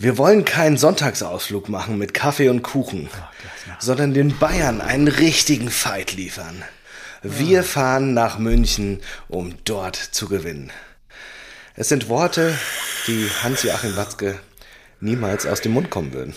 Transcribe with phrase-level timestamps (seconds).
[0.00, 3.10] Wir wollen keinen Sonntagsausflug machen mit Kaffee und Kuchen,
[3.80, 6.62] sondern den Bayern einen richtigen Fight liefern.
[7.24, 10.70] Wir fahren nach München, um dort zu gewinnen.
[11.74, 12.56] Es sind Worte,
[13.08, 14.38] die Hans-Joachim Watzke
[15.00, 16.36] niemals aus dem Mund kommen würden.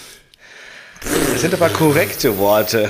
[1.35, 2.89] Es sind aber korrekte Worte,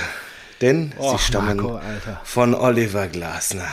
[0.61, 1.81] denn Och, sie stammen Marco,
[2.23, 3.67] von Oliver Glasner.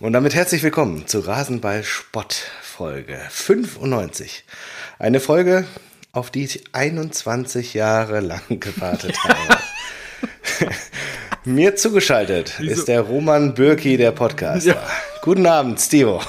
[0.00, 4.44] Und damit herzlich willkommen zu Rasenball Spott Folge 95.
[4.98, 5.64] Eine Folge,
[6.12, 9.58] auf die ich 21 Jahre lang gewartet habe.
[11.44, 14.74] Mir zugeschaltet ist der Roman Bürki, der Podcaster.
[14.74, 14.86] Ja.
[15.22, 16.22] Guten Abend, Stevo.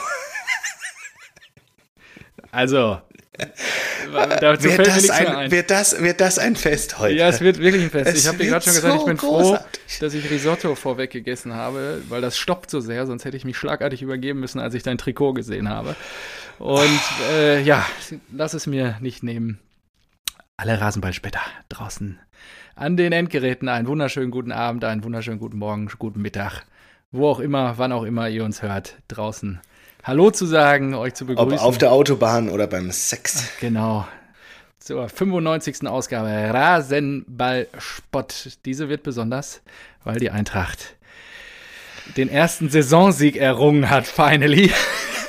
[2.51, 2.99] Also,
[4.39, 7.15] dazu Wird das, ein, wird, das, wird das ein Fest heute?
[7.15, 8.09] Ja, es wird wirklich ein Fest.
[8.09, 9.81] Es ich habe dir gerade schon gesagt, so ich bin großartig.
[9.87, 13.45] froh, dass ich Risotto vorweg gegessen habe, weil das stoppt so sehr, sonst hätte ich
[13.45, 15.95] mich schlagartig übergeben müssen, als ich dein Trikot gesehen habe.
[16.59, 17.85] Und äh, ja,
[18.31, 19.59] lass es mir nicht nehmen.
[20.63, 22.17] Alle Rasenballspätter draußen
[22.75, 26.61] an den Endgeräten einen wunderschönen guten Abend, einen wunderschönen guten Morgen, guten Mittag,
[27.11, 29.59] wo auch immer, wann auch immer ihr uns hört, draußen
[30.05, 31.59] Hallo zu sagen, euch zu Ob begrüßen.
[31.59, 33.49] auf der Autobahn oder beim Sex.
[33.59, 34.07] Genau.
[34.79, 35.85] Zur 95.
[35.85, 38.57] Ausgabe Rasenballspott.
[38.63, 39.61] Diese wird besonders,
[40.05, 40.95] weil die Eintracht
[42.15, 44.71] den ersten Saisonsieg errungen hat, finally.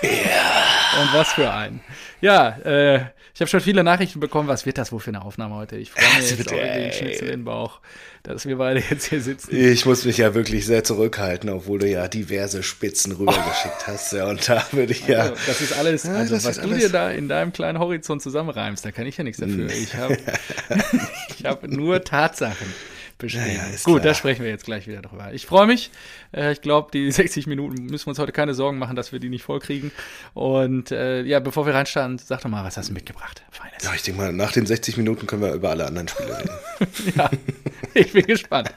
[0.02, 1.00] Ja.
[1.00, 1.80] Und was für ein.
[2.20, 4.48] Ja, äh, ich habe schon viele Nachrichten bekommen.
[4.48, 5.77] Was wird das wohl für eine Aufnahme heute?
[5.77, 6.82] Ich freue mich jetzt auch wie ey.
[6.84, 7.80] den Schnitzel in den Bauch,
[8.22, 9.54] dass wir beide jetzt hier sitzen.
[9.54, 14.12] Ich muss mich ja wirklich sehr zurückhalten, obwohl du ja diverse Spitzen rübergeschickt hast.
[14.12, 15.22] Ja, und da würde ich ja.
[15.22, 17.78] Also, das ist alles, Ja, also was ist du alles- dir da in deinem kleinen
[17.80, 19.66] Horizont zusammenreimst, da kann ich ja nichts dafür.
[19.68, 20.16] Ich habe
[21.44, 22.72] hab nur Tatsachen
[23.25, 23.47] beschrieben.
[23.47, 24.00] Ja, ja, Gut, klar.
[24.00, 25.33] da sprechen wir jetzt gleich wieder drüber.
[25.33, 25.91] Ich freue mich.
[26.33, 29.19] Äh, Ich glaube, die 60 Minuten müssen wir uns heute keine Sorgen machen, dass wir
[29.19, 29.91] die nicht vollkriegen.
[30.34, 33.42] Und äh, ja, bevor wir reinstarten, sag doch mal, was hast du mitgebracht?
[33.50, 33.83] Feines.
[33.84, 36.50] Ja, ich denke mal, nach den 60 Minuten können wir über alle anderen Spiele reden.
[37.17, 37.30] Ja,
[37.95, 38.70] ich bin gespannt.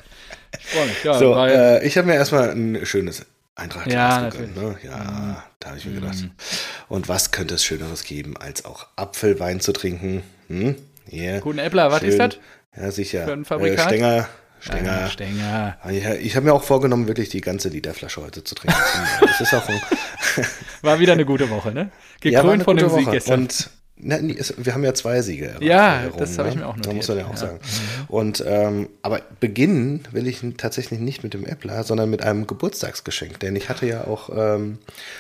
[0.59, 1.03] Ich freue mich.
[1.03, 3.25] Ja, So, äh, ich habe mir erstmal ein schönes
[3.55, 4.55] Eintracht Ja, gegönnt.
[4.55, 4.77] Ne?
[4.83, 6.17] Ja, da habe ich mir gedacht.
[6.89, 10.21] Und was könnte es Schöneres geben, als auch Apfelwein zu trinken?
[10.47, 10.75] Hm?
[11.11, 11.39] Yeah.
[11.39, 12.37] Guten Äppler, was ist das?
[12.79, 13.25] Ja, sicher.
[13.25, 13.79] Für ein Fabrikat?
[13.79, 14.27] Äh, Stenger.
[14.59, 14.91] Stenger.
[14.91, 15.77] Ah, Stenger.
[15.89, 18.77] Ich, ich habe mir auch vorgenommen, wirklich die ganze Literflasche heute zu trinken.
[19.21, 19.81] Das ist auch ein,
[20.81, 21.91] War wieder eine gute Woche, ne?
[22.23, 23.15] ja, Gekrönt von dem gute Sieg Woche.
[23.15, 23.41] gestern.
[23.41, 25.55] Und na, wir haben ja zwei Siege.
[25.59, 26.61] Ja, errungen, das habe ich ne?
[26.61, 27.47] mir auch Da muss man ja notiert, auch ja.
[27.47, 27.59] sagen.
[28.07, 33.39] Und, ähm, aber beginnen will ich tatsächlich nicht mit dem Äppler, sondern mit einem Geburtstagsgeschenk.
[33.39, 34.77] Denn ich hatte ja auch ähm,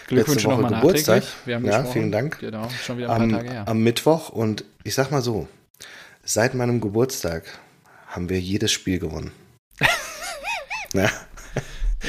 [0.07, 1.23] Glückwünsche letzte Woche Geburtstag.
[1.45, 1.93] Wir haben ja, gesprochen.
[1.93, 2.39] vielen Dank.
[2.39, 3.67] Genau, schon wieder ein Am, paar Tage her.
[3.67, 4.29] am Mittwoch.
[4.29, 5.47] Und ich sag mal so,
[6.27, 7.43] seit meinem Geburtstag
[8.07, 9.31] haben wir jedes Spiel gewonnen.
[10.93, 11.09] ja,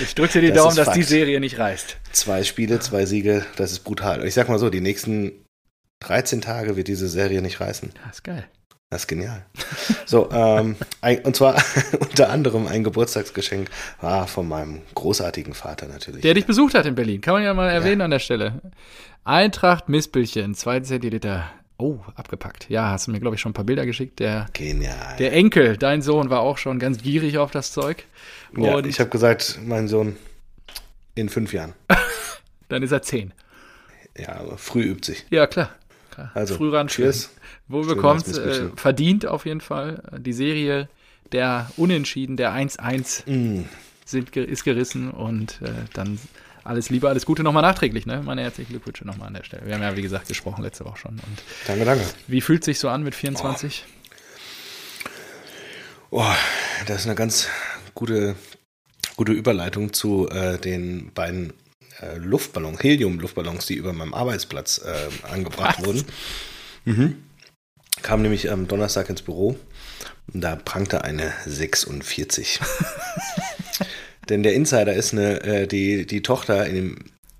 [0.03, 1.09] Ich drücke dir die das Daumen, dass die Fakt.
[1.09, 1.97] Serie nicht reißt.
[2.13, 4.21] zwei Spiele, zwei Siege, das ist brutal.
[4.21, 5.45] Und ich sag mal so, die nächsten
[6.01, 7.93] 13 Tage wird diese Serie nicht reißen.
[8.05, 8.49] Das ist geil.
[8.91, 9.45] Das ist genial.
[10.07, 11.63] So, ähm, ein, und zwar
[12.01, 13.69] unter anderem ein Geburtstagsgeschenk
[14.01, 16.23] war von meinem großartigen Vater natürlich.
[16.23, 18.63] Der dich besucht hat in Berlin, kann man ja mal erwähnen an der Stelle.
[19.25, 21.51] Eintracht Mispelchen, 2 Zentiliter.
[21.81, 22.69] Oh, abgepackt.
[22.69, 24.19] Ja, hast du mir, glaube ich, schon ein paar Bilder geschickt.
[24.19, 25.17] Der, Genial.
[25.19, 28.05] der Enkel, dein Sohn, war auch schon ganz gierig auf das Zeug.
[28.57, 30.17] ja, Und ich habe gesagt, mein Sohn
[31.15, 31.75] in fünf Jahren.
[32.69, 33.33] dann ist er 10.
[34.17, 35.25] Ja, aber früh übt sich.
[35.31, 35.71] Ja, klar.
[36.11, 36.33] klar.
[36.35, 36.89] Also, Früh ran.
[36.89, 37.31] cheers.
[37.69, 40.03] Wo bekommt äh, verdient auf jeden Fall.
[40.19, 40.89] Die Serie
[41.33, 43.65] der Unentschieden, der 1-1 Mm.
[44.05, 46.19] sind, ist gerissen und äh, dann
[46.69, 48.23] alles Liebe, alles Gute nochmal nachträglich, ne?
[48.23, 49.67] Meine herzlichen Glückwünsche nochmal an der Stelle.
[49.67, 51.13] Wir haben ja, wie gesagt, gesprochen letzte Woche schon.
[51.13, 52.05] Und Danke, danke.
[52.27, 53.85] wie fühlt sich so an mit 24?
[56.11, 56.25] Oh,
[56.87, 57.49] das ist eine ganz
[57.95, 58.37] gute,
[59.17, 61.55] gute Überleitung zu äh, den beiden
[62.01, 65.87] äh, Luftballons, Helium-Luftballons, die über meinem Arbeitsplatz äh, angebracht Was?
[65.87, 66.05] wurden.
[66.85, 67.17] Mhm.
[68.03, 69.59] Kam nämlich am Donnerstag ins Büro
[70.33, 72.61] und da prangte eine 46.
[74.29, 76.97] Denn der Insider ist eine, äh, die, die Tochter in dem,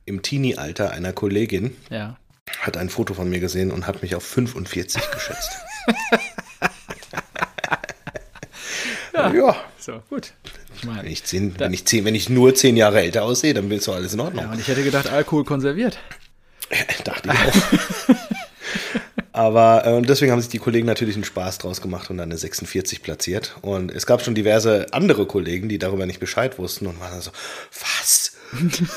[0.07, 2.17] im Teenie-Alter einer Kollegin, Ja.
[2.61, 5.51] hat ein Foto von mir gesehen und hat mich auf 45 geschätzt.
[9.15, 9.33] Ja.
[9.33, 9.57] ja.
[9.79, 10.33] So, gut.
[10.77, 13.53] Ich meine, Wenn ich, zehn, wenn, ich zehn, wenn ich nur zehn Jahre älter aussehe,
[13.53, 14.45] dann ist doch alles in Ordnung.
[14.45, 15.99] ja, und ich hätte gedacht, Alkohol konserviert.
[17.05, 18.15] Dachte ich auch.
[19.33, 22.31] Aber äh, und deswegen haben sich die Kollegen natürlich einen Spaß draus gemacht und dann
[22.31, 23.57] eine 46 platziert.
[23.63, 27.21] Und es gab schon diverse andere Kollegen, die darüber nicht Bescheid wussten und waren dann
[27.21, 27.31] so,
[27.81, 28.33] was?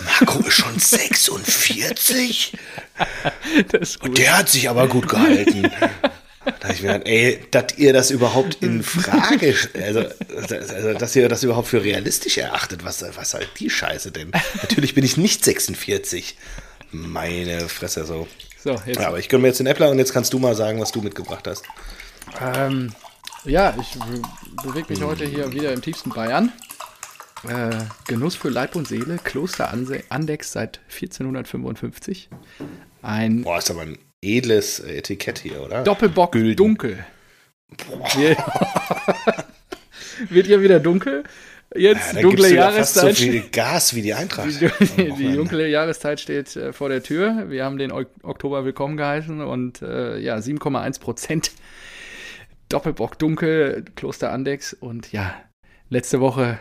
[0.05, 2.57] Marco ist schon 46?
[3.69, 4.17] Das ist gut.
[4.17, 5.69] Der hat sich aber gut gehalten.
[6.43, 10.05] Da hab ich mir gedacht, ey, dass ihr das überhaupt in Frage, also,
[10.35, 14.31] also dass ihr das überhaupt für realistisch erachtet, was, was halt die Scheiße denn?
[14.61, 16.37] Natürlich bin ich nicht 46.
[16.91, 18.27] Meine Fresse so.
[18.63, 18.99] So, jetzt.
[18.99, 20.91] Ja, aber ich gönne mir jetzt den Äppler und jetzt kannst du mal sagen, was
[20.91, 21.65] du mitgebracht hast.
[22.39, 22.93] Ähm,
[23.43, 23.97] ja, ich
[24.63, 26.51] bewege mich heute hier wieder im tiefsten Bayern.
[27.47, 27.71] Äh,
[28.07, 29.73] Genuss für Leib und Seele, Kloster
[30.09, 32.29] Andex seit 1455.
[33.01, 35.83] Ein Boah, ist aber ein edles Etikett hier, oder?
[35.83, 36.55] Doppelbock Gülden.
[36.55, 37.03] dunkel.
[37.89, 38.07] Boah.
[40.29, 41.23] Wird ja wieder dunkel.
[41.75, 43.15] Jetzt ja, dunkle Jahreszeit.
[43.15, 44.49] so viel Gas wie die Eintracht.
[44.97, 47.45] Die, die dunkle Jahreszeit steht äh, vor der Tür.
[47.49, 51.51] Wir haben den Oktober willkommen geheißen und äh, ja, 7,1 Prozent
[52.69, 55.33] Doppelbock dunkel, Kloster Andex und ja,
[55.89, 56.59] letzte Woche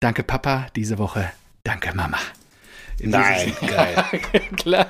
[0.00, 1.30] danke Papa, diese Woche
[1.62, 2.18] danke Mama.
[2.98, 4.04] In Nein, geil.
[4.56, 4.86] Klar.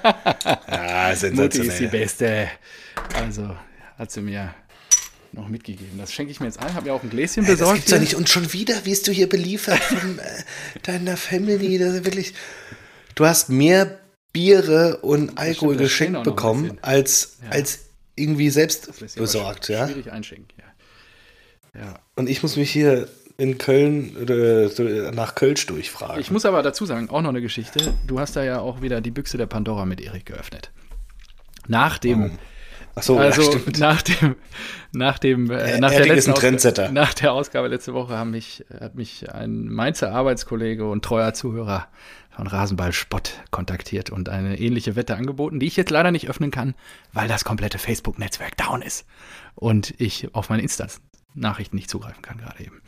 [0.67, 1.35] Ja, sensationell.
[1.35, 2.49] Mutti ist die Beste.
[3.15, 3.57] Also
[3.99, 4.55] hat sie mir
[5.33, 5.99] noch mitgegeben.
[5.99, 6.75] Das schenke ich mir jetzt ein.
[6.75, 7.73] Habe mir auch ein Gläschen hey, besorgt.
[7.73, 8.15] Das gibt's doch nicht.
[8.15, 10.23] Und schon wieder wirst du hier beliefert von äh,
[10.83, 11.79] deiner Family.
[11.79, 12.35] Das ist wirklich.
[13.15, 13.99] Du hast mehr
[14.33, 17.51] Biere und Alkohol stimmt, geschenkt bekommen, als, ja.
[17.51, 17.81] als
[18.17, 19.69] irgendwie selbst besorgt.
[19.69, 19.87] Ja?
[19.87, 21.81] Schwierig einschenken, ja.
[21.81, 21.99] ja.
[22.17, 26.21] Und ich muss mich hier in Köln äh, nach Kölsch durchfragen.
[26.21, 27.95] Ich muss aber dazu sagen, auch noch eine Geschichte.
[28.07, 30.71] Du hast da ja auch wieder die Büchse der Pandora mit Erik geöffnet.
[31.67, 32.31] Nach dem, oh.
[32.95, 34.37] Ach so, also ja, nach dem,
[34.93, 38.95] nach dem, äh, nach, der letzten Ausgabe, nach der Ausgabe letzte Woche haben mich, hat
[38.95, 41.89] mich ein Mainzer Arbeitskollege und treuer Zuhörer
[42.31, 46.51] von Rasenball Spott kontaktiert und eine ähnliche Wette angeboten, die ich jetzt leider nicht öffnen
[46.51, 46.75] kann,
[47.13, 49.07] weil das komplette Facebook-Netzwerk down ist
[49.55, 52.83] und ich auf meine Insta-Nachrichten nicht zugreifen kann gerade eben.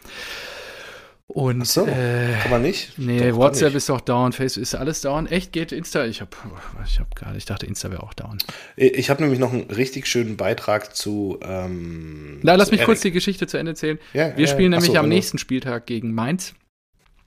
[1.26, 2.98] Und, Ach so, äh, kann man nicht?
[2.98, 3.76] Nee, Doch, WhatsApp nicht.
[3.76, 5.26] ist doch down, Facebook ist alles down.
[5.26, 6.04] Echt, geht Insta?
[6.04, 6.36] Ich hab,
[6.84, 8.38] ich hab gerade, ich dachte, Insta wäre auch down.
[8.76, 11.38] Ich habe nämlich noch einen richtig schönen Beitrag zu.
[11.42, 12.86] Ähm, Na, lass mich Eric.
[12.86, 13.98] kurz die Geschichte zu Ende zählen.
[14.12, 16.54] Ja, Wir ja, spielen nämlich so, am nächsten Spieltag gegen Mainz.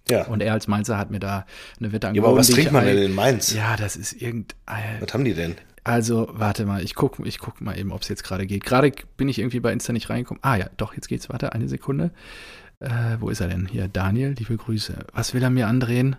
[0.10, 0.26] Ja.
[0.28, 1.46] Und er als Mainzer hat mir da
[1.80, 2.26] eine Wette angeboten.
[2.26, 3.54] Ja, aber was trinkt man denn in Mainz?
[3.54, 5.02] Ja, das ist irgendein.
[5.02, 5.56] Was haben die denn?
[5.84, 8.64] Also, warte mal, ich gucke ich guck mal eben, ob es jetzt gerade geht.
[8.64, 10.44] Gerade bin ich irgendwie bei Insta nicht reingekommen.
[10.44, 11.30] Ah ja, doch, jetzt geht's.
[11.30, 12.12] Warte, eine Sekunde.
[12.80, 13.66] Äh, wo ist er denn?
[13.66, 15.06] Hier, Daniel, liebe Grüße.
[15.14, 16.16] Was will er mir andrehen?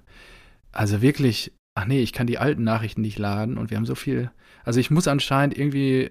[0.72, 3.94] Also wirklich, ach nee, ich kann die alten Nachrichten nicht laden und wir haben so
[3.94, 4.30] viel.
[4.64, 6.10] Also ich muss anscheinend irgendwie äh,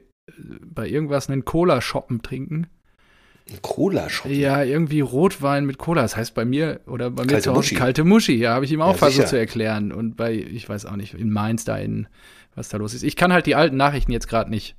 [0.64, 2.68] bei irgendwas einen Cola shoppen trinken.
[3.62, 4.38] Cola shoppen?
[4.38, 6.02] Ja, irgendwie Rotwein mit Cola.
[6.02, 7.76] Das heißt bei mir oder bei mir kalte zu Hause Muschi.
[7.76, 8.36] kalte Muschi.
[8.36, 9.92] Ja, habe ich ihm auch ja, versucht zu erklären.
[9.92, 12.08] Und bei, ich weiß auch nicht, in Mainz da in,
[12.56, 13.04] was da los ist.
[13.04, 14.76] Ich kann halt die alten Nachrichten jetzt gerade nicht,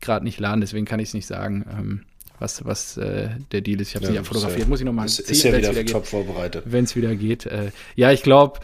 [0.00, 1.64] gerade nicht laden, deswegen kann ich es nicht sagen.
[1.70, 2.02] Ähm,
[2.42, 3.88] was, was äh, der Deal ist.
[3.88, 4.68] Ich habe es ja, nicht fotografiert.
[4.68, 6.64] Muss ich nochmal ziehen, ist ja wieder, wieder top vorbereitet.
[6.66, 7.46] Wenn es wieder geht.
[7.46, 8.60] Äh, ja, ich glaube,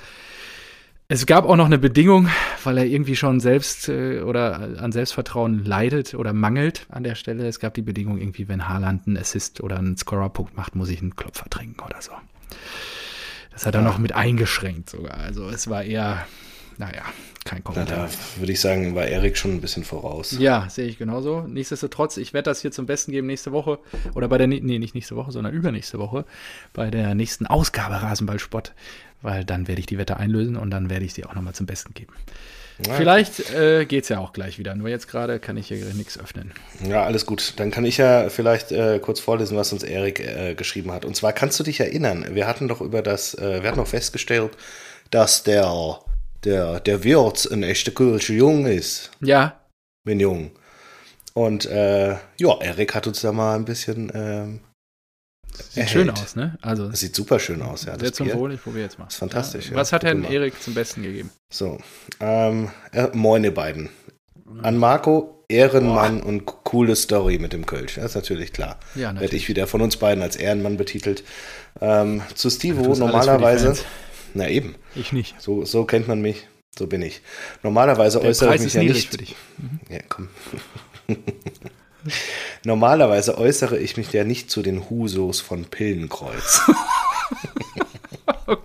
[1.10, 2.28] es gab auch noch eine Bedingung,
[2.64, 7.46] weil er irgendwie schon selbst äh, oder an Selbstvertrauen leidet oder mangelt an der Stelle.
[7.46, 11.00] Es gab die Bedingung irgendwie, wenn Haaland einen Assist oder einen Scorer-Punkt macht, muss ich
[11.00, 12.12] einen Klopfer trinken oder so.
[13.52, 13.86] Das hat er ja.
[13.88, 15.14] noch mit eingeschränkt sogar.
[15.14, 16.26] Also es war eher,
[16.78, 17.02] naja,
[17.44, 17.98] kein Kommentar.
[17.98, 20.36] Na, da würde ich sagen, war Erik schon ein bisschen voraus.
[20.38, 21.42] Ja, sehe ich genauso.
[21.42, 23.78] Nichtsdestotrotz, ich werde das hier zum Besten geben nächste Woche
[24.14, 26.24] oder bei der, nee, nicht nächste Woche, sondern übernächste Woche
[26.72, 28.74] bei der nächsten Ausgabe Rasenballsport,
[29.22, 31.66] weil dann werde ich die Wette einlösen und dann werde ich sie auch nochmal zum
[31.66, 32.12] Besten geben.
[32.86, 34.76] Ja, vielleicht äh, geht es ja auch gleich wieder.
[34.76, 36.52] Nur jetzt gerade kann ich hier nichts öffnen.
[36.88, 37.54] Ja, alles gut.
[37.56, 41.04] Dann kann ich ja vielleicht äh, kurz vorlesen, was uns Erik äh, geschrieben hat.
[41.04, 43.88] Und zwar kannst du dich erinnern, wir hatten doch über das, äh, wir hatten noch
[43.88, 44.52] festgestellt,
[45.10, 45.98] dass der
[46.44, 49.10] der, der Wirt ein echter Kölsche Jung ist.
[49.20, 49.60] Ja.
[50.04, 50.52] Bin jung.
[51.34, 54.10] Und äh, ja, Erik hat uns da mal ein bisschen.
[54.14, 54.60] Ähm,
[55.52, 55.90] sieht erhält.
[55.90, 56.58] schön aus, ne?
[56.62, 57.98] Also, das sieht super schön aus, ja.
[57.98, 59.06] Sehr zum Wohl, ich probiere jetzt mal.
[59.06, 59.66] Das ist fantastisch.
[59.66, 59.72] Ja.
[59.72, 59.76] Ja.
[59.78, 61.30] Was hat denn Erik zum Besten gegeben?
[61.52, 61.78] So,
[62.20, 63.88] ähm, äh, moin ihr beiden.
[64.62, 66.26] An Marco, Ehrenmann Boah.
[66.26, 67.96] und coole Story mit dem Kölsch.
[67.96, 68.78] Das ist natürlich klar.
[68.94, 69.20] Ja, natürlich.
[69.20, 71.22] Werde ich wieder von uns beiden als Ehrenmann betitelt.
[71.80, 73.76] Ähm, zu Stivo normalerweise.
[74.34, 74.74] Na eben.
[74.94, 75.40] Ich nicht.
[75.40, 76.46] So, so kennt man mich.
[76.78, 77.22] So bin ich.
[77.62, 79.36] Normalerweise Der äußere Preis ich mich ja nicht.
[79.58, 79.80] Mhm.
[79.90, 80.28] Ja, komm.
[82.64, 86.62] Normalerweise äußere ich mich ja nicht zu den Husos von Pillenkreuz.
[88.46, 88.56] oh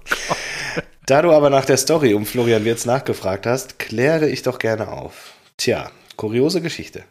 [1.05, 4.89] da du aber nach der Story um Florian Wirz nachgefragt hast, kläre ich doch gerne
[4.89, 5.34] auf.
[5.58, 7.03] Tja, kuriose Geschichte.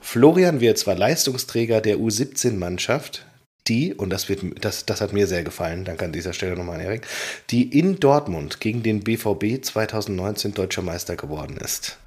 [0.00, 3.26] Florian Wirz war Leistungsträger der U17-Mannschaft,
[3.68, 6.76] die, und das, wird, das, das hat mir sehr gefallen, danke an dieser Stelle nochmal
[6.76, 7.06] an Erik,
[7.50, 11.98] die in Dortmund gegen den BVB 2019 deutscher Meister geworden ist.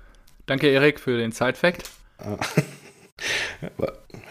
[0.45, 1.89] Danke, Erik, für den Side-Fact.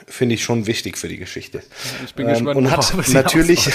[0.07, 1.63] Finde ich schon wichtig für die Geschichte.
[2.05, 3.67] Ich bin ähm, gespannt, und hat natürlich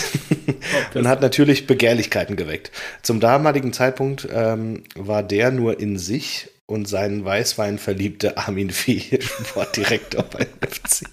[0.94, 2.72] und hat natürlich Begehrlichkeiten geweckt.
[3.02, 9.02] Zum damaligen Zeitpunkt ähm, war der nur in sich und sein Weißwein verliebte Armin Fee
[9.22, 11.06] Sportdirektor beim FC.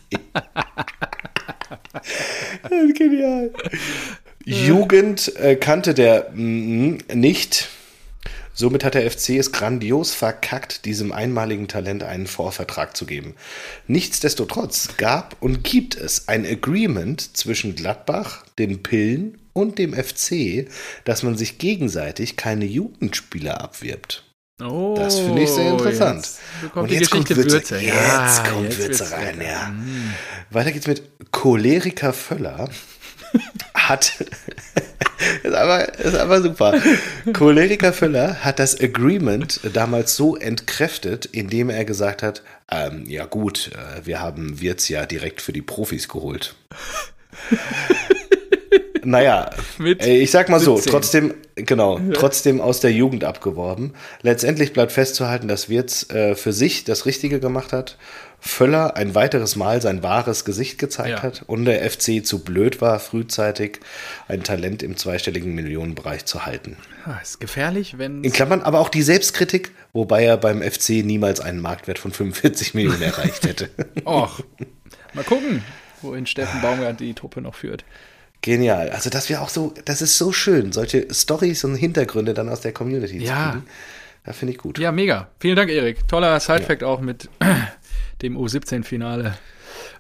[2.63, 3.51] Das ist genial.
[4.45, 7.69] Jugend äh, kannte der mm, nicht.
[8.59, 13.35] Somit hat der FC es grandios verkackt, diesem einmaligen Talent einen Vorvertrag zu geben.
[13.87, 20.69] Nichtsdestotrotz gab und gibt es ein Agreement zwischen Gladbach, den Pillen und dem FC,
[21.05, 24.26] dass man sich gegenseitig keine Jugendspieler abwirbt.
[24.63, 26.27] Oh, Das finde ich sehr interessant.
[26.63, 27.53] Jetzt Und jetzt kommt Würze.
[27.53, 27.79] Würze.
[27.79, 29.69] Jetzt Ja, kommt jetzt Würze rein, ja.
[29.69, 30.15] Mm.
[30.51, 32.71] Weiter geht's mit Choleriker Völler.
[33.75, 34.15] hat.
[35.43, 36.81] ist, aber, ist aber super.
[37.35, 43.73] Choleriker Völler hat das Agreement damals so entkräftet, indem er gesagt hat: ähm, Ja, gut,
[43.75, 46.55] äh, wir haben Wirtz ja direkt für die Profis geholt.
[49.07, 50.91] Naja, Mit äh, ich sag mal so, 17.
[50.93, 53.95] trotzdem, genau, trotzdem aus der Jugend abgeworben.
[54.23, 57.97] Letztendlich bleibt festzuhalten, dass Wirtz äh, für sich das Richtige gemacht hat,
[58.39, 61.23] Völler ein weiteres Mal sein wahres Gesicht gezeigt Ja.
[61.23, 63.81] hat und der FC zu blöd war, frühzeitig
[64.29, 66.77] ein Talent im zweistelligen Millionenbereich zu halten.
[67.07, 68.23] Ah, ist gefährlich, wenn.
[68.23, 72.75] In Klammern aber auch die Selbstkritik, wobei er beim FC niemals einen Marktwert von 45
[72.75, 73.71] Millionen erreicht hätte.
[74.05, 74.41] Och,
[75.15, 75.65] mal gucken,
[76.03, 77.85] wohin Steffen Baumgart die Truppe noch führt.
[78.47, 78.91] Genial.
[78.91, 82.61] Also, dass wir auch so, das ist so schön, solche Stories und Hintergründe dann aus
[82.61, 83.35] der Community Ja.
[83.47, 83.67] zu kriegen.
[84.25, 84.79] Da finde ich gut.
[84.79, 85.29] Ja, mega.
[85.41, 86.07] Vielen Dank, Erik.
[86.07, 87.29] Toller Sidefact auch mit
[88.23, 89.37] dem U17-Finale.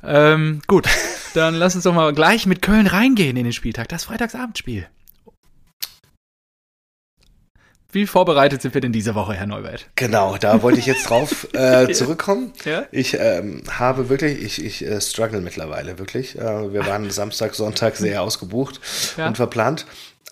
[0.04, 0.86] Ähm, gut,
[1.34, 3.88] dann lass uns doch mal gleich mit Köln reingehen in den Spieltag.
[3.88, 4.86] Das Freitagsabendspiel.
[7.92, 9.86] Wie vorbereitet sind wir denn diese Woche, Herr Neubert?
[9.94, 12.52] Genau, da wollte ich jetzt drauf äh, zurückkommen.
[12.64, 12.84] Ja?
[12.90, 16.36] Ich ähm, habe wirklich, ich, ich äh, struggle mittlerweile wirklich.
[16.36, 18.80] Äh, wir waren Samstag, Sonntag sehr ausgebucht
[19.16, 19.28] Ja.
[19.28, 19.86] und verplant.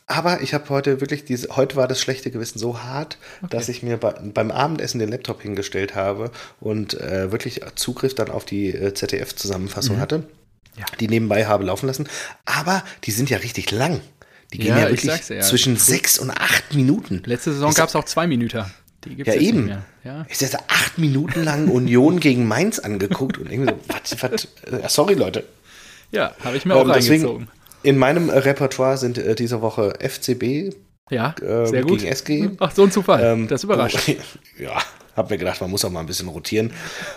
[0.07, 3.17] Aber ich habe heute wirklich diese, heute war das schlechte Gewissen so hart,
[3.49, 6.31] dass ich mir bei, beim Abendessen den Laptop hingestellt habe
[6.61, 10.25] und äh, wirklich Zugriff dann auf die äh, ZDF-Zusammenfassung hatte, Mhm.
[10.77, 10.85] Ja.
[10.99, 12.09] die nebenbei habe laufen lassen.
[12.47, 14.01] Aber die sind ja richtig lang.
[14.55, 15.41] Die gehen Ja, ja, ich wirklich ja.
[15.41, 17.23] zwischen sechs und acht Minuten.
[17.27, 18.65] Letzte Saison gab es auch zwei Minuten.
[19.25, 19.69] Ja, eben.
[20.05, 20.25] Ja.
[20.29, 24.89] Ich hätte acht Minuten lang Union gegen Mainz angeguckt und irgendwie so, was, was, äh,
[24.89, 25.45] sorry Leute.
[26.13, 27.49] Ja, habe ich mir auch Ähm, reingezogen.
[27.83, 30.73] in meinem äh, Repertoire sind äh, diese Woche FCB
[31.11, 31.99] Ja, ähm, sehr gut.
[31.99, 32.51] gegen SG.
[32.61, 33.23] Ach, so ein Zufall.
[33.25, 33.99] Ähm, das überrascht.
[34.59, 34.79] Ja,
[35.17, 36.73] hab mir gedacht, man muss auch mal ein bisschen rotieren.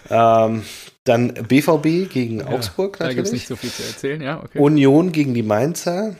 [0.09, 0.63] Ähm,
[1.03, 3.33] dann BVB gegen Augsburg da gibt es natürlich.
[3.33, 4.59] nicht so viel zu erzählen, ja, okay.
[4.59, 6.15] Union gegen die Mainzer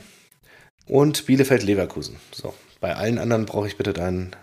[0.88, 2.16] und Bielefeld-Leverkusen.
[2.32, 4.34] So, bei allen anderen brauche ich bitte deinen.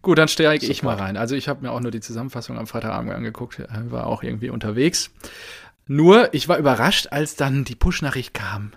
[0.00, 1.16] Gut, dann steige ich mal rein.
[1.16, 4.50] Also ich habe mir auch nur die Zusammenfassung am Freitagabend angeguckt, äh, war auch irgendwie
[4.50, 5.10] unterwegs.
[5.86, 8.72] Nur, ich war überrascht, als dann die Push-Nachricht kam.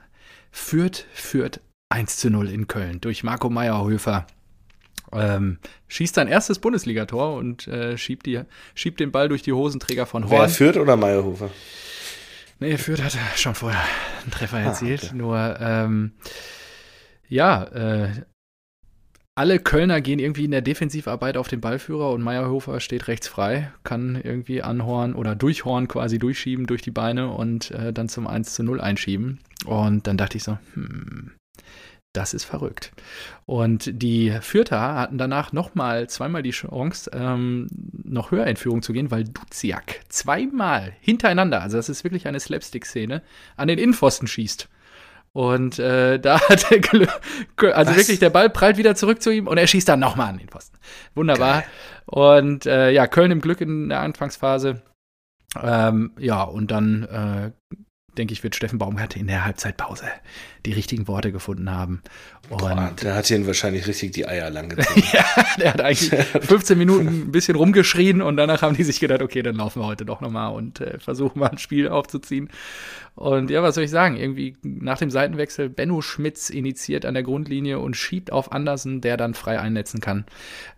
[0.52, 4.28] Führt, führt 1 zu 0 in Köln durch Marco Meyerhöfer.
[5.12, 8.42] Ähm, schießt sein erstes Bundesligator und äh, schiebt, die,
[8.74, 10.50] schiebt den Ball durch die Hosenträger von Wer Horn.
[10.50, 11.50] führt oder Meyerhofer?
[12.60, 13.82] Nee, Fürth hatte schon vorher
[14.24, 15.04] einen Treffer erzielt.
[15.04, 15.16] Ah, okay.
[15.16, 16.12] Nur, ähm,
[17.29, 18.10] ja, äh,
[19.38, 23.70] alle Kölner gehen irgendwie in der Defensivarbeit auf den Ballführer und Meyerhofer steht rechts frei,
[23.84, 28.08] kann irgendwie an Horn oder durch Horn quasi durchschieben durch die Beine und äh, dann
[28.08, 29.39] zum 1 zu 0 einschieben.
[29.65, 31.32] Und dann dachte ich so, hm,
[32.13, 32.94] das ist verrückt.
[33.46, 37.67] Und die Fürther hatten danach nochmal zweimal die Chance, ähm,
[38.03, 42.39] noch höher in Führung zu gehen, weil Duziak zweimal hintereinander, also das ist wirklich eine
[42.39, 43.22] Slapstick-Szene,
[43.58, 44.70] an den Innenpfosten schießt.
[45.36, 47.98] Und äh, da hat er, Glück- also Was?
[47.98, 50.48] wirklich, der Ball prallt wieder zurück zu ihm und er schießt dann nochmal an den
[50.48, 50.77] Pfosten.
[51.13, 51.62] Wunderbar.
[51.63, 51.70] Geil.
[52.06, 54.82] Und äh, ja, Köln im Glück in der Anfangsphase.
[55.62, 57.51] Ähm, ja, und dann äh,
[58.17, 60.05] denke ich, wird Steffen Baumgart in der Halbzeitpause
[60.65, 62.01] die richtigen Worte gefunden haben.
[62.50, 65.03] Und Boah, der hat ihn wahrscheinlich richtig die Eier lang gezogen.
[65.13, 65.25] ja,
[65.60, 69.41] der hat eigentlich 15 Minuten ein bisschen rumgeschrien und danach haben die sich gedacht, okay,
[69.41, 72.50] dann laufen wir heute doch nochmal und äh, versuchen mal ein Spiel aufzuziehen.
[73.15, 74.17] Und ja, was soll ich sagen?
[74.17, 79.17] Irgendwie nach dem Seitenwechsel, Benno Schmitz initiiert an der Grundlinie und schiebt auf Andersen, der
[79.17, 80.25] dann frei einnetzen kann.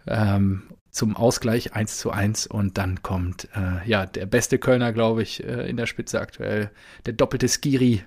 [0.06, 0.63] Ähm,
[0.98, 5.44] zum Ausgleich 1 zu 1 und dann kommt äh, ja der beste Kölner, glaube ich,
[5.44, 6.72] äh, in der Spitze aktuell,
[7.06, 8.04] der doppelte Skiri.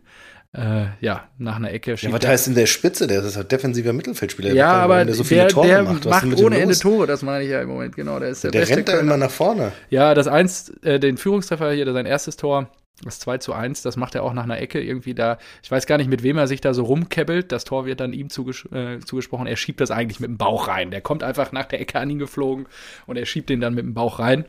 [0.52, 3.06] Äh, ja, nach einer Ecke Ja, was heißt denn der Spitze?
[3.06, 4.52] Der ist halt defensiver Mittelfeldspieler.
[4.52, 6.04] ja, aber der so viele der, Tore der macht.
[6.04, 6.76] Macht ohne Ende?
[6.76, 8.18] Tore, das meine ich ja im Moment, genau.
[8.18, 9.70] Der ist der, Der rennt da immer nach vorne.
[9.90, 12.68] Ja, das eins, äh, den Führungstreffer hier, sein erstes Tor,
[13.02, 15.38] das 2 zu 1, das macht er auch nach einer Ecke irgendwie da.
[15.62, 17.52] Ich weiß gar nicht, mit wem er sich da so rumkebbelt.
[17.52, 19.47] Das Tor wird dann ihm zuges äh, zugesprochen.
[19.47, 20.90] Er schiebt das eigentlich mit dem Bauch rein.
[20.90, 22.66] Der kommt einfach nach der Ecke an ihn geflogen
[23.07, 24.45] und er schiebt den dann mit dem Bauch rein.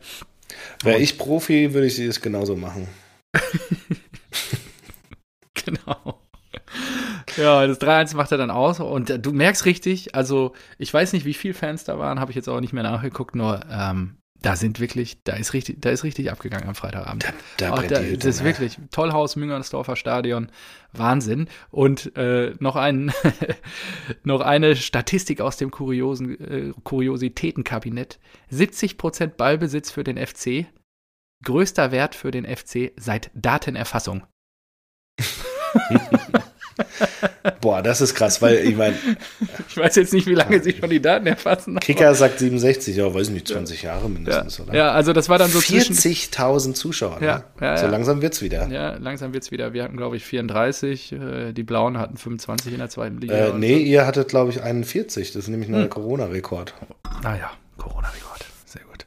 [0.82, 2.88] Wäre ich Profi, würde ich das genauso machen.
[5.64, 6.20] Genau.
[7.36, 11.12] Ja, das 3-1 macht er dann aus und äh, du merkst richtig, also ich weiß
[11.12, 14.16] nicht, wie viele Fans da waren, habe ich jetzt auch nicht mehr nachgeguckt, nur ähm,
[14.42, 17.24] da sind wirklich, da ist richtig, da ist richtig abgegangen am Freitagabend.
[17.24, 18.46] Da, da Auch da, die Hütte, das ist ne?
[18.46, 20.48] wirklich Tollhaus Müngersdorfer Stadion,
[20.92, 21.48] Wahnsinn.
[21.70, 23.12] Und äh, noch ein,
[24.24, 28.18] noch eine Statistik aus dem kuriosen äh, Kuriositätenkabinett:
[28.52, 30.66] 70% Ballbesitz für den FC,
[31.44, 34.24] größter Wert für den FC seit Datenerfassung.
[37.60, 38.94] Boah, das ist krass, weil ich meine,
[39.68, 41.78] Ich weiß jetzt nicht, wie lange sie schon die Daten erfassen.
[41.80, 44.64] Kicker sagt 67, ja, weiß nicht, 20 Jahre mindestens, ja.
[44.64, 44.74] oder?
[44.74, 45.94] ja, also das war dann so zwischen.
[45.94, 47.26] 40.000 Zuschauer, ne?
[47.26, 47.90] Ja, ja, So ja.
[47.90, 48.68] langsam wird's wieder.
[48.68, 49.72] Ja, langsam wird's wieder.
[49.72, 51.12] Wir hatten, glaube ich, 34.
[51.12, 53.34] Äh, die Blauen hatten 25 in der zweiten Liga.
[53.34, 55.32] Äh, nee, ihr hattet, glaube ich, 41.
[55.32, 56.74] Das ist nämlich neuer Corona-Rekord.
[57.22, 58.44] Naja, Corona-Rekord.
[58.66, 59.04] Sehr gut.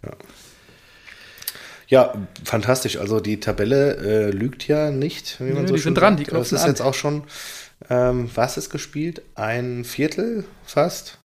[1.87, 2.13] Ja,
[2.43, 2.97] fantastisch.
[2.97, 6.17] Also die Tabelle äh, lügt ja nicht, wie man Nö, so die schön sind dran,
[6.17, 6.69] die Das ist an.
[6.69, 7.23] jetzt auch schon,
[7.89, 9.21] ähm, was ist gespielt?
[9.35, 11.19] Ein Viertel fast?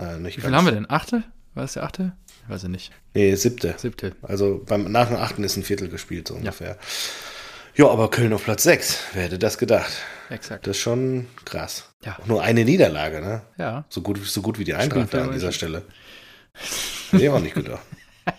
[0.00, 0.56] Äh, nicht Wie viel ganz.
[0.56, 0.90] haben wir denn?
[0.90, 1.22] Achte?
[1.54, 2.12] War es der achte?
[2.44, 2.92] Ich weiß es nicht.
[3.14, 3.74] Nee, siebte.
[3.78, 4.14] Siebte.
[4.22, 6.76] Also beim, nach dem achten ist ein Viertel gespielt, so ungefähr.
[7.76, 8.98] Ja, aber Köln auf Platz 6.
[9.14, 9.92] Wer hätte das gedacht?
[10.30, 10.66] Exakt.
[10.66, 11.90] Das ist schon krass.
[12.04, 12.18] Ja.
[12.18, 13.42] Auch nur eine Niederlage, ne?
[13.58, 13.84] Ja.
[13.88, 15.52] So gut, so gut wie die Eintracht da an dieser.
[15.52, 15.82] Stelle.
[17.10, 17.82] Hätte ich auch nicht gedacht.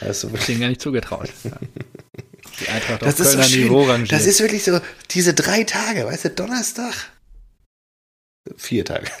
[0.00, 1.30] Also, Den gar nicht zugetraut.
[1.44, 1.52] Ja.
[2.60, 3.90] Die Eintracht das auf ist so Kölner Niveau schön.
[3.90, 4.12] rangiert.
[4.12, 4.78] Das ist wirklich so,
[5.10, 6.94] diese drei Tage, weißt du, Donnerstag,
[8.56, 9.06] vier Tage.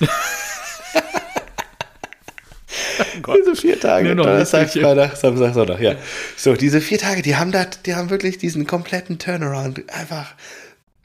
[3.36, 4.70] diese vier Tage, Donnerstag.
[4.70, 5.96] Freitag, Samstag, Sonntag, ja.
[6.36, 10.34] So, diese vier Tage, die haben da, die haben wirklich diesen kompletten Turnaround, einfach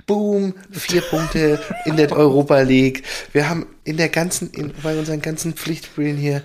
[0.07, 3.03] Boom, vier Punkte in der Europa League.
[3.33, 6.41] Wir haben in der ganzen, in, bei unseren ganzen Pflichtspielen hier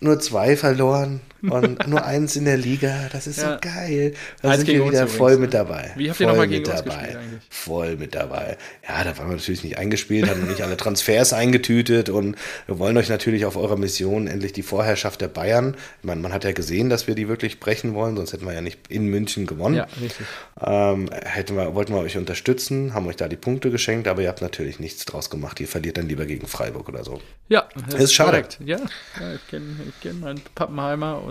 [0.00, 3.08] nur zwei verloren und nur eins in der Liga.
[3.12, 3.54] Das ist Ja.
[3.54, 4.14] so geil.
[4.42, 5.38] Da sind wir wieder übrigens, voll ne?
[5.38, 5.90] mit dabei.
[5.96, 7.18] Wie habt ihr nochmal gegen dabei.
[7.18, 7.42] eigentlich?
[7.48, 8.56] Voll mit dabei.
[8.88, 12.96] Ja, da waren wir natürlich nicht eingespielt, haben nicht alle Transfers eingetütet und wir wollen
[12.96, 15.76] euch natürlich auf eurer Mission endlich die Vorherrschaft der Bayern.
[16.00, 18.52] Ich meine, man hat ja gesehen, dass wir die wirklich brechen wollen, sonst hätten wir
[18.52, 19.76] ja nicht in München gewonnen.
[19.76, 20.26] Ja, richtig.
[20.60, 24.28] Ähm, hätten wir, wollten wir euch unterstützen, haben euch da die Punkte geschenkt, aber ihr
[24.28, 25.60] habt natürlich nichts draus gemacht.
[25.60, 27.20] Ihr verliert dann lieber gegen Freiburg oder so.
[27.48, 28.30] Ja, das ist schade.
[28.30, 28.58] korrekt.
[28.64, 29.66] Ja, ja ich kenne
[30.02, 31.29] kenn meinen Pappenheimer und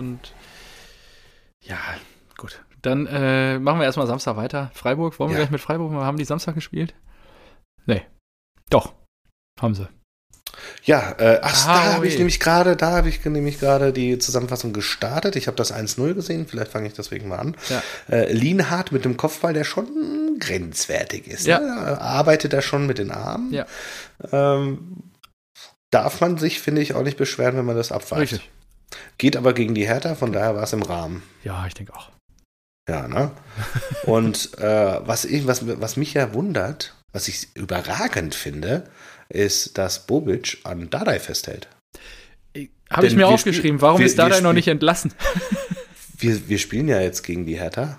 [1.62, 1.78] ja,
[2.36, 2.62] gut.
[2.82, 4.70] Dann äh, machen wir erstmal Samstag weiter.
[4.74, 5.42] Freiburg, wollen wir Ja.
[5.44, 6.94] gleich mit Freiburg mal, haben die Samstag gespielt?
[7.86, 8.02] Nee.
[8.70, 8.94] Doch.
[9.60, 9.88] Haben sie.
[10.84, 12.18] Ja, äh, ach, Ah, da habe ich ui.
[12.18, 15.36] nämlich gerade, da habe ich nämlich gerade die Zusammenfassung gestartet.
[15.36, 17.56] Ich habe das 1-0 gesehen, vielleicht fange ich deswegen mal an.
[17.68, 17.82] Ja.
[18.08, 21.46] Äh, Lienhardt mit dem Kopfball, der schon grenzwertig ist.
[21.46, 21.60] Ja.
[21.60, 21.66] Ne?
[21.66, 23.52] Er Arbeitet da schon mit den Armen.
[23.52, 23.66] Ja.
[24.32, 25.02] Ähm,
[25.90, 28.32] darf man sich, finde ich, auch nicht beschweren, wenn man das abweicht.
[28.32, 28.50] Richtig.
[29.18, 31.22] Geht aber gegen die Hertha, von daher war es im Rahmen.
[31.44, 32.10] Ja, ich denke auch.
[32.88, 33.30] Ja, ne?
[34.04, 38.84] Und äh, was, ich, was, was mich ja wundert, was ich überragend finde,
[39.28, 41.68] ist, dass Bobic an Dardai festhält.
[42.90, 43.80] Habe ich mir aufgeschrieben.
[43.80, 45.12] Warum wir- ist da wir denn noch nicht entlassen?
[46.22, 47.98] Wir, wir spielen ja jetzt gegen die Hertha.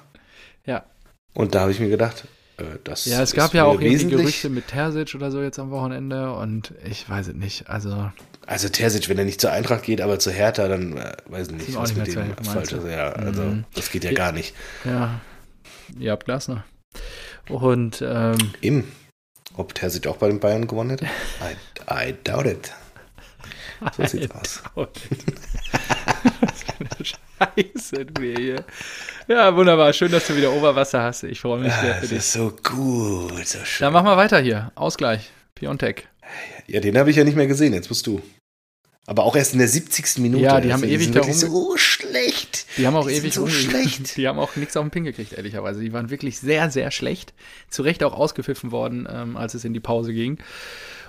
[0.68, 0.86] Ja.
[1.34, 2.28] Und da habe ich mir gedacht,
[2.58, 4.16] äh, das Ja, es gab ja auch irgendwie.
[4.16, 7.68] Gerüchte mit Terzic oder so jetzt am Wochenende und ich weiß es nicht.
[7.68, 8.12] Also,
[8.52, 11.74] Also Terzic, wenn er nicht zur Eintracht geht, aber zur Hertha, dann äh, weiß nicht,
[11.76, 12.86] was mit dem falsch ist.
[12.86, 13.64] Ja, also Mhm.
[13.76, 14.18] das geht ja Ja.
[14.18, 14.54] gar nicht.
[14.84, 15.22] ja,
[15.98, 16.66] ihr habt Glasner.
[17.48, 18.92] Und ähm, Eben.
[19.56, 21.06] Ob Terzic auch bei den Bayern gewonnen hätte?
[21.90, 22.74] I, I doubt it.
[23.98, 24.62] So sieht's aus.
[24.76, 27.06] Was für eine
[27.74, 28.64] Scheiße, du hier.
[29.28, 29.92] Ja, wunderbar.
[29.94, 31.24] Schön, dass du wieder Oberwasser hast.
[31.24, 32.18] Ich freue mich sehr Ah, für das dich.
[32.20, 33.86] ist so gut, so schön.
[33.86, 34.72] Dann machen wir weiter hier.
[34.76, 35.32] Ausgleich.
[35.56, 36.08] Piontek.
[36.68, 38.22] Ja, den habe ich ja nicht mehr gesehen, jetzt musst du.
[39.08, 40.20] Aber auch erst in der 70.
[40.20, 40.44] Minute.
[40.44, 42.66] Ja, die Also haben ewig sind wirklich da so schlecht.
[42.78, 44.16] Die haben auch Die sind ewig so schlecht.
[44.18, 45.82] Die haben auch nichts auf den Pin gekriegt, ehrlicherweise.
[45.82, 47.34] Die waren wirklich sehr, sehr schlecht.
[47.70, 50.38] Zu Recht auch ausgepfiffen worden, ähm, als es in die Pause ging.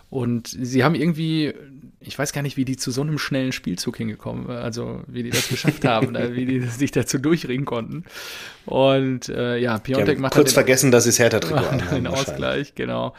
[0.09, 1.55] Und sie haben irgendwie,
[2.01, 5.23] ich weiß gar nicht, wie die zu so einem schnellen Spielzug hingekommen, äh, also wie
[5.23, 8.05] die das geschafft haben, äh, wie die sich dazu durchringen konnten.
[8.67, 11.95] Und äh, ja, Die Piontek macht kurz dann vergessen, dass das Hertha-Trikot den, anhaben.
[11.95, 12.07] den.
[12.07, 13.15] Ausgleich, genau.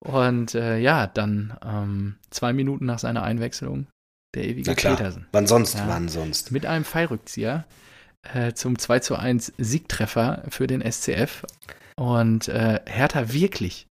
[0.00, 3.86] Und äh, ja, dann ähm, zwei Minuten nach seiner Einwechslung
[4.34, 4.74] der ewige.
[4.74, 5.74] Petersen Wann sonst?
[5.74, 5.88] Ja.
[5.88, 6.52] Wann sonst?
[6.52, 7.64] mit einem Fallrückzieher
[8.34, 11.44] äh, zum 2 zu 1 Siegtreffer für den SCF.
[11.96, 13.88] Und äh, Hertha wirklich,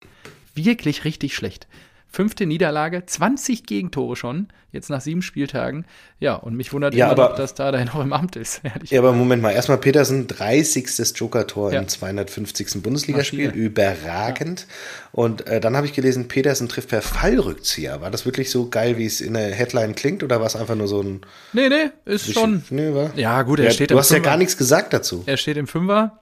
[0.54, 1.66] wirklich richtig schlecht.
[2.14, 5.85] Fünfte Niederlage, 20 Gegentore schon, jetzt nach sieben Spieltagen.
[6.20, 8.61] Ja, und mich wundert Ja, immer aber- noch, dass da noch im Amt ist.
[8.62, 9.50] ehrlich Ja, aber Moment mal.
[9.50, 10.87] Erstmal Petersen, 30.
[11.16, 11.81] Joker-Tor Ja.
[11.81, 12.81] im 250.
[12.85, 13.50] Bundesligaspiel.
[13.50, 14.68] Überragend.
[15.11, 18.00] Und äh, dann habe ich gelesen, Petersen trifft per Fallrückzieher.
[18.00, 20.22] War das wirklich so geil, wie es in der Headline klingt?
[20.22, 21.22] Oder war es einfach nur so ein.
[21.53, 22.62] Nee, nee, ist schon.
[22.70, 23.11] Nee, war?
[23.16, 24.31] Ja, gut, er Ja, steht du im hast ja Fünfer.
[24.31, 25.24] gar nichts gesagt dazu.
[25.27, 26.20] Er steht im Fünfer,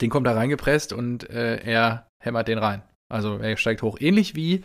[0.00, 2.82] den kommt da reingepresst und äh, er hämmert den rein.
[3.10, 3.98] Also er steigt hoch.
[4.00, 4.62] Ähnlich wie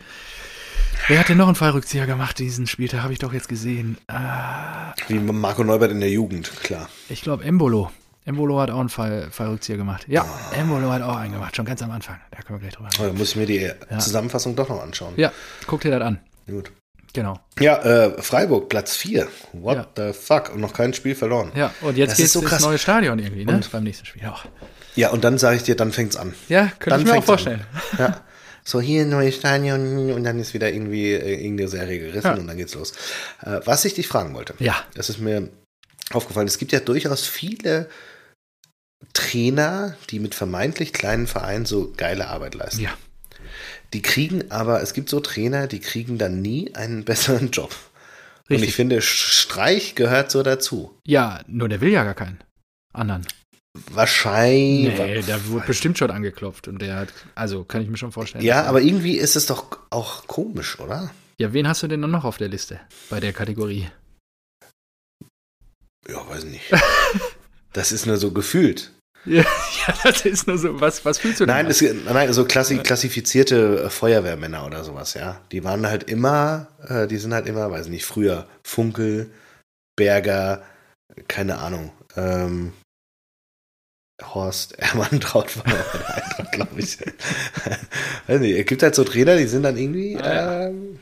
[1.08, 3.02] Wer hat denn noch einen Fallrückzieher gemacht diesen Spieltag?
[3.02, 3.98] Habe ich doch jetzt gesehen.
[4.08, 6.88] Ah, Wie Marco Neubert in der Jugend, klar.
[7.08, 7.90] ich glaube Embolo.
[8.24, 10.04] Embolo hat auch einen Fall, Fallrückzieher gemacht.
[10.08, 12.18] Ja, Embolo hat auch einen gemacht, schon ganz am Anfang.
[12.32, 13.12] Da können wir gleich drüber reden.
[13.12, 15.14] Da muss ich mir die Zusammenfassung doch noch anschauen.
[15.16, 15.32] Ja,
[15.66, 16.18] guck dir das an.
[16.48, 16.72] Gut.
[17.12, 17.38] Genau.
[17.60, 19.28] Ja, äh, Freiburg, Platz 4.
[19.52, 20.52] What the fuck?
[20.52, 21.52] Und noch kein Spiel verloren.
[21.54, 23.60] Ja, und jetzt geht's ist so ins neue Stadion irgendwie, ne?
[23.70, 24.44] beim nächsten Spiel auch.
[24.96, 26.34] Ja, und dann sage ich dir, dann fängt's an.
[26.48, 27.64] Ja, könnte Dann ich mir auch vorstellen.
[27.92, 27.98] An.
[27.98, 28.20] Ja.
[28.68, 32.34] So, hier ein neues Stadion und dann ist wieder irgendwie äh, irgendeine Serie gerissen Ja.
[32.34, 32.92] und dann geht's los.
[33.42, 34.74] Äh, was ich dich fragen wollte, Ja.
[34.94, 35.48] das ist mir
[36.12, 37.88] aufgefallen, es gibt ja durchaus viele
[39.12, 42.80] Trainer, die mit vermeintlich kleinen Vereinen so geile Arbeit leisten.
[42.82, 42.90] Ja.
[43.92, 47.70] Die kriegen aber, es gibt so Trainer, die kriegen dann nie einen besseren Job.
[48.48, 48.70] Und Richtig.
[48.70, 50.98] ich finde, Streich gehört so dazu.
[51.06, 52.40] Ja, nur der will ja gar keinen
[52.92, 53.26] anderen.
[53.92, 54.98] Wahrscheinlich.
[54.98, 58.44] Nee, der wurde bestimmt schon angeklopft und der hat, also kann ich mir schon vorstellen.
[58.44, 61.10] Ja, er- aber irgendwie ist es doch auch komisch, oder?
[61.38, 63.88] Ja, wen hast du denn noch auf der Liste bei der Kategorie?
[66.08, 66.64] Ja, weiß nicht.
[67.72, 68.90] Das ist nur so gefühlt.
[69.26, 69.42] Ja,
[69.86, 71.54] ja das ist nur so, was, was fühlst du denn?
[71.54, 75.42] Nein, es, nein so klassi klassifizierte äh, Feuerwehrmänner oder sowas, ja.
[75.52, 79.30] Die waren halt immer, äh, die sind halt immer, weiß nicht, früher Funkel,
[79.94, 80.62] Berger,
[81.28, 82.72] keine Ahnung, ähm,
[84.22, 86.98] Horst Ermantraut war noch bei der Eintracht, glaube ich.
[88.26, 90.98] weiß nicht, es gibt halt so Trainer, die sind dann irgendwie, Ah, ähm,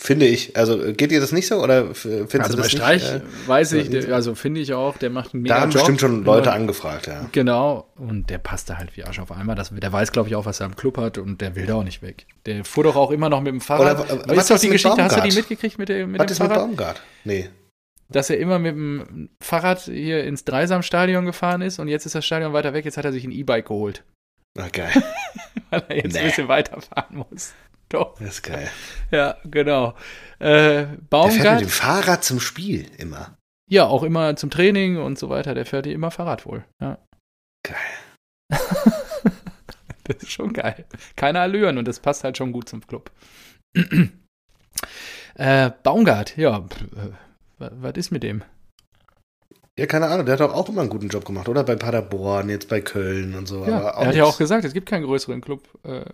[0.00, 3.02] finde ich, also geht dir das nicht so oder findest also du bei das Streich
[3.02, 3.24] nicht?
[3.24, 5.80] Äh, weiß ich, der, also finde ich auch, der macht einen mega da haben Job.
[5.80, 7.26] bestimmt schon Leute angefragt, ja.
[7.32, 9.56] Genau, und der passt da halt wie Arsch auf einmal.
[9.56, 11.74] Das, der weiß, glaube ich, auch, was er am Club hat und der will da
[11.76, 12.26] auch nicht weg.
[12.46, 13.98] Der fuhr doch auch immer noch mit dem Fahrrad.
[13.98, 15.34] Oder, äh, was du doch ist die mit Geschichte, hast du die Baumgart?
[15.36, 16.66] mitgekriegt mit, der, mit Was dem ist mit Fahrrad?
[16.66, 17.02] Baumgart?
[17.24, 17.48] Nee.
[18.10, 22.24] Dass er immer mit dem Fahrrad hier ins Dreisamstadion gefahren ist und jetzt ist das
[22.24, 24.04] Stadion weiter weg, jetzt hat er sich ein E-Bike geholt,
[24.58, 24.90] Ah, geil.
[25.70, 26.20] weil er jetzt Nee.
[26.20, 27.52] ein bisschen weiterfahren muss.
[27.90, 28.68] Doch, Das ist geil.
[29.10, 29.94] ja, genau.
[30.38, 33.36] Äh, Der fährt mit Baumgart, dem Fahrrad zum Spiel immer.
[33.70, 36.64] ja, auch immer zum Training und so weiter, der fährt hier immer Fahrrad wohl.
[36.82, 36.98] Ja.
[37.66, 37.76] Geil.
[40.04, 40.86] Das ist schon geil.
[41.16, 43.10] Keine Allüren und das passt halt schon gut zum Club.
[45.34, 46.58] äh, Baumgart, ja,
[46.96, 47.10] äh,
[47.58, 48.42] was ist mit dem?
[49.78, 51.62] Ja, keine Ahnung, der hat doch auch immer einen guten Job gemacht, oder?
[51.62, 53.64] Bei Paderborn, jetzt bei Köln und so.
[53.64, 56.04] Ja, er hat ja auch gesagt, es gibt keinen größeren Club, äh,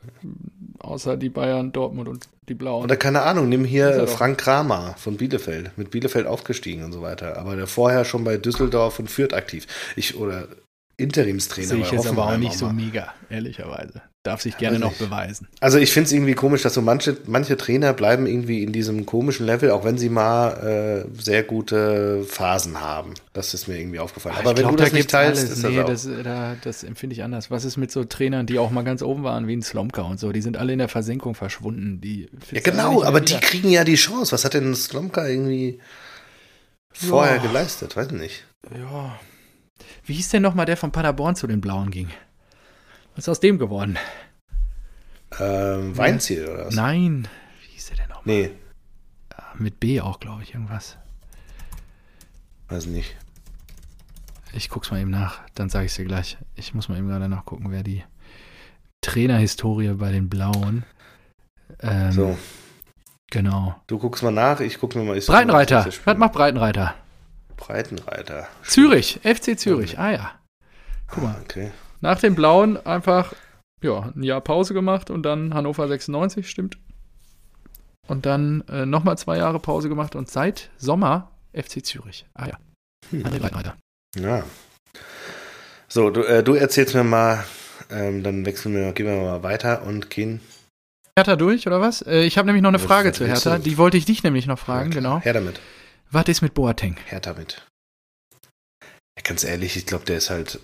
[0.80, 2.84] außer die Bayern, Dortmund und die Blauen.
[2.84, 4.06] Oder keine Ahnung, nimm hier er.
[4.06, 5.78] Frank Kramer von Bielefeld.
[5.78, 7.38] Mit Bielefeld aufgestiegen und so weiter.
[7.38, 9.66] Aber der vorher schon bei Düsseldorf und Fürth aktiv.
[9.96, 10.46] Ich, oder
[10.98, 11.68] Interimstrainer.
[11.68, 12.74] Sehe ich jetzt aber auch nicht so mal.
[12.74, 14.02] mega, ehrlicherweise.
[14.24, 15.48] Darf sich gerne noch beweisen.
[15.60, 19.04] Also ich finde es irgendwie komisch, dass so manche, manche Trainer bleiben irgendwie in diesem
[19.04, 23.12] komischen Level, auch wenn sie mal äh, sehr gute Phasen haben.
[23.34, 24.34] Das ist mir irgendwie aufgefallen.
[24.38, 25.52] Aber Ich wenn glaub, du das da nicht teilst, alles.
[25.52, 25.84] ist das nee, auch.
[25.86, 27.50] das, da, das empfinde ich anders.
[27.50, 30.18] Was ist mit so Trainern, die auch mal ganz oben waren, wie ein Slomka und
[30.18, 30.32] so?
[30.32, 32.00] Die sind alle in der Versenkung verschwunden.
[32.00, 33.40] Die Ja, genau, aber die wieder.
[33.40, 34.32] kriegen ja die Chance.
[34.32, 35.80] Was hat denn Slomka irgendwie
[36.92, 37.42] vorher Ja.
[37.42, 37.94] geleistet?
[37.94, 38.44] Weiß nicht.
[38.74, 39.18] Ja.
[40.06, 42.08] Wie hieß denn nochmal der von Paderborn zu den Blauen ging?
[43.14, 43.96] Was ist aus dem geworden?
[45.38, 46.74] Ähm, Weinziel oder was?
[46.74, 47.28] Nein.
[47.62, 48.22] Wie hieß der denn nochmal?
[48.26, 48.50] Nee,
[49.56, 50.96] Mit B auch, glaube ich, irgendwas.
[52.68, 53.16] weiß nicht.
[54.52, 56.38] Ich guck's mal eben nach, dann sage ich dir gleich.
[56.54, 58.04] Ich muss mal eben gerade nachgucken, wer die
[59.00, 60.84] Trainerhistorie bei den Blauen.
[61.80, 62.38] Ähm, So,
[63.30, 63.80] Genau.
[63.88, 65.16] du guckst mal nach, ich guck mir mal.
[65.18, 65.86] ich Breitenreiter.
[66.04, 66.94] Was macht Breitenreiter?
[67.56, 68.46] Breitenreiter.
[68.64, 69.20] Zürich.
[69.24, 69.98] FC Zürich.
[69.98, 70.32] Ah ja.
[71.08, 71.34] Guck mal.
[71.36, 71.72] Ah, Okay.
[72.04, 73.32] Nach den Blauen einfach
[73.82, 76.76] ja, ein Jahr Pause gemacht und dann Hannover 96, stimmt.
[78.06, 82.26] Und dann äh, nochmal zwei Jahre Pause gemacht und seit Sommer FC Zürich.
[82.34, 82.58] Ah ja.
[83.08, 83.22] Hm.
[83.22, 83.72] André.
[84.18, 84.44] Ja.
[85.88, 87.42] So, du, äh, du erzählst mir mal,
[87.88, 90.40] ähm, dann wechseln wir, gehen wir mal weiter und gehen.
[91.18, 92.02] Hertha durch, oder was?
[92.02, 93.56] Äh, ich habe nämlich noch eine Was- Frage zu Hertha.
[93.56, 95.20] Die wollte ich dich nämlich noch fragen, Ja, genau.
[95.20, 95.58] Her damit.
[96.10, 96.98] Was ist mit Boateng?
[97.06, 97.66] Her damit.
[98.82, 100.60] Ja, ganz ehrlich, ich glaube, der ist halt,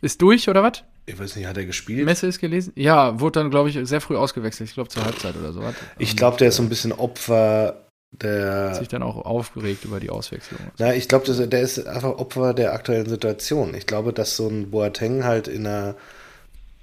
[0.00, 0.82] Ist durch, oder was?
[1.10, 2.04] ich weiß nicht, hat er gespielt?
[2.04, 2.72] Messe ist gelesen?
[2.76, 4.68] Ja, wurde dann, glaube ich, sehr früh ausgewechselt.
[4.68, 5.62] Ich glaube zur Halbzeit oder so.
[5.98, 8.70] Ich glaube, der ist so ein bisschen Opfer der.
[8.70, 10.60] Hat sich dann auch aufgeregt über die Auswechslung.
[10.78, 13.74] Na, ich glaube, der ist einfach Opfer der aktuellen Situation.
[13.74, 15.94] Ich glaube, dass so ein Boateng halt in einer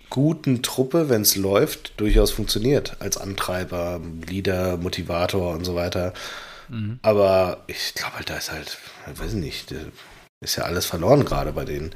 [0.10, 2.98] guten Truppe, wenn es läuft, durchaus funktioniert.
[3.00, 6.14] Als Antreiber, Leader, Motivator und so weiter.
[6.70, 7.00] Mhm.
[7.02, 8.78] Aber ich glaube halt, da ist halt,
[9.12, 9.74] ich weiß nicht,
[10.42, 11.92] ist ja alles verloren gerade bei denen.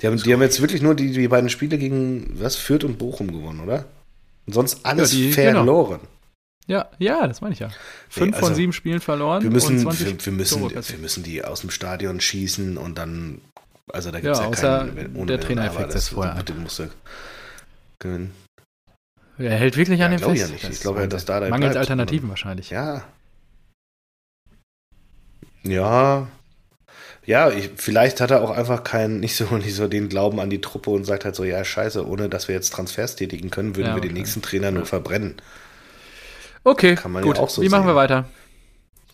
[0.00, 2.98] Die haben, die haben jetzt wirklich nur die, die beiden Spiele gegen, was, Fürth und
[2.98, 3.84] Bochum gewonnen, oder?
[4.46, 5.50] Und sonst alles Ja, die- genau.
[5.58, 6.00] verloren.
[6.66, 7.70] Ja, ja, das meine ich ja.
[8.08, 9.42] Fünf also, von sieben Spielen verloren.
[9.42, 12.96] Wir müssen, und 20 wir, wir, müssen, wir müssen die aus dem Stadion schießen und
[12.96, 13.40] dann,
[13.92, 16.62] also da Ja, gibt es ja, außer keinen, der Trainereffekt Aber, setzt vorher das, den
[16.62, 16.88] musst du
[17.98, 18.32] gewinnen.
[19.38, 20.50] Er hält wirklich an Ja, dem glaub ich fest.
[20.50, 20.64] ja nicht.
[20.68, 21.16] Das Ich glaube ja, Wahnsinn.
[21.16, 21.76] dass da Mangels bleibt.
[21.76, 22.70] Alternativen wahrscheinlich.
[22.70, 23.04] Ja.
[25.62, 26.28] Ja.
[27.30, 30.50] Ja, ich, vielleicht hat er auch einfach keinen, nicht so, nicht so den Glauben an
[30.50, 33.76] die Truppe und sagt halt so, ja, scheiße, ohne dass wir jetzt Transfers tätigen können,
[33.76, 35.36] würden Ja, wir den nächsten Trainer nur verbrennen.
[36.64, 37.38] Okay, Kann man ja gut.
[37.38, 37.90] auch so Wie machen sehen.
[37.90, 38.24] wir weiter?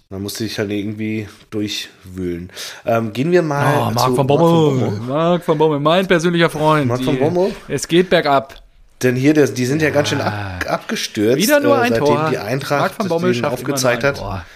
[0.08, 2.50] Man musste sich halt irgendwie durchwühlen.
[2.86, 4.90] Ähm, gehen wir mal Oh, Marc zu von Bommel.
[5.00, 6.86] Marc von Bommel, mein persönlicher Freund.
[6.86, 7.54] Marc von Bommel?
[7.68, 8.62] Es geht bergab.
[9.02, 12.30] Denn hier, die sind ja, ganz schön ab, abgestürzt, Wieder nur äh, ein seitdem Tor.
[12.30, 14.16] die Marc Eintracht von Bommel den schafft aufgezeigt hat.
[14.16, 14.46] Tor.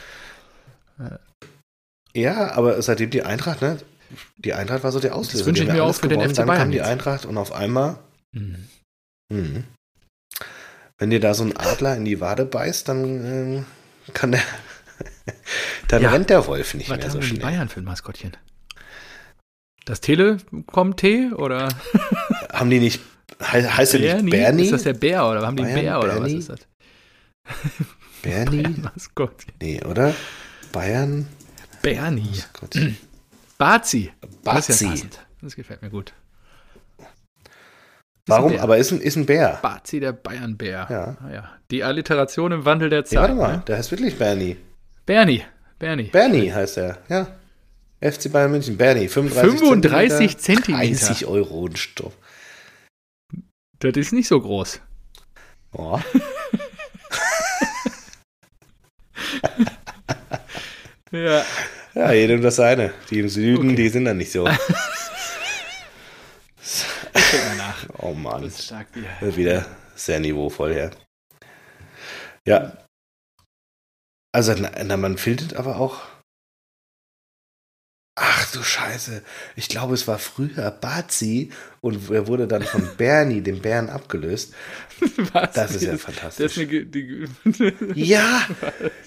[2.15, 3.79] Ja, aber seitdem die Eintracht, ne?
[4.39, 5.47] Die Eintracht war so der Auslöser.
[5.47, 6.81] wünsche Die ich mir auch für den gewonnen, FC Dann Bayern kam die.
[6.83, 7.99] Eintracht und auf einmal,
[8.33, 8.69] Mhm.
[9.33, 9.65] hm,
[10.99, 13.25] wenn dir da so ein Adler in die Wade beißt, dann
[13.59, 13.63] äh,
[14.13, 14.43] kann der,
[15.89, 16.11] dann Ja.
[16.11, 17.43] rennt der Wolf nicht Was mehr haben so denn die schnell.
[17.53, 18.37] Bayern für ein Maskottchen?
[19.85, 21.69] Das Telekom-T oder
[22.53, 23.01] Haben die nicht,
[23.41, 24.65] he, heißt der nicht Bernie?
[24.65, 26.37] Ist das der Bär oder haben die Bayern, Bär oder was Bernie?
[26.39, 26.61] ist das?
[28.23, 28.75] Bernie?
[28.83, 29.53] Maskottchen.
[29.61, 30.15] Nee, oder?
[30.73, 31.27] Bayern?
[31.83, 32.43] Bernie.
[32.59, 32.77] Gott.
[33.59, 34.13] Bazi.
[34.45, 35.09] Das ist ja Bazi.
[35.43, 36.13] Das gefällt mir gut.
[38.27, 38.53] Warum?
[38.53, 38.63] Bär.
[38.63, 39.59] Aber ist ein, ist ein Bär.
[39.63, 40.87] Bazi, der Bayernbär.
[40.91, 41.17] Ja.
[41.27, 41.51] Ah ja.
[41.71, 43.13] Die Alliteration im Wandel der Zeit.
[43.15, 43.63] Ja, warte mal, Ne?
[43.67, 44.57] der heißt wirklich Bernie.
[45.07, 45.43] Bernie.
[45.79, 46.05] Bernie.
[46.05, 47.27] Bernie heißt er, ja.
[48.01, 51.07] FC Bayern München, Bernie, 35 35 Zentimeter.
[51.07, 52.17] 30 Euro und Stoff.
[53.81, 54.81] Das ist nicht so groß.
[55.73, 55.99] Oh.
[61.13, 61.45] Ja.
[61.95, 62.93] Ja, jedem das seine.
[63.11, 63.77] Die im Süden, Okay.
[63.77, 64.49] die sind dann nicht so.
[67.99, 69.37] Oh Mann, Das ist stark wieder.
[69.37, 70.91] wieder sehr niveauvoll, ja.
[72.47, 72.77] Ja.
[74.33, 76.01] Also, na, na, man findet aber auch.
[78.17, 79.23] Ach du Scheiße.
[79.57, 84.55] Ich glaube, es war früher Bazi und er wurde dann von Bernie, dem Bären, abgelöst.
[85.33, 85.53] Was?
[85.55, 86.57] Das ist ja Das fantastisch.
[86.57, 87.27] ist eine, die,
[87.95, 88.47] Ja,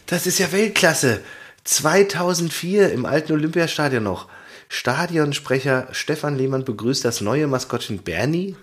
[0.08, 1.22] das ist ja Weltklasse.
[1.63, 4.28] 2004 im alten Olympiastadion noch.
[4.69, 8.56] Stadionsprecher Stefan Lehmann begrüßt das neue Maskottchen Bernie,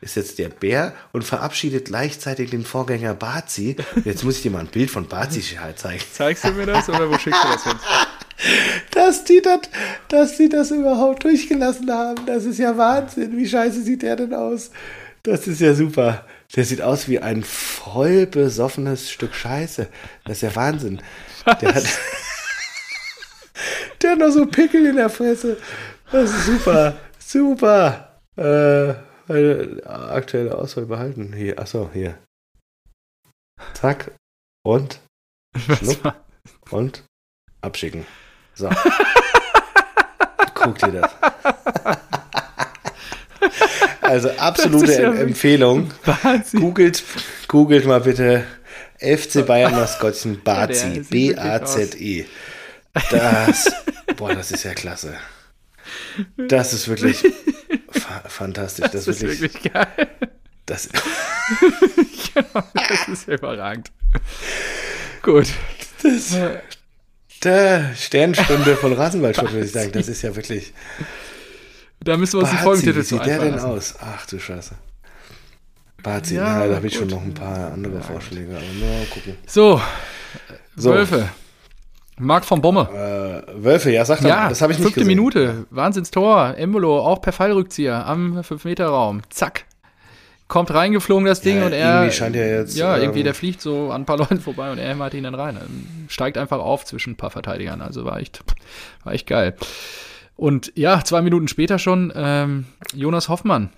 [0.00, 3.76] ist jetzt der Bär, und verabschiedet gleichzeitig den Vorgänger Bazi.
[4.04, 5.42] Jetzt muss ich dir mal ein Bild von Bazi
[5.76, 6.02] zeigen.
[6.12, 7.76] Zeigst du mir das oder wo schickst du das hin?
[8.92, 9.60] Dass die, das,
[10.08, 13.36] dass die das überhaupt durchgelassen haben, das ist ja Wahnsinn.
[13.36, 14.70] Wie scheiße sieht der denn aus?
[15.22, 16.24] Das ist ja super.
[16.56, 19.88] Der sieht aus wie ein voll besoffenes Stück Scheiße.
[20.24, 21.02] Das ist ja Wahnsinn.
[21.60, 21.84] Der hat,
[24.02, 25.56] der hat noch so Pickel in der Fresse.
[26.12, 26.94] Das ist super.
[27.18, 28.18] Super.
[28.36, 28.94] Äh,
[29.86, 31.32] aktuelle Auswahl behalten.
[31.32, 32.18] Hier, achso, hier.
[33.74, 34.12] Zack.
[34.64, 35.00] Und,
[36.02, 36.24] war-
[36.70, 37.04] und
[37.60, 38.06] abschicken.
[38.54, 38.68] So.
[40.54, 41.10] Guck dir das.
[44.02, 45.90] Also absolute ja Em- Empfehlung.
[46.04, 46.60] Wahnsinn.
[46.60, 47.02] Googelt,
[47.46, 48.44] googelt mal bitte
[48.98, 51.04] FC Bayern Maskottchen Bazi.
[51.08, 52.26] B-A-Z-I.
[53.10, 53.70] Das,
[54.16, 55.14] boah, das ist ja klasse.
[56.36, 57.22] Das ist wirklich
[57.90, 58.88] fa fantastisch.
[58.90, 59.86] Das, Das ist wirklich, wirklich geil.
[60.66, 60.88] das,
[62.34, 63.90] Genau, das ist ja überragend.
[65.22, 65.48] Gut.
[66.02, 66.36] das,
[67.42, 69.92] der Sternstunde von Rasenballsport, würde ich sagen.
[69.92, 70.72] Das ist ja wirklich.
[72.02, 73.66] Da müssen wir uns einen Bazi, Folgentitel wie zu sieht der denn lassen.
[73.66, 73.94] aus?
[74.00, 74.74] Ach du Scheiße.
[76.02, 79.36] Bazi, Ja, ja, da habe ich schon noch ein paar andere Vorschläge, aber mal gucken.
[79.46, 79.80] So,
[80.76, 80.90] So.
[80.94, 81.28] Wölfe.
[82.20, 83.44] Marc von Bomme.
[83.48, 85.16] Äh, Wölfe, ja, sag doch, Ja, das habe ich nicht fünfte gesehen.
[85.16, 85.66] Minute.
[85.70, 86.54] Wahnsinnstor.
[86.56, 89.22] Embolo, auch per Fallrückzieher am 5-Meter-Raum.
[89.30, 89.64] Zack.
[90.48, 91.94] Kommt reingeflogen, das Ding, Ja, und er.
[91.94, 94.70] irgendwie scheint er jetzt, Ja, ähm, irgendwie, der fliegt so an ein paar Leuten vorbei
[94.72, 95.56] und er hämmert ihn dann rein.
[95.56, 97.80] Ähm, Steigt einfach auf zwischen ein paar Verteidigern.
[97.80, 98.42] Also war echt,
[99.04, 99.54] war echt geil.
[100.36, 103.70] Und ja, zwei Minuten später schon ähm, Jonas Hoffmann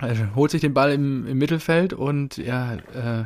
[0.00, 3.24] äh, holt sich den Ball im, im Mittelfeld und ja, äh,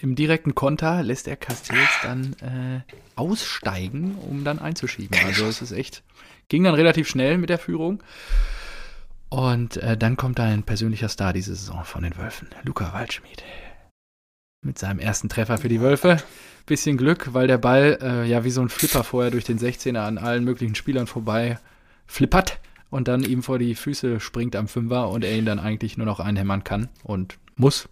[0.00, 2.80] im direkten Konter lässt er Castells dann äh,
[3.16, 5.16] aussteigen, um dann einzuschieben.
[5.24, 6.02] Also es ist echt,
[6.48, 8.02] ging dann relativ schnell mit der Führung.
[9.28, 13.42] Und äh, dann kommt ein persönlicher Star diese Saison von den Wölfen, Luca Waldschmidt.
[14.64, 16.22] Mit seinem ersten Treffer für die Wölfe.
[16.66, 20.00] Bisschen Glück, weil der Ball äh, ja wie so ein Flipper vorher durch den 16er
[20.00, 21.58] an allen möglichen Spielern vorbei
[22.06, 22.58] flippert
[22.90, 26.06] und dann ihm vor die Füße springt am Fünfer und er ihn dann eigentlich nur
[26.06, 27.88] noch einhämmern kann und muss.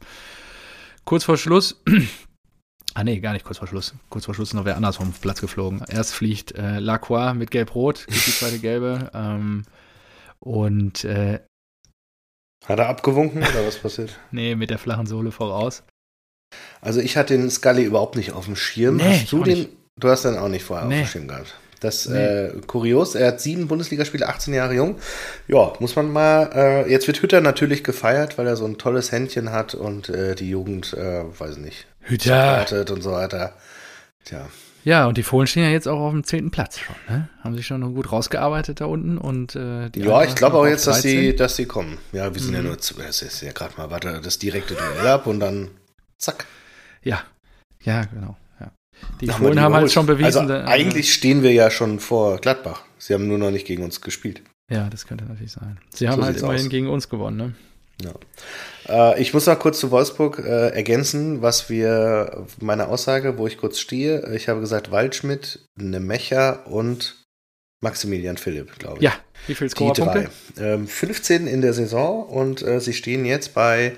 [1.07, 1.81] Kurz vor Schluss,
[2.95, 3.95] ah nee, gar nicht kurz vor Schluss.
[4.11, 5.83] Kurz vor Schluss ist noch wer anders vom Platz geflogen.
[5.89, 9.11] Erst fliegt äh, Lacroix mit Gelb-Rot, die zweite Gelbe.
[9.15, 9.65] Ähm,
[10.41, 11.41] und äh,
[12.67, 14.19] Hat er abgewunken oder was passiert?
[14.33, 15.83] nee, mit der flachen Sohle voraus.
[16.81, 18.97] Also ich hatte den Scully überhaupt nicht auf dem Schirm.
[18.97, 19.59] Nee, hast du den?
[19.59, 19.71] nicht.
[19.99, 21.03] Du hast den auch nicht vorher Nee.
[21.03, 21.55] auf dem Schirm gehabt.
[21.81, 24.97] Das äh, kurios, er hat sieben Bundesligaspiele, 18 Jahre jung.
[25.47, 26.51] Ja, muss man mal.
[26.55, 30.35] Äh, jetzt wird Hütter natürlich gefeiert, weil er so ein tolles Händchen hat und äh,
[30.35, 33.53] die Jugend, äh, weiß nicht, Hütter und so weiter.
[34.25, 34.49] Tja.
[34.87, 36.95] Ja, und die Fohlen stehen ja jetzt auch auf dem zehnten Platz schon.
[37.09, 37.29] Ne?
[37.43, 40.87] Haben sich schon gut rausgearbeitet da unten und äh, die Ja, ich glaube auch jetzt,
[40.87, 41.99] dass sie, dass sie kommen.
[42.13, 42.57] Ja, wir sind mhm.
[42.57, 45.71] ja nur, es ist ja gerade mal warte, das direkte Duell ab und dann
[46.19, 46.47] zack.
[47.03, 47.23] Ja,
[47.83, 48.37] ja, genau.
[49.21, 50.51] Die Fohlen haben, halt schon bewiesen.
[50.51, 52.83] Also, äh, eigentlich stehen wir ja schon vor Gladbach.
[52.99, 54.43] Sie haben nur noch nicht gegen uns gespielt.
[54.71, 55.79] Ja, das könnte natürlich sein.
[55.91, 56.69] Sie haben so halt immerhin aus.
[56.69, 57.55] gegen uns gewonnen, ne?
[58.03, 59.15] Ja.
[59.15, 63.57] Äh, ich muss noch kurz zu Wolfsburg äh, ergänzen, was wir, meine Aussage, wo ich
[63.59, 64.35] kurz stehe.
[64.35, 67.25] Ich habe gesagt, Waldschmidt, Nemecher und
[67.83, 69.03] Maximilian Philipp, glaube ich.
[69.03, 69.13] Ja,
[69.47, 70.31] wie viel Scorerpunkte?
[70.59, 73.93] Ähm, 15 in der Saison und äh, sie stehen jetzt bei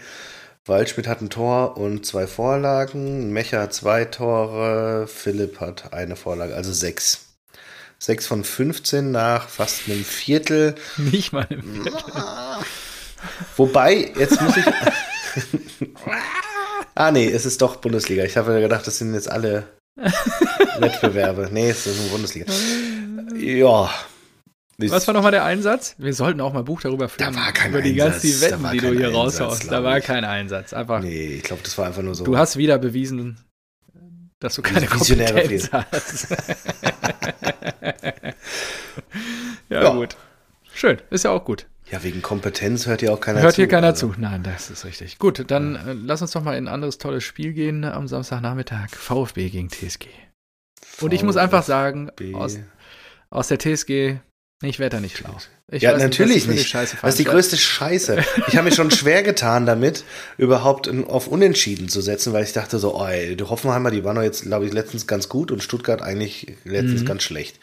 [0.69, 6.55] Waldschmidt hat ein Tor und zwei Vorlagen, Mecher hat zwei Tore, Philipp hat eine Vorlage,
[6.55, 7.25] also sechs.
[8.01, 10.77] 6 von 15 nach fast einem Viertel.
[10.97, 11.93] Nicht mal einem Viertel.
[13.57, 14.65] Wobei, jetzt muss ich.
[16.95, 18.23] ah, nee, es ist doch Bundesliga.
[18.23, 19.65] Ich habe gedacht, das sind jetzt alle
[20.79, 21.49] Wettbewerbe.
[21.51, 22.53] Nee, es ist eine Bundesliga.
[23.37, 23.91] Ja.
[24.81, 25.97] Was war nochmal der Einsatz?
[25.99, 27.35] Wir sollten auch mal ein Buch darüber führen.
[27.35, 28.23] Da war kein über Einsatz.
[28.23, 29.73] die ganzen Wetten, die du hier raushaust.
[29.73, 30.73] Da war kein Einsatz.
[30.73, 31.01] Einfach.
[31.01, 32.23] Nee, ich glaube, das war einfach nur so.
[32.23, 33.39] Du hast wieder bewiesen,
[34.39, 36.31] dass du keine Kompetenz hast.
[39.69, 40.17] ja, ja, gut.
[40.73, 41.67] Schön, ist ja auch gut.
[41.91, 43.63] Ja, wegen Kompetenz hört hier auch keiner hört zu.
[43.63, 44.13] Hört hier keiner also.
[44.13, 44.21] zu.
[44.21, 45.19] Nein, das ist richtig.
[45.19, 45.89] Gut, dann ja.
[45.89, 48.91] äh, lass uns doch mal in ein anderes tolles Spiel gehen am Samstagnachmittag.
[48.91, 50.07] VfB gegen TSG.
[50.81, 51.05] VfB.
[51.05, 52.61] Und ich muss einfach sagen, aus,
[53.31, 54.21] aus der TSG
[54.63, 55.37] ich werde da nicht schlau.
[55.71, 56.75] Ich ja, natürlich nicht.
[56.75, 58.25] Das ist die größte Scheiße.
[58.49, 60.05] Ich habe mir schon schwer getan damit,
[60.37, 64.17] überhaupt auf Unentschieden zu setzen, weil ich dachte so, oh, ey, die Hoffenheimer, die waren
[64.17, 67.07] doch jetzt, glaube ich, letztens ganz gut und Stuttgart eigentlich letztens mhm.
[67.07, 67.61] ganz schlecht.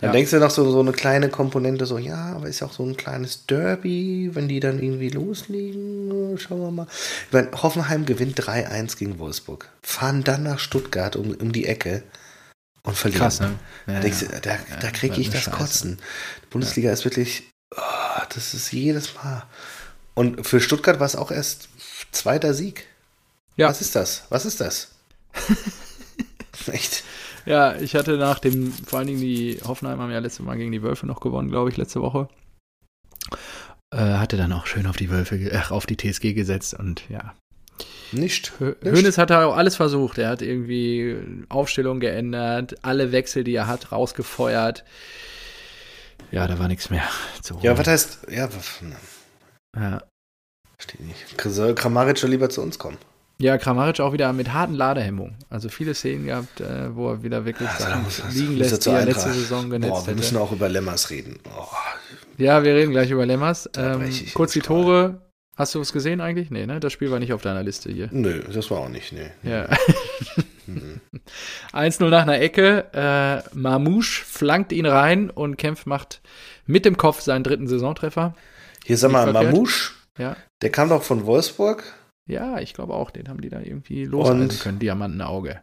[0.00, 0.12] Dann ja.
[0.12, 2.84] denkst du noch so, so eine kleine Komponente, so, ja, aber ist ja auch so
[2.84, 6.38] ein kleines Derby, wenn die dann irgendwie loslegen.
[6.38, 6.86] Schauen wir mal.
[7.32, 9.68] Meine, Hoffenheim gewinnt 3-1 gegen Wolfsburg.
[9.82, 12.04] Fahren dann nach Stuttgart um, um die Ecke
[12.88, 13.22] und verlieren.
[13.22, 13.54] Krass, ne?
[13.86, 14.40] Ja, denkst, ja.
[14.40, 15.56] Da, da kriege ich das Scheiße.
[15.56, 15.98] Kotzen.
[16.42, 17.44] Die Bundesliga ist wirklich,
[17.76, 19.44] oh, das ist jedes Mal.
[20.14, 21.68] Und für Stuttgart war es auch erst
[22.10, 22.86] zweiter Sieg.
[23.56, 23.68] Ja.
[23.68, 24.24] Was ist das?
[24.30, 24.92] Was ist das?
[26.66, 27.04] Echt?
[27.44, 30.72] Ja, ich hatte nach dem, vor allen Dingen die Hoffenheim haben ja letztes Mal gegen
[30.72, 32.28] die Wölfe noch gewonnen, glaube ich, letzte Woche.
[33.90, 37.34] Äh, hatte dann auch schön auf die Wölfe, äh, auf die TSG gesetzt und ja,
[38.12, 38.52] nicht.
[38.58, 40.18] Hönes hat auch alles versucht.
[40.18, 41.16] Er hat irgendwie
[41.48, 44.84] Aufstellung geändert, alle Wechsel, die er hat, rausgefeuert.
[46.30, 47.08] Ja, da war nichts mehr
[47.42, 47.64] zu holen.
[47.64, 48.48] Ja, was heißt, ja,
[49.76, 50.02] ja.
[50.76, 51.76] Verstehe nicht.
[51.76, 52.98] Kramaric soll lieber zu uns kommen.
[53.40, 55.36] Ja, Kramaric auch wieder mit harten Ladehemmungen.
[55.48, 59.04] Also viele Szenen gehabt, äh, wo er wieder wirklich Sachen muss, liegen lässt, die er
[59.04, 61.38] letzte Saison genetzt Boah, wir müssen auch über Lemmers reden.
[61.56, 61.66] Oh.
[62.36, 63.70] Ja, wir reden gleich über Lemmers.
[63.76, 65.20] Ähm, kurz die Tore.
[65.58, 66.52] Hast du es gesehen eigentlich?
[66.52, 66.78] Nee, ne?
[66.78, 68.08] Das Spiel war nicht auf deiner Liste hier.
[68.12, 69.28] Nö, das war auch nicht, nee.
[69.42, 69.68] Ja.
[70.66, 71.00] mhm.
[71.72, 72.86] 1-0 nach einer Ecke.
[72.94, 76.20] Äh, Mamouche flankt ihn rein und Kempf macht
[76.66, 78.36] mit dem Kopf seinen dritten Saisontreffer.
[78.86, 80.36] Hier sag mal, Mamouche, ja.
[80.62, 81.82] der kam doch von Wolfsburg.
[82.28, 85.60] Ja, ich glaube auch, den haben die da irgendwie loseisen können, Diamantenauge.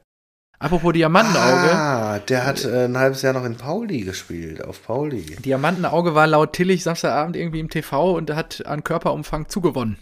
[0.59, 1.71] Apropos Diamantenauge.
[1.73, 5.35] Ah, der hat äh, ein halbes Jahr noch in Pauli gespielt, auf Pauli.
[5.43, 9.97] Diamantenauge war laut Tillich Samstagabend irgendwie im TV und hat an Körperumfang zugewonnen.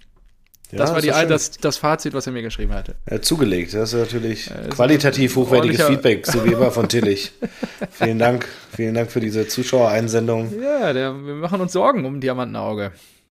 [0.72, 2.96] Ja, das war die, das, das Fazit, was er mir geschrieben hatte.
[3.10, 3.74] Ja, zugelegt.
[3.76, 7.32] Das ist natürlich äh, qualitativ hochwertiges Feedback, so wie immer von Tillich.
[7.92, 8.48] vielen Dank.
[8.76, 10.52] Vielen Dank für diese Zuschauereinsendung.
[10.60, 12.92] Ja, der, wir machen uns Sorgen um Diamantenauge.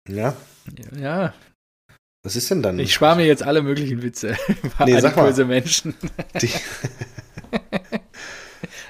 [0.07, 0.33] Ja?
[0.97, 1.33] Ja.
[2.25, 2.79] Was ist denn dann?
[2.79, 4.35] Ich spare mir jetzt alle möglichen Witze.
[4.85, 5.31] nee, sag mal.
[5.45, 5.93] Menschen.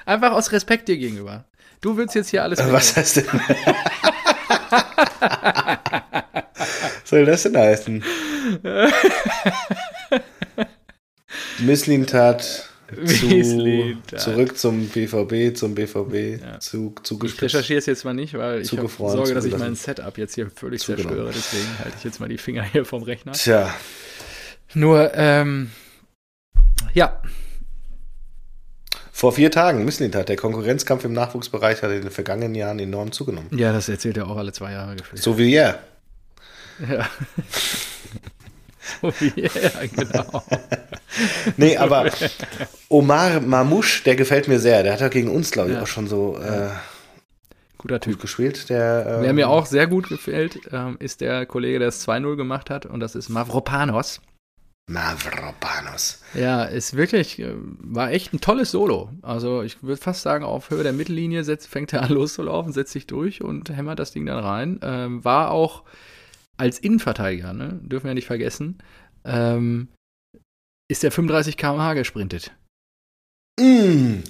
[0.06, 1.44] Einfach aus Respekt dir gegenüber.
[1.82, 2.60] Du willst jetzt hier alles.
[2.60, 3.26] Äh, was heißt denn?
[7.04, 8.02] soll das denn heißen?
[11.58, 12.65] Misslintat
[13.04, 16.60] zu, zurück zum BVB, zum BVB, ja.
[16.60, 16.94] zu,
[17.24, 20.34] Ich recherchiere es jetzt mal nicht, weil ich habe Sorge, dass ich mein Setup jetzt
[20.34, 21.32] hier völlig zerstöre.
[21.34, 23.32] Deswegen halte ich jetzt mal die Finger hier vom Rechner.
[23.32, 23.74] Tja.
[24.74, 25.70] Nur, ähm,
[26.94, 27.20] ja,
[29.16, 33.48] vor vier Tagen, Misslintat, der Konkurrenzkampf im Nachwuchsbereich hat in den vergangenen Jahren enorm zugenommen.
[33.56, 35.22] Ja, das erzählt er auch alle zwei Jahre gefühlt.
[35.22, 35.78] So wie er.
[36.86, 37.08] Ja.
[39.00, 40.42] so wie er, genau.
[41.56, 42.10] nee, aber
[42.88, 44.82] Omar Mamouche, der gefällt mir sehr.
[44.82, 45.82] Der hat ja gegen uns, glaube ich, ja.
[45.82, 46.68] auch schon so äh,
[47.78, 48.68] guter Typ gespielt.
[48.68, 52.36] Der, ähm, Wer mir auch sehr gut gefällt, ähm, ist der Kollege, der es 2-0
[52.36, 54.20] gemacht hat, und das ist Mavropanos.
[54.88, 56.22] Mavropanos.
[56.34, 59.10] Ja, ist wirklich, äh, war echt ein tolles Solo.
[59.22, 62.92] Also ich würde fast sagen, auf Höhe der Mittellinie setzt, fängt er an loszulaufen, setzt
[62.92, 64.78] sich durch und hämmert das Ding dann rein.
[64.82, 65.82] Ähm, war auch
[66.56, 67.78] als Innenverteidiger, ne?
[67.82, 68.78] dürfen wir nicht vergessen,
[69.24, 69.88] ähm,
[70.88, 72.52] ist der 35 km/h gesprintet.
[73.58, 74.20] Mm,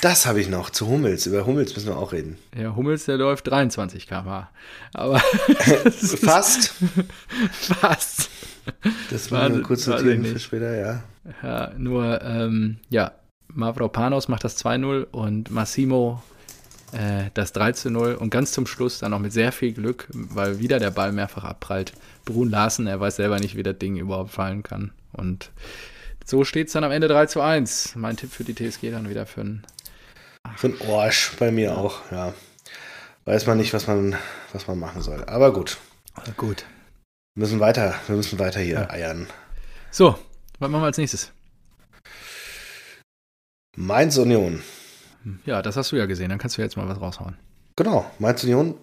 [0.00, 1.26] das habe ich noch zu Hummels.
[1.26, 2.38] Über Hummels müssen wir auch reden.
[2.56, 4.50] Ja, Hummels, der läuft 23 km/h.
[4.94, 5.18] Aber
[5.90, 6.74] fast.
[7.52, 8.30] fast.
[9.10, 11.02] Das war eine kurze notieren für später, ja.
[11.42, 13.12] Ja, nur, ähm, ja,
[13.48, 16.22] Mavropanos macht das 2-0 und Massimo
[16.92, 20.78] äh, das 3-0 und ganz zum Schluss dann noch mit sehr viel Glück, weil wieder
[20.78, 21.92] der Ball mehrfach abprallt.
[22.24, 24.92] Brun Larsen, er weiß selber nicht, wie das Ding überhaupt fallen kann.
[25.12, 25.50] Und
[26.24, 27.96] so steht es dann am Ende 3 zu 1.
[27.96, 29.66] Mein Tipp für die TSG dann wieder für ein.
[30.56, 32.34] Für ein Orsch, bei mir auch, ja.
[33.24, 34.16] Weiß man nicht, was man,
[34.52, 35.24] was man machen soll.
[35.24, 35.78] Aber gut.
[36.36, 36.64] Gut.
[37.34, 38.90] Wir müssen weiter, wir müssen weiter hier ja.
[38.90, 39.28] eiern.
[39.90, 40.18] So,
[40.58, 41.32] was machen wir als nächstes?
[43.76, 44.62] Mainz Union.
[45.44, 47.36] Ja, das hast du ja gesehen, dann kannst du jetzt mal was raushauen.
[47.76, 48.74] Genau, Mainz Union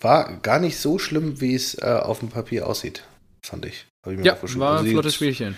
[0.00, 3.04] war gar nicht so schlimm, wie es äh, auf dem Papier aussieht,
[3.42, 3.86] fand ich.
[4.06, 5.56] ich ja, war ein flottes Spielchen.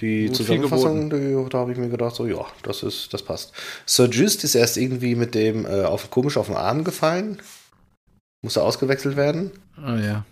[0.00, 3.52] Die Gut Zusammenfassung, die, da habe ich mir gedacht, so ja, das ist, das passt.
[3.84, 7.38] Sir Just ist erst irgendwie mit dem äh, auf, komisch auf den Arm gefallen.
[8.42, 9.50] Musste ausgewechselt werden.
[9.76, 10.24] Ah ja.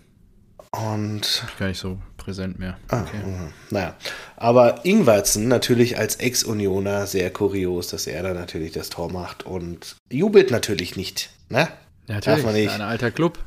[0.71, 1.43] Und.
[1.59, 1.99] Gar nicht so
[2.29, 2.77] präsent mehr.
[2.89, 3.17] Ah, okay.
[3.25, 3.51] Mhm.
[3.71, 3.95] Naja.
[4.37, 9.95] Aber Ingwertsen natürlich als Ex-Unioner sehr kurios, dass er da natürlich das Tor macht und
[10.11, 11.31] jubelt natürlich nicht.
[11.49, 11.67] Ne?
[12.07, 12.25] Natürlich.
[12.25, 12.69] Darf man nicht.
[12.69, 13.39] Ein alter Club.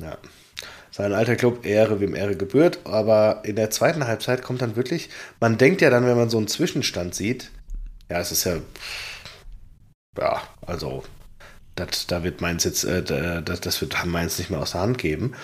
[0.00, 0.18] Ja.
[0.90, 2.80] Sein alter Club, Ehre, wem Ehre gebührt.
[2.82, 5.08] Aber in der zweiten Halbzeit kommt dann wirklich,
[5.38, 7.52] man denkt ja dann, wenn man so einen Zwischenstand sieht,
[8.10, 8.56] ja, es ist ja,
[10.18, 11.04] ja, also,
[11.76, 13.02] das, da wird Mainz jetzt, äh,
[13.42, 15.34] das, das wird Mainz nicht mehr aus der Hand geben.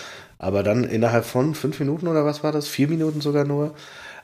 [0.43, 2.67] Aber dann innerhalb von fünf Minuten oder was war das?
[2.67, 3.77] Vier Minuten sogar nur.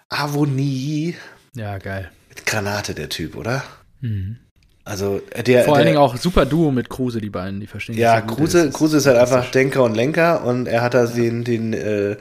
[0.08, 1.14] Avonie.
[1.54, 2.10] Ja, geil.
[2.28, 3.62] Mit Granate der Typ, oder?
[4.00, 4.38] Mhm.
[4.84, 7.96] Also der, Vor allen der, Dingen auch super Duo mit Kruse, die beiden, die verstehen
[7.96, 11.10] Ja, Kruse, ist, Kruse ist halt einfach Denker und Lenker und er hat da ja.
[11.10, 12.16] den, den äh,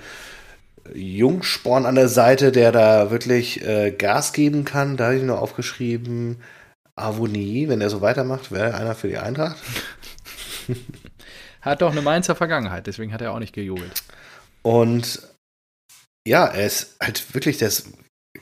[0.94, 4.96] Jungsporn an der Seite, der da wirklich äh, Gas geben kann.
[4.96, 6.38] Da habe ich nur aufgeschrieben,
[6.96, 9.58] Avonie, wenn er so weitermacht, wäre einer für die Eintracht.
[11.68, 14.04] Hat doch eine Mainzer Vergangenheit, deswegen hat er auch nicht gejubelt.
[14.62, 15.22] Und
[16.28, 17.86] ja, er ist halt wirklich das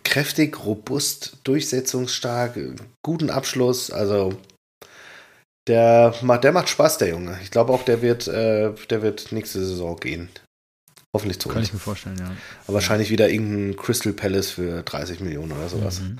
[0.03, 2.57] kräftig, robust, durchsetzungsstark,
[3.03, 3.91] guten Abschluss.
[3.91, 4.37] Also
[5.67, 7.37] der macht, der macht Spaß, der Junge.
[7.43, 10.29] Ich glaube auch, der wird, äh, der wird nächste Saison gehen.
[11.15, 11.67] Hoffentlich zu Kann uns.
[11.67, 12.31] ich mir vorstellen, ja.
[12.65, 16.01] Aber wahrscheinlich wieder irgendein Crystal Palace für 30 Millionen oder sowas.
[16.01, 16.19] Mhm.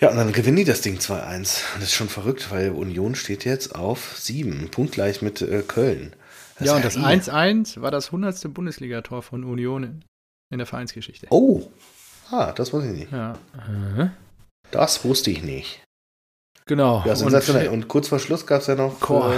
[0.00, 1.60] Ja, und dann gewinnen die das Ding 2-1.
[1.74, 6.14] Das ist schon verrückt, weil Union steht jetzt auf 7, punktgleich mit äh, Köln.
[6.58, 8.52] Das ja, und das 1-1 war das 100.
[8.52, 10.04] Bundesligator von Union
[10.50, 11.26] in der Vereinsgeschichte.
[11.30, 11.62] Oh,
[12.30, 13.12] ah, das wusste ich nicht.
[13.12, 13.38] Ja.
[14.70, 15.82] Das wusste ich nicht.
[16.66, 17.02] Genau.
[17.06, 17.68] Ja, sensationell.
[17.68, 19.34] Und, und kurz vor Schluss gab es ja noch Chor.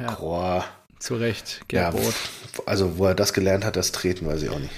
[0.00, 0.14] Ja.
[0.14, 0.64] Chor.
[0.98, 2.00] Zu Recht, Gerd ja,
[2.64, 4.72] Also, wo er das gelernt hat, das Treten, weiß ich auch nicht.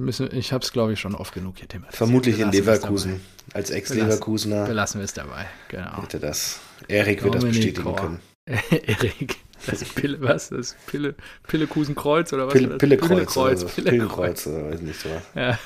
[0.00, 1.96] Müssen, ich habe es, glaube ich, schon oft genug hier thematisiert.
[1.96, 3.20] Vermutlich in Leverkusen.
[3.52, 4.66] Als Ex-Leverkusener.
[4.66, 6.02] Belassen wir es dabei, genau.
[6.02, 6.60] Hätte das.
[6.88, 7.96] Erik wird das bestätigen Chor.
[7.96, 8.20] können.
[8.46, 9.36] Erik.
[9.66, 10.48] Das Pille, was?
[10.48, 11.14] Das Pille,
[11.46, 12.52] Pillekusenkreuz oder was?
[12.54, 13.08] Pille, Pillekreuz.
[13.10, 15.08] Pillekreuz, oder Pillekreuz, oder weiß nicht so.
[15.34, 15.58] Ja.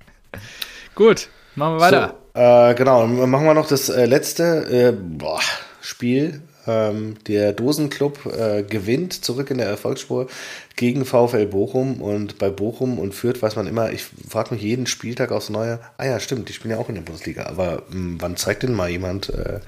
[0.94, 2.14] Gut, machen wir weiter.
[2.34, 5.40] So, äh, genau, machen wir noch das äh, letzte äh, boah,
[5.80, 10.28] Spiel ähm, der Dosenclub äh, gewinnt zurück in der Erfolgsspur
[10.76, 14.86] gegen VfL Bochum und bei Bochum und Fürth weiß man immer, ich frage mich jeden
[14.86, 17.92] Spieltag aufs Neue, ah ja, stimmt, die spielen ja auch in der Bundesliga, aber mh,
[17.92, 19.60] hm, wann zeigt denn mal jemand, äh,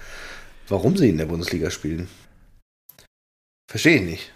[0.68, 2.08] warum sie in der Bundesliga spielen?
[3.70, 4.32] Verstehe ich nicht.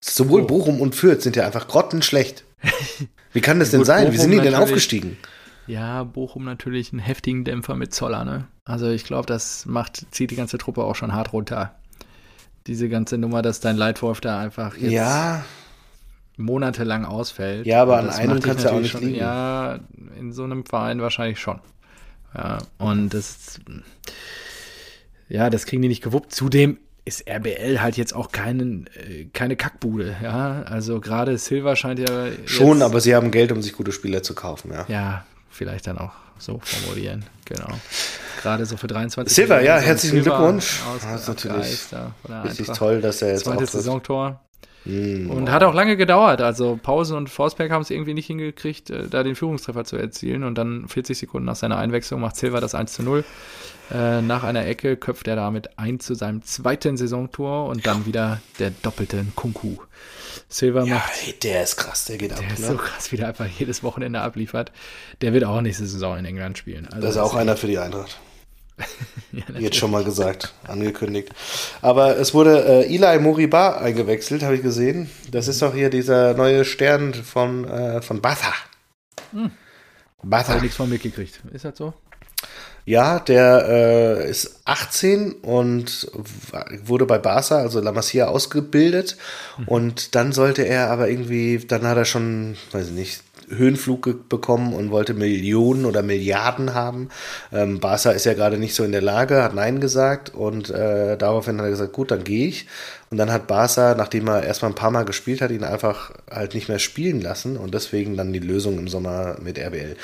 [0.00, 0.46] Sowohl oh.
[0.46, 2.44] Bochum und Fürth sind ja einfach grottenschlecht.
[3.32, 4.12] Wie kann das denn sein?
[4.12, 5.16] Wie sind die denn aufgestiegen?
[5.66, 8.46] Ja, Bochum natürlich einen heftigen Dämpfer mit Zoller, ne?
[8.64, 11.74] Also ich glaube, das macht, zieht die ganze Truppe auch schon hart runter.
[12.66, 15.44] Diese ganze Nummer, dass dein Leitwolf da einfach jetzt ja.
[16.36, 17.66] monatelang ausfällt.
[17.66, 19.16] Ja, aber an einem kannst du auch nicht schon, liegen.
[19.16, 19.80] Ja,
[20.18, 21.60] in so einem Verein wahrscheinlich schon.
[22.34, 23.60] Ja, und das,
[25.28, 26.32] ja, das kriegen die nicht gewuppt.
[26.32, 30.62] Zudem ist RBL halt jetzt auch keinen, äh, keine Kackbude, ja.
[30.62, 32.28] Also gerade Silva scheint ja.
[32.46, 34.86] Schon, aber sie haben Geld, um sich gute Spieler zu kaufen, ja.
[34.88, 37.24] Ja, vielleicht dann auch so formulieren.
[37.44, 37.68] Genau.
[38.42, 39.34] Gerade so für 23.
[39.34, 40.80] Silva, ja, herzlichen Silva Glückwunsch.
[41.02, 41.88] Das ist natürlich
[42.44, 44.40] richtig toll, dass er jetzt Zweites Saisontor.
[44.84, 45.50] Mm, und wow.
[45.50, 46.42] hat auch lange gedauert.
[46.42, 50.44] Also Pause und Forsberg haben es irgendwie nicht hingekriegt, äh, da den Führungstreffer zu erzielen.
[50.44, 53.24] Und dann 40 Sekunden nach seiner Einwechslung macht Silva das 1 zu 0.
[53.92, 58.40] Äh, nach einer Ecke köpft er damit ein zu seinem zweiten Saisontor und dann wieder
[58.58, 59.76] der doppelte Kunku.
[60.48, 61.12] Silva ja, macht.
[61.26, 62.44] Ey, der ist krass, der geht der ab.
[62.44, 62.66] Der ist ne?
[62.68, 64.72] so krass, wie der einfach jedes Wochenende abliefert.
[65.20, 66.86] Der wird auch nächste Saison in England spielen.
[66.86, 68.18] Also das ist auch einer für die Eintracht.
[69.32, 71.30] ja, Jetzt schon mal gesagt, angekündigt.
[71.80, 75.10] Aber es wurde äh, Eli Moriba eingewechselt, habe ich gesehen.
[75.30, 78.52] Das ist doch hier dieser neue Stern von, äh, von Batha.
[79.32, 79.52] Hm.
[80.22, 80.54] Batha.
[80.54, 81.40] Habe nichts von mitgekriegt.
[81.52, 81.94] Ist das so?
[82.86, 86.10] Ja, der äh, ist 18 und
[86.84, 89.16] wurde bei Barca, also La Masia, ausgebildet.
[89.56, 89.68] Mhm.
[89.68, 94.74] Und dann sollte er aber irgendwie, dann hat er schon, weiß ich nicht, Höhenflug bekommen
[94.74, 97.08] und wollte Millionen oder Milliarden haben.
[97.52, 101.16] Ähm, Barca ist ja gerade nicht so in der Lage, hat Nein gesagt und äh,
[101.16, 102.66] daraufhin hat er gesagt, gut, dann gehe ich.
[103.10, 106.54] Und dann hat Barca, nachdem er erstmal ein paar Mal gespielt hat, ihn einfach halt
[106.54, 109.96] nicht mehr spielen lassen und deswegen dann die Lösung im Sommer mit RBL.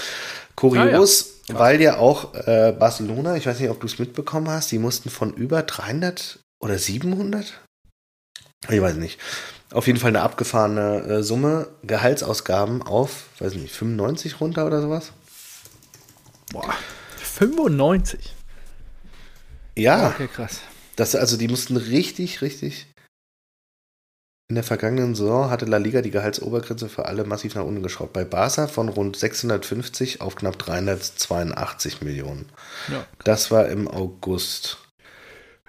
[0.60, 1.58] Kurios, ah, ja.
[1.58, 5.08] weil ja auch äh, Barcelona, ich weiß nicht, ob du es mitbekommen hast, die mussten
[5.08, 7.58] von über 300 oder 700?
[8.68, 9.18] Ich weiß nicht.
[9.72, 15.12] Auf jeden Fall eine abgefahrene äh, Summe Gehaltsausgaben auf, weiß nicht, 95 runter oder sowas.
[16.52, 16.74] Boah,
[17.16, 18.34] 95?
[19.76, 20.08] Ja.
[20.10, 20.60] Okay, krass.
[20.96, 22.86] Das, also die mussten richtig, richtig
[24.50, 28.12] in der vergangenen Saison hatte La Liga die Gehaltsobergrenze für alle massiv nach unten geschraubt.
[28.12, 32.46] Bei Barca von rund 650 auf knapp 382 Millionen.
[32.90, 33.06] Ja.
[33.22, 34.78] Das war im August.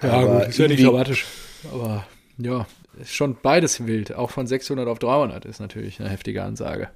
[0.01, 1.27] Ja, Aber gut, ist ja nicht dramatisch.
[1.71, 2.07] Aber
[2.39, 2.65] ja,
[3.05, 4.15] schon beides wild.
[4.15, 6.89] Auch von 600 auf 300 ist natürlich eine heftige Ansage.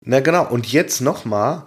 [0.00, 1.66] Na genau, und jetzt nochmal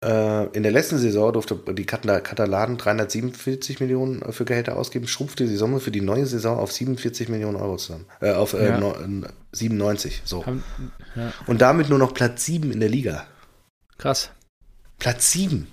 [0.00, 5.80] in der letzten Saison durfte die Katalanen 347 Millionen für Gehälter ausgeben, schrumpfte die Summe
[5.80, 8.06] für die neue Saison auf 47 Millionen Euro zusammen.
[8.20, 8.94] Äh, auf äh, ja.
[9.50, 10.44] 97, so.
[11.16, 11.32] Ja.
[11.48, 13.26] Und damit nur noch Platz 7 in der Liga.
[13.96, 14.30] Krass.
[15.00, 15.66] Platz 7.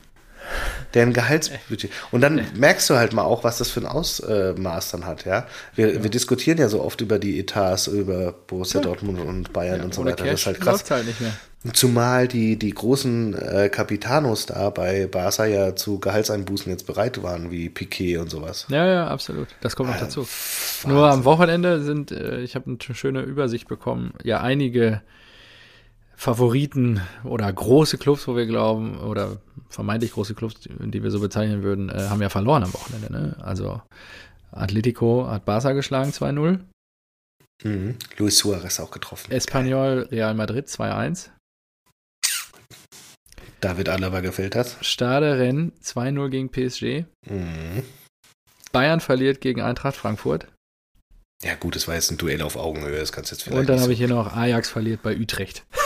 [0.95, 1.91] Deren Gehaltsbudget.
[2.11, 5.45] Und dann merkst du halt mal auch, was das für ein Ausmaß dann hat, ja.
[5.75, 6.03] Wir, ja.
[6.03, 10.03] wir diskutieren ja so oft über die Etats, über Borussia Dortmund und Bayern und so
[10.05, 10.23] weiter.
[10.23, 10.89] Cash das ist halt krass.
[10.89, 11.33] Halt nicht mehr.
[11.73, 17.49] Zumal die, die großen äh, Capitanos da bei Barca ja zu Gehaltseinbußen jetzt bereit waren,
[17.49, 18.67] wie Piquet und sowas.
[18.69, 19.47] Ja, ja, absolut.
[19.61, 20.21] Das kommt noch dazu.
[20.21, 20.91] Wahnsinn.
[20.91, 25.01] Nur am Wochenende sind, äh, ich habe eine schöne Übersicht bekommen, ja einige
[26.16, 29.38] Favoriten oder große Clubs, wo wir glauben, oder
[29.70, 33.11] vermeintlich große Clubs, die wir so bezeichnen würden, äh, haben ja verloren am Wochenende.
[33.11, 33.38] Ne?
[33.41, 33.82] Also
[34.51, 36.59] Atletico hat Barca geschlagen 2-0.
[37.63, 37.95] Mhm.
[38.18, 39.32] Luis Suarez auch getroffen.
[39.32, 41.30] Espanyol, Real Madrid 2-1.
[43.61, 44.78] David Alaba gefällt das.
[44.82, 47.05] Stade Rennes 2-0 gegen PSG.
[47.28, 47.84] Mhm.
[48.72, 50.47] Bayern verliert gegen Eintracht Frankfurt.
[51.43, 53.59] Ja, gut, das war jetzt ein Duell auf Augenhöhe, das kannst du jetzt vielleicht.
[53.59, 55.66] Und dann habe ich hier noch Ajax verliert bei Utrecht.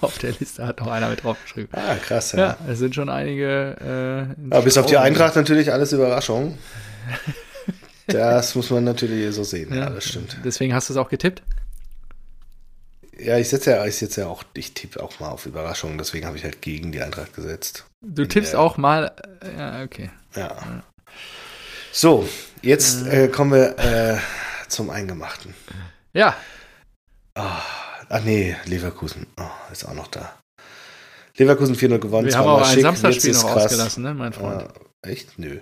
[0.02, 1.70] auf der Liste hat noch einer mit draufgeschrieben.
[1.72, 2.38] Ah, krass, ja.
[2.38, 4.36] Ja, es sind schon einige.
[4.48, 6.58] Äh, Aber bis auf die Eintracht natürlich alles Überraschung.
[8.06, 10.38] das muss man natürlich so sehen, ja, ja das stimmt.
[10.44, 11.42] Deswegen hast du es auch getippt?
[13.18, 16.26] Ja, ich setze ja, ich setze ja auch, ich tippe auch mal auf Überraschungen, deswegen
[16.26, 17.84] habe ich halt gegen die Eintracht gesetzt.
[18.00, 20.10] Du tippst auch mal, äh, ja, okay.
[20.34, 20.56] Ja.
[21.92, 22.26] So,
[22.62, 24.18] jetzt äh, kommen wir äh,
[24.68, 25.54] zum Eingemachten.
[26.14, 26.34] Ja.
[27.34, 27.42] Oh,
[28.10, 30.34] ach nee, Leverkusen oh, ist auch noch da.
[31.36, 32.28] Leverkusen 4-0 gewonnen.
[32.28, 33.64] Wir haben auch ein Samstagspiel noch krass.
[33.64, 34.64] ausgelassen, ne, mein Freund?
[34.64, 35.38] Uh, echt?
[35.38, 35.58] Nö.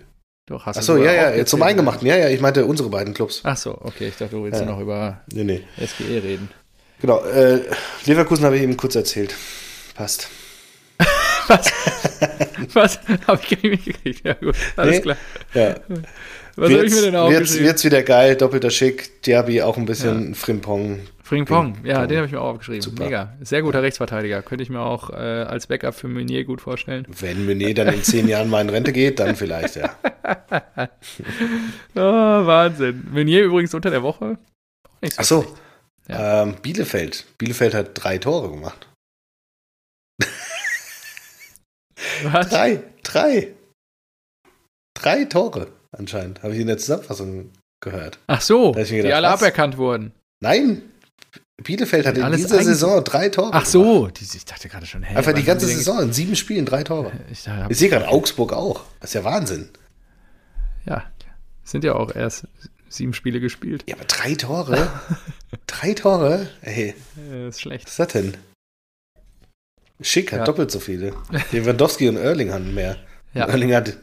[0.47, 2.09] Doch, hast Achso, ja, ja, zum Eingemachten.
[2.09, 3.43] Ja, ja, ich meinte unsere beiden Clubs.
[3.45, 4.67] Ach so, okay, ich dachte, du willst ja.
[4.67, 5.63] noch über nee, nee.
[5.77, 6.51] SGE reden.
[7.01, 7.61] Genau, äh,
[8.07, 9.37] Leverkusen habe ich eben kurz erzählt.
[9.95, 10.29] Passt.
[11.49, 11.71] Was?
[12.73, 12.99] Was?
[13.27, 14.25] Habe ich gar nicht mitgekriegt.
[14.25, 15.17] Ja, gut, alles nee, klar.
[15.55, 15.77] Ja.
[16.57, 17.67] Was habe ich mir denn aufgeschrieben?
[17.67, 20.35] Wird's wieder geil, doppelter Schick, Diaby auch ein bisschen ja.
[20.35, 21.01] Frimpong.
[21.29, 22.81] Frimpong, ja, den habe ich mir auch aufgeschrieben.
[22.81, 23.05] Super.
[23.05, 23.37] Mega.
[23.43, 24.41] Sehr guter Rechtsverteidiger.
[24.41, 27.07] Könnte ich mir auch äh, als Backup für Meunier gut vorstellen.
[27.07, 29.95] Wenn Meunier dann in zehn Jahren mal in Rente geht, dann vielleicht, ja.
[31.95, 33.09] oh, Wahnsinn.
[33.13, 34.39] Meunier übrigens unter der Woche.
[35.03, 35.57] Nicht so Ach so.
[36.09, 36.45] Ja.
[36.45, 37.27] Ähm, Bielefeld.
[37.37, 38.89] Bielefeld hat drei Tore gemacht.
[42.23, 42.49] Was?
[42.49, 43.49] Drei, drei.
[44.95, 46.43] Drei Tore anscheinend.
[46.43, 47.51] Habe ich in der Zusammenfassung
[47.83, 48.19] gehört.
[48.29, 49.43] Ach so, gedacht, die alle was?
[49.43, 50.13] aberkannt wurden.
[50.41, 50.83] Nein,
[51.63, 53.51] Bielefeld hat in dieser Saison drei Tore.
[53.53, 56.85] Ach so, ich dachte gerade schon, hey, Einfach die ganze Saison, in sieben Spielen drei
[56.85, 57.13] Tore.
[57.31, 58.85] Ich, ich sehe gerade Augsburg auch.
[59.01, 59.69] Das ist ja Wahnsinn.
[60.87, 61.05] Ja,
[61.65, 62.47] sind ja auch erst
[62.89, 63.85] sieben Spiele gespielt.
[63.87, 64.89] Ja, aber drei Tore?
[65.67, 66.49] drei Tore?
[66.63, 66.95] Ey.
[67.17, 67.85] Das ist schlecht.
[67.85, 68.37] Was ist das denn?
[70.01, 70.45] Schick hat ja.
[70.45, 71.13] doppelt so viele.
[71.53, 72.97] Lewandowski und Erling haben mehr.
[73.35, 73.47] Ja.
[73.47, 73.97] Erling hat.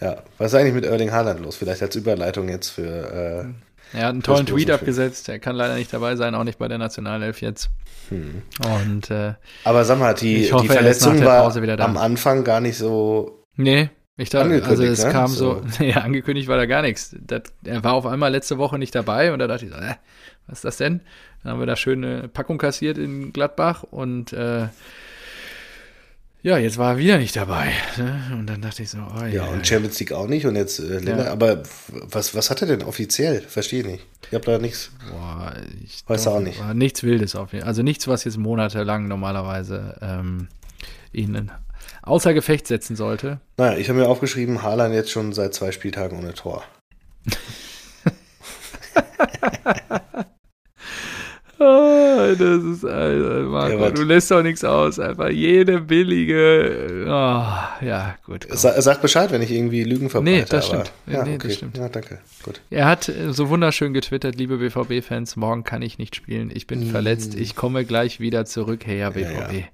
[0.00, 1.56] Ja, was ist eigentlich mit Erling Haaland los?
[1.56, 3.54] Vielleicht als Überleitung jetzt für.
[3.94, 5.28] Er hat einen tollen Tweet abgesetzt.
[5.28, 7.70] Er kann leider nicht dabei sein, auch nicht bei der Nationalelf jetzt.
[8.08, 8.42] Hm.
[8.64, 9.34] Und, äh,
[9.64, 13.44] Aber sag mal, die, hoffe, die Verletzung war am Anfang gar nicht so.
[13.56, 15.10] Nee, ich dachte, also es ne?
[15.10, 17.16] kam so, so ja, angekündigt war da gar nichts.
[17.20, 19.94] Das, er war auf einmal letzte Woche nicht dabei und da dachte ich so, äh,
[20.46, 21.00] was ist das denn?
[21.42, 24.68] Dann haben wir da schöne Packung kassiert in Gladbach und äh,
[26.44, 27.72] ja, jetzt war er wieder nicht dabei.
[27.96, 28.20] Ne?
[28.32, 29.28] Und dann dachte ich so, oh, ja.
[29.28, 31.32] Ja, und Champions League auch nicht und jetzt äh, Länder, ja.
[31.32, 33.40] aber was, was hat er denn offiziell?
[33.40, 34.06] Verstehe ich nicht.
[34.28, 34.90] Ich habe da nichts.
[35.10, 36.60] Boah, ich weiß auch nicht.
[36.74, 37.68] Nichts Wildes auf jeden Fall.
[37.68, 40.48] Also nichts, was jetzt monatelang normalerweise ähm,
[41.14, 41.50] ihn
[42.02, 43.40] außer Gefecht setzen sollte.
[43.56, 46.62] Naja, ich habe mir aufgeschrieben, Haaland jetzt schon seit zwei Spieltagen ohne Tor.
[51.58, 54.98] Oh, das ist, also, Marco, ja, du lässt doch nichts aus.
[54.98, 57.04] Einfach jede billige.
[57.06, 58.46] Oh, ja, gut.
[58.50, 60.38] Sa sag Bescheid, wenn ich irgendwie Lügen verbreite.
[60.38, 60.92] Nee, das stimmt.
[61.06, 61.48] Ja, nee, okay.
[61.48, 61.76] das stimmt.
[61.76, 62.18] Ja, danke.
[62.42, 62.60] Gut.
[62.70, 66.50] Er hat so wunderschön getwittert, liebe BVB-Fans, morgen kann ich nicht spielen.
[66.52, 66.90] Ich bin mm.
[66.90, 67.34] verletzt.
[67.34, 68.82] Ich komme gleich wieder zurück.
[68.84, 69.64] Hey, ja, BVB.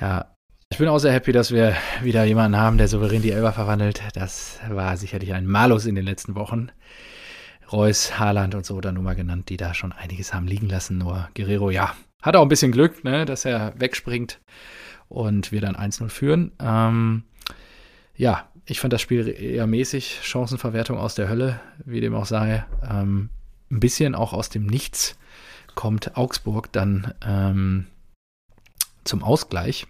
[0.00, 0.26] Ja, ja.
[0.68, 4.02] Ich bin auch sehr happy, dass wir wieder jemanden haben, der souverän die Elber verwandelt.
[4.14, 6.70] Das war sicherlich ein Malus in den letzten Wochen.
[7.72, 10.98] Reus, Haaland und so da nur mal genannt, die da schon einiges haben liegen lassen.
[10.98, 14.40] Nur Guerrero, ja, hat auch ein bisschen Glück, ne, dass er wegspringt
[15.08, 16.52] und wir dann 1-0 führen.
[16.60, 17.24] Ähm,
[18.16, 20.20] ja, ich fand das Spiel eher mäßig.
[20.22, 22.64] Chancenverwertung aus der Hölle, wie dem auch sei.
[22.88, 23.30] Ähm,
[23.70, 25.18] ein bisschen auch aus dem Nichts
[25.74, 27.86] kommt Augsburg dann ähm,
[29.04, 29.86] zum Ausgleich.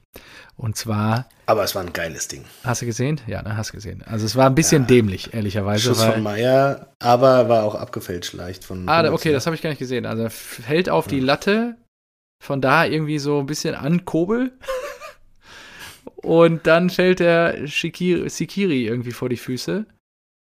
[0.57, 1.29] Und zwar.
[1.47, 2.45] Aber es war ein geiles Ding.
[2.65, 3.21] Hast du gesehen?
[3.27, 4.03] Ja, ne, hast du gesehen.
[4.07, 4.89] Also es war ein bisschen ja.
[4.89, 5.83] dämlich, ehrlicherweise.
[5.83, 8.89] Schuss von Meier, aber war auch abgefälscht leicht von.
[8.89, 10.07] Ah, okay, das habe ich gar nicht gesehen.
[10.07, 11.11] Also er fällt auf ja.
[11.11, 11.77] die Latte,
[12.43, 14.53] von da irgendwie so ein bisschen an Kobel.
[16.17, 19.87] Und dann fällt der Shikiri, Sikiri irgendwie vor die Füße.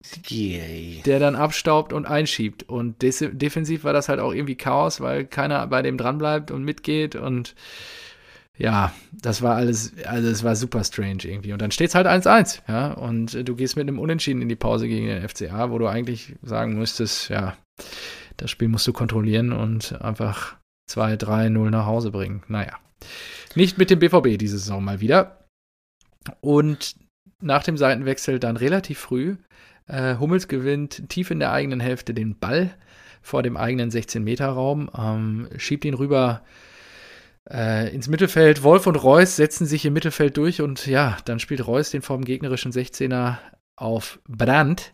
[0.05, 1.01] Sikiri.
[1.05, 2.63] Der dann abstaubt und einschiebt.
[2.63, 7.15] Und defensiv war das halt auch irgendwie Chaos, weil keiner bei dem dranbleibt und mitgeht
[7.15, 7.55] und
[8.57, 11.53] ja, das war alles, also es war super strange irgendwie.
[11.53, 12.91] Und dann steht es halt 1-1, ja.
[12.93, 16.35] Und du gehst mit einem Unentschieden in die Pause gegen den FCA, wo du eigentlich
[16.43, 17.57] sagen müsstest, ja,
[18.37, 20.57] das Spiel musst du kontrollieren und einfach
[20.91, 22.43] 2-3-0 nach Hause bringen.
[22.47, 22.77] Naja.
[23.55, 25.45] Nicht mit dem BVB diese Saison mal wieder.
[26.41, 26.95] Und
[27.41, 29.35] nach dem Seitenwechsel dann relativ früh.
[29.87, 32.75] Äh, Hummels gewinnt tief in der eigenen Hälfte den Ball
[33.21, 36.41] vor dem eigenen 16-Meter-Raum, ähm, schiebt ihn rüber
[37.49, 38.63] äh, ins Mittelfeld.
[38.63, 42.25] Wolf und Reus setzen sich im Mittelfeld durch und ja, dann spielt Reus den vom
[42.25, 43.37] gegnerischen 16er
[43.75, 44.93] auf Brandt.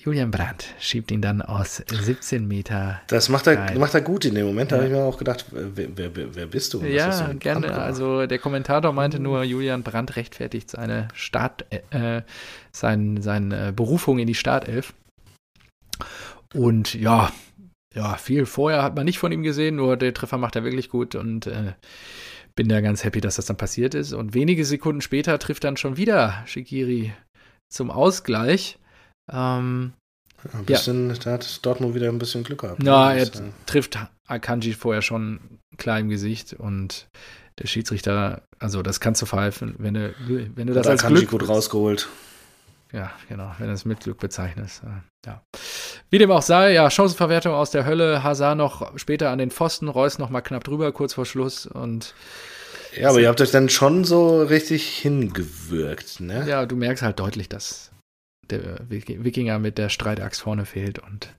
[0.00, 3.00] Julian Brandt schiebt ihn dann aus 17 Meter.
[3.06, 4.72] Das macht er, macht er gut in dem Moment.
[4.72, 4.82] Da ja.
[4.82, 6.82] habe ich mir auch gedacht, wer, wer, wer bist du?
[6.82, 7.72] ja, gerne.
[7.72, 12.22] Also der Kommentator meinte nur, Julian Brandt rechtfertigt seine Start, äh,
[12.72, 14.92] sein, seine Berufung in die Startelf.
[16.52, 17.30] Und ja,
[17.94, 20.88] ja, viel vorher hat man nicht von ihm gesehen, nur der Treffer macht er wirklich
[20.88, 21.72] gut und äh,
[22.54, 24.12] bin da ganz happy, dass das dann passiert ist.
[24.12, 27.12] Und wenige Sekunden später trifft dann schon wieder Shikiri
[27.70, 28.78] zum Ausgleich.
[29.30, 29.92] Ähm,
[30.52, 31.16] ein bisschen, ja.
[31.16, 32.82] da hat Dortmund wieder ein bisschen Glück gehabt.
[32.82, 33.30] Ja, er äh,
[33.66, 35.40] trifft Akanji vorher schon
[35.76, 37.08] klar im Gesicht und
[37.58, 41.40] der Schiedsrichter, also das kannst du pfeifen, wenn du, wenn du das als Akanji Glück
[41.40, 42.08] gut rausgeholt.
[42.92, 44.82] Ja, genau, wenn du es mit Glück bezeichnest.
[44.84, 45.42] Äh, ja.
[46.10, 49.88] Wie dem auch sei, ja, Chancenverwertung aus der Hölle, Hazard noch später an den Pfosten,
[49.88, 52.14] Reus noch mal knapp drüber, kurz vor Schluss und
[52.94, 56.46] ja, aber ihr habt euch dann schon so richtig hingewürgt, ne?
[56.46, 57.90] Ja, du merkst halt deutlich, dass
[58.50, 61.34] der Wikinger mit der Streitachs vorne fehlt und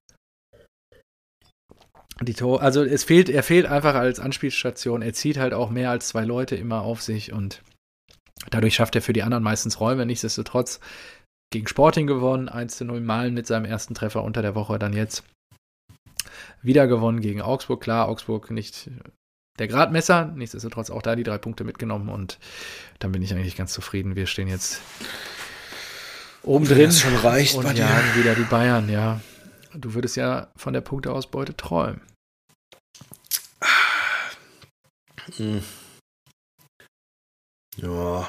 [2.21, 5.01] die Tor, also es fehlt, er fehlt einfach als Anspielstation.
[5.01, 7.61] Er zieht halt auch mehr als zwei Leute immer auf sich und
[8.49, 10.05] dadurch schafft er für die anderen meistens Räume.
[10.05, 10.79] Nichtsdestotrotz
[11.53, 14.91] gegen Sporting gewonnen, 1 zu 0 Malen mit seinem ersten Treffer unter der Woche, dann
[14.91, 15.23] jetzt
[16.61, 17.79] wieder gewonnen gegen Augsburg.
[17.81, 18.89] Klar, Augsburg nicht
[19.59, 22.39] der Gradmesser, nichtsdestotrotz auch da die drei Punkte mitgenommen und
[22.97, 24.15] dann bin ich eigentlich ganz zufrieden.
[24.15, 24.81] Wir stehen jetzt
[26.41, 26.91] oben drin.
[26.91, 27.87] Schon reicht und dir.
[28.15, 29.21] wieder die Bayern, ja.
[29.75, 32.01] Du würdest ja von der Punkteausbeute träumen.
[35.37, 35.63] Hm.
[37.77, 38.27] Ja.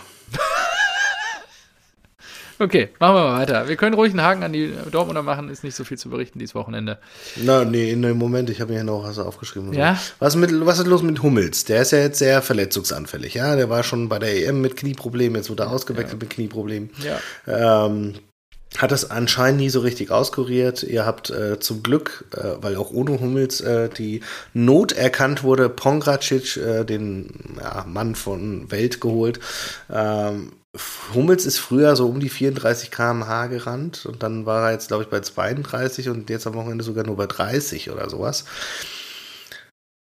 [2.64, 3.68] Okay, machen wir mal weiter.
[3.68, 6.38] Wir können ruhig einen Haken an die Dortmunder machen, ist nicht so viel zu berichten
[6.38, 6.98] dieses Wochenende.
[7.36, 9.74] Na, nee, in dem Moment, ich habe mir hier noch was aufgeschrieben.
[9.74, 10.00] Ja?
[10.18, 11.66] Was, mit, was ist los mit Hummels?
[11.66, 13.54] Der ist ja jetzt sehr verletzungsanfällig, ja.
[13.54, 16.18] Der war schon bei der EM mit Knieproblemen, jetzt wurde er ausgewechselt ja.
[16.20, 16.88] mit Knieproblemen.
[17.46, 17.86] Ja.
[17.86, 18.14] Ähm,
[18.78, 20.82] hat es anscheinend nie so richtig auskuriert.
[20.82, 24.20] Ihr habt äh, zum Glück, äh, weil auch ohne Hummels äh, die
[24.52, 29.40] Not erkannt wurde, Pongracic, äh, den ja, Mann von Welt, geholt.
[29.92, 30.52] Ähm,
[31.14, 35.04] Hummels ist früher so um die 34 km/h gerannt und dann war er jetzt, glaube
[35.04, 38.44] ich, bei 32 und jetzt am Wochenende sogar nur bei 30 oder sowas.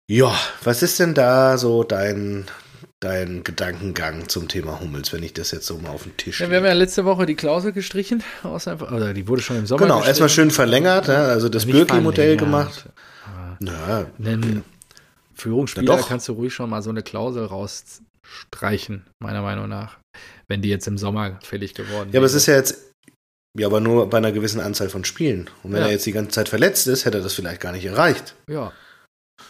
[0.09, 2.47] Ja, was ist denn da so dein,
[3.03, 6.49] dein Gedankengang zum Thema Hummels, wenn ich das jetzt so mal auf den Tisch ja,
[6.49, 10.05] Wir haben ja letzte Woche die Klausel gestrichen, oder die wurde schon im Sommer Genau,
[10.05, 12.87] erstmal schön verlängert, ja, also das Birki-Modell gemacht.
[13.59, 14.65] Na, einen
[15.35, 19.99] Führungsspieler ja, kannst du ruhig schon mal so eine Klausel rausstreichen, meiner Meinung nach,
[20.47, 22.93] wenn die jetzt im Sommer fällig geworden Ja, aber es ist ja jetzt
[23.59, 25.51] ja, aber nur bei einer gewissen Anzahl von Spielen.
[25.63, 25.87] Und wenn ja.
[25.87, 28.35] er jetzt die ganze Zeit verletzt ist, hätte er das vielleicht gar nicht erreicht.
[28.49, 28.73] Ja,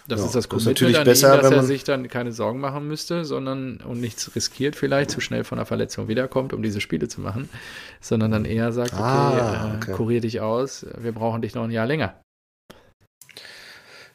[0.09, 2.61] das ja, ist das Commitment ist natürlich besser, ihm, dass er sich dann keine Sorgen
[2.61, 6.81] machen müsste, sondern und nichts riskiert vielleicht, zu schnell von der Verletzung wiederkommt, um diese
[6.81, 7.49] Spiele zu machen,
[8.01, 9.93] sondern dann eher sagt, okay, ah, okay.
[9.93, 12.21] Äh, kurier dich aus, wir brauchen dich noch ein Jahr länger.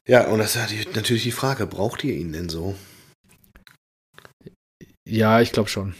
[0.08, 2.76] Ja, und das ist natürlich die Frage, braucht ihr ihn denn so?
[5.08, 5.96] Ja, ich glaube schon.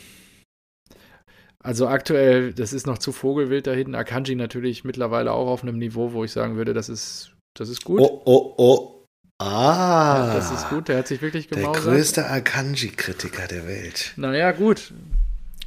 [1.62, 3.96] Also aktuell, das ist noch zu Vogelwild da hinten.
[3.96, 7.84] Akanji natürlich mittlerweile auch auf einem Niveau, wo ich sagen würde, das ist, das ist
[7.84, 8.00] gut.
[8.00, 8.97] Oh, oh, oh.
[9.40, 10.30] Ah.
[10.30, 11.76] Ja, das ist gut, der hat sich wirklich gemausert.
[11.76, 14.14] Der größte Akanji-Kritiker der Welt.
[14.16, 14.94] Naja, gut.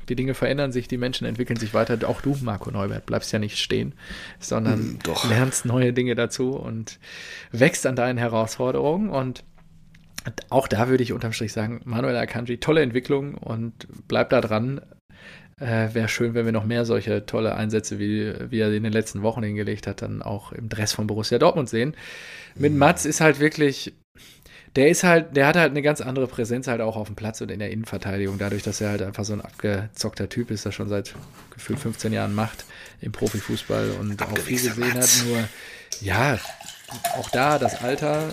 [0.08, 1.96] Die Dinge verändern sich, die Menschen entwickeln sich weiter.
[2.08, 3.94] Auch du, Marco Neubert, bleibst ja nicht stehen,
[4.40, 6.98] sondern hm, lernst neue Dinge dazu und
[7.52, 9.08] wächst an deinen Herausforderungen.
[9.08, 9.44] Und
[10.48, 14.80] auch da würde ich unterm Strich sagen, Manuel Akanji, tolle Entwicklung und bleib da dran.
[15.60, 18.92] Äh, Wäre schön, wenn wir noch mehr solche tolle Einsätze, wie, wie er in den
[18.92, 21.94] letzten Wochen hingelegt hat, dann auch im Dress von Borussia Dortmund sehen.
[22.54, 22.72] Mit.
[22.72, 23.92] Mats ist halt wirklich,
[24.74, 27.42] der ist halt, der hat halt eine ganz andere Präsenz halt auch auf dem Platz
[27.42, 30.72] und in der Innenverteidigung, dadurch, dass er halt einfach so ein abgezockter Typ ist, der
[30.72, 31.14] schon seit
[31.50, 32.64] gefühlt 15 Jahren macht
[33.02, 35.10] im Profifußball und auch viel gesehen hat.
[35.26, 35.46] Nur,
[36.00, 36.38] ja,
[37.18, 38.28] auch da das Alter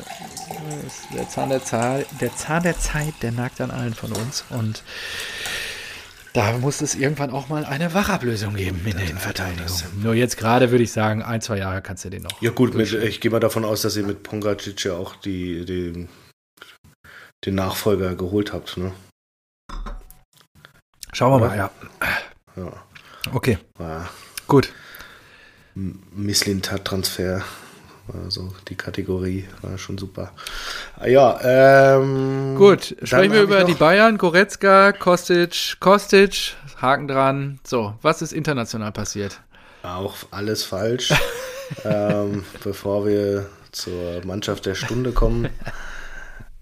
[0.85, 4.45] ist der Zahn der Zeit, der Zahn der Zeit, der nagt an allen von uns
[4.49, 4.83] und
[6.37, 9.65] da muss es irgendwann auch mal eine Wachablösung geben in der Innenverteidigung.
[10.03, 12.41] Nur jetzt gerade würde ich sagen, ein, zwei Jahre kannst du den noch.
[12.43, 15.65] Ja gut, mit, ich gehe mal davon aus, dass ihr mit Pongacic ja auch die,
[15.65, 16.07] die,
[17.43, 18.77] den Nachfolger geholt habt.
[18.77, 18.91] Ne?
[21.11, 21.71] Schauen wir mal, ja.
[22.55, 22.71] ja.
[23.33, 23.57] Okay.
[23.79, 24.07] Ja.
[24.45, 24.71] Gut.
[25.73, 27.43] Mislintat-Transfer
[28.13, 30.31] also die Kategorie war schon super.
[30.97, 37.59] Ah, ja, ähm, Gut, sprechen wir über die Bayern, Goretzka, Kostic, Kostic, Haken dran.
[37.65, 39.41] So, was ist international passiert?
[39.83, 41.13] Auch alles falsch.
[41.85, 45.49] ähm, bevor wir zur Mannschaft der Stunde kommen,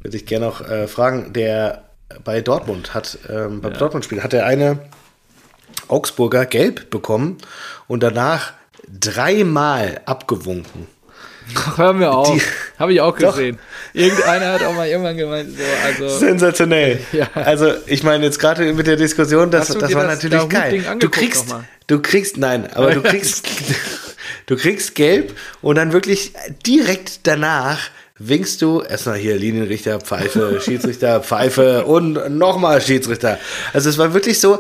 [0.02, 1.84] würde ich gerne noch äh, fragen, der
[2.24, 3.80] bei Dortmund hat, ähm, beim ja.
[3.80, 4.80] Dortmund-Spiel hat er eine
[5.88, 7.38] Augsburger gelb bekommen
[7.88, 8.54] und danach
[8.88, 10.88] dreimal abgewunken.
[11.54, 12.42] Ach, hör mir auf.
[12.80, 13.58] Habe ich auch gesehen.
[13.58, 14.02] Doch.
[14.02, 16.18] Irgendeiner hat auch mal irgendwann gemeint, so, also.
[16.18, 17.00] Sensationell.
[17.12, 17.30] Ja.
[17.34, 20.84] Also, ich meine, jetzt gerade mit der Diskussion, das, das war das natürlich geil.
[21.00, 21.46] Du kriegst,
[21.88, 23.48] du kriegst, nein, aber du kriegst,
[24.48, 26.34] du kriegst gelb und dann wirklich
[26.66, 27.80] direkt danach
[28.18, 33.40] winkst du erstmal hier Linienrichter, Pfeife, Schiedsrichter, Pfeife und nochmal Schiedsrichter.
[33.74, 34.60] Also es war wirklich so,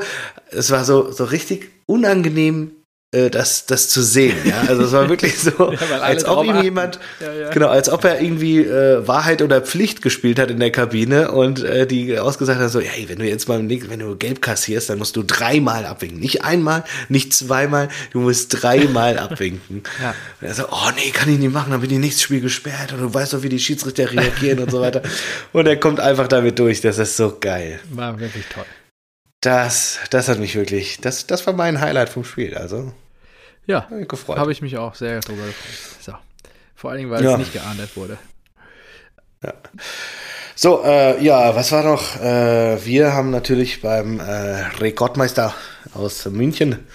[0.51, 2.71] es war so, so richtig unangenehm
[3.15, 4.37] äh, das, das zu sehen.
[4.43, 4.63] Ja?
[4.67, 8.21] Also es war wirklich so, ja, als ob ihm jemand, ja, genau, als ob er
[8.21, 12.69] irgendwie äh, Wahrheit oder Pflicht gespielt hat in der Kabine und äh, die ausgesagt hat
[12.69, 16.19] so, hey, wenn du jetzt mal wenn du gelb kassierst, dann musst du dreimal abwinken.
[16.19, 19.83] Nicht einmal, nicht zweimal, du musst dreimal abwinken.
[20.01, 20.13] ja.
[20.41, 22.91] Und er so, oh nee, kann ich nicht machen, dann wird die nächstes Spiel gesperrt
[22.93, 25.01] und du weißt doch, wie die Schiedsrichter reagieren und so weiter.
[25.53, 27.79] Und er kommt einfach damit durch, das ist so geil.
[27.91, 28.65] War wirklich toll.
[29.41, 32.91] Das, das hat mich wirklich, das, das war mein Highlight vom Spiel, also.
[33.67, 33.87] Ja,
[34.29, 36.03] habe ich mich auch sehr darüber gefreut.
[36.03, 36.13] So.
[36.75, 37.33] Vor allen Dingen, weil ja.
[37.33, 38.17] es nicht geahndet wurde.
[39.43, 39.53] Ja.
[40.55, 42.15] So, äh, ja, was war noch?
[42.21, 44.23] Äh, wir haben natürlich beim äh,
[44.79, 45.53] Rekordmeister
[45.93, 46.87] aus München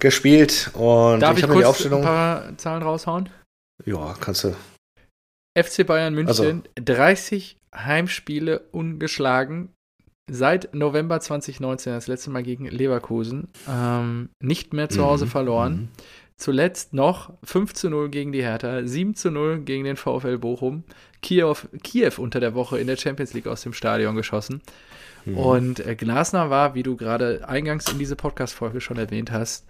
[0.00, 3.28] gespielt und Darf ich, ich kurz ein paar Zahlen raushauen?
[3.84, 4.56] Ja, kannst du.
[5.56, 6.62] FC Bayern München, also.
[6.76, 9.72] 30 Heimspiele ungeschlagen,
[10.28, 15.30] seit November 2019, das letzte Mal gegen Leverkusen, ähm, nicht mehr zu Hause mhm.
[15.30, 15.72] verloren.
[15.72, 15.88] Mhm.
[16.36, 20.82] Zuletzt noch 5 zu 0 gegen die Hertha, 7 zu 0 gegen den VfL Bochum,
[21.22, 24.60] Kiew, Kiew unter der Woche in der Champions League aus dem Stadion geschossen.
[25.24, 25.38] Mhm.
[25.38, 29.66] Und äh, Glasner war, wie du gerade eingangs in diese Podcast-Folge schon erwähnt hast,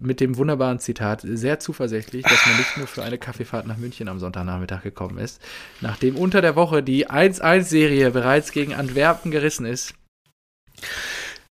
[0.00, 4.08] mit dem wunderbaren Zitat sehr zuversichtlich, dass man nicht nur für eine Kaffeefahrt nach München
[4.08, 5.40] am Sonntagnachmittag gekommen ist.
[5.80, 9.94] Nachdem unter der Woche die 1-1-Serie bereits gegen Antwerpen gerissen ist,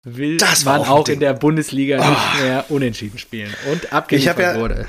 [0.03, 3.53] will Das man auch auch in der Bundesliga nicht mehr unentschieden spielen.
[3.71, 4.87] Und abgeliefert ja- wurde.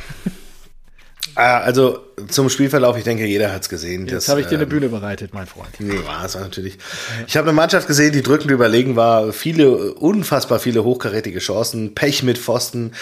[1.34, 4.06] Ah, also zum Spielverlauf, ich denke, jeder hat es gesehen.
[4.08, 5.68] Jetzt habe ich dir eine ähm, Bühne bereitet, mein Freund.
[5.78, 6.78] Ja, es war natürlich.
[7.26, 9.32] Ich habe eine Mannschaft gesehen, die drückend überlegen war.
[9.32, 12.92] Viele, unfassbar viele hochkarätige Chancen, Pech mit Pfosten,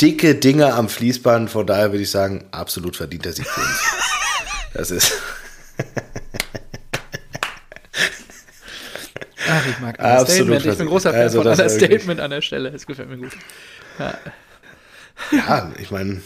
[0.00, 1.50] dicke Dinger am Fließband.
[1.50, 3.80] Von daher würde ich sagen, absolut verdienter Sieg für uns.
[4.74, 5.12] Das ist.
[9.50, 10.66] Ach, ich mag Absolut Understatement.
[10.66, 12.68] Ich bin großer Fan Also von wirklich- Understatement an der Stelle.
[12.70, 13.32] Es gefällt mir gut.
[15.30, 16.22] Ja, ich meine,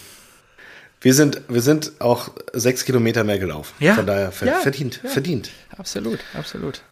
[1.01, 3.75] wir sind, wir sind auch sechs Kilometer mehr gelaufen.
[3.79, 5.11] Ja, Von daher ver ja, verdient, ja.
[5.11, 5.51] verdient.
[5.77, 6.83] Absolut, absolut.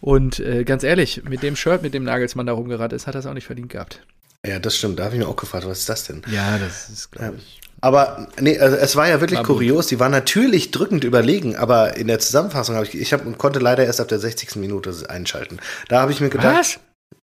[0.00, 3.20] Und äh, ganz ehrlich, mit dem Shirt, mit dem Nagelsmann da rumgerannt ist, hat er
[3.20, 4.00] es auch nicht verdient gehabt.
[4.46, 4.98] Ja, das stimmt.
[4.98, 6.20] Da habe ich mir auch gefragt, was ist das denn?
[6.30, 7.60] Ja, das ist, glaube ich.
[7.80, 9.56] Aber nee, also es war ja wirklich War gut.
[9.56, 9.86] kurios.
[9.86, 13.84] Die waren natürlich drückend überlegen, aber in der Zusammenfassung habe ich, ich hab, konnte leider
[13.84, 14.56] erst ab der 60.
[14.56, 15.58] Minute einschalten.
[15.88, 16.78] Da habe ich mir gedacht,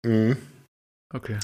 [0.04, 0.12] Was?
[0.12, 0.36] mh,
[1.14, 1.38] Okay.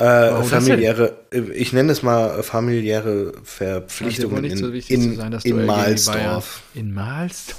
[0.00, 1.16] Äh, familiäre,
[1.54, 6.62] ich nenne es mal familiäre Verpflichtungen nicht in, so wichtig in, zu sein, in Mahlsdorf.
[6.74, 7.58] In Mahlsdorf.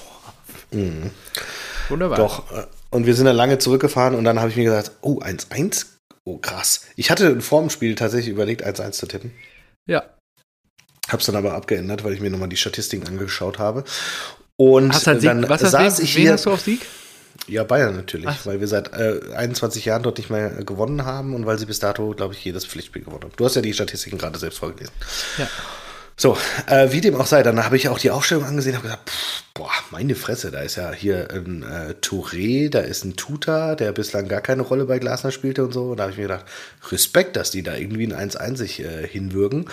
[0.71, 1.11] Mhm.
[1.89, 2.17] Wunderbar.
[2.17, 2.51] Doch.
[2.51, 5.85] äh, Und wir sind dann lange zurückgefahren und dann habe ich mir gesagt, oh, 1-1?
[6.25, 6.85] Oh, krass.
[6.95, 9.31] Ich hatte vor dem Spiel tatsächlich überlegt, 1-1 zu tippen.
[9.87, 10.03] Ja.
[11.09, 13.83] Hab's dann aber abgeändert, weil ich mir nochmal die Statistiken angeschaut habe.
[14.55, 15.29] Und Hast du einen Sieg?
[15.29, 16.33] dann Was hast saß wen, ich wen hier.
[16.33, 16.81] hast du auf Sieg?
[17.47, 18.45] Ja, Bayern natürlich, Ach.
[18.45, 21.65] weil wir seit äh, 21 Jahren dort nicht mehr äh, gewonnen haben und weil sie
[21.65, 23.33] bis dato, glaube ich, jedes Pflichtspiel gewonnen haben.
[23.35, 24.93] Du hast ja die Statistiken gerade selbst vorgelesen.
[25.37, 25.47] Ja.
[26.17, 26.37] So,
[26.67, 29.09] äh, wie dem auch sei, dann habe ich auch die Aufstellung angesehen und habe gesagt,
[29.09, 33.73] pff, boah, meine Fresse, da ist ja hier ein äh, Touré, da ist ein Tuta,
[33.73, 35.91] der bislang gar keine Rolle bei Glasner spielte und so.
[35.91, 36.45] Und da habe ich mir gedacht,
[36.91, 39.65] Respekt, dass die da irgendwie ein 1-1 sich äh, hinwürgen.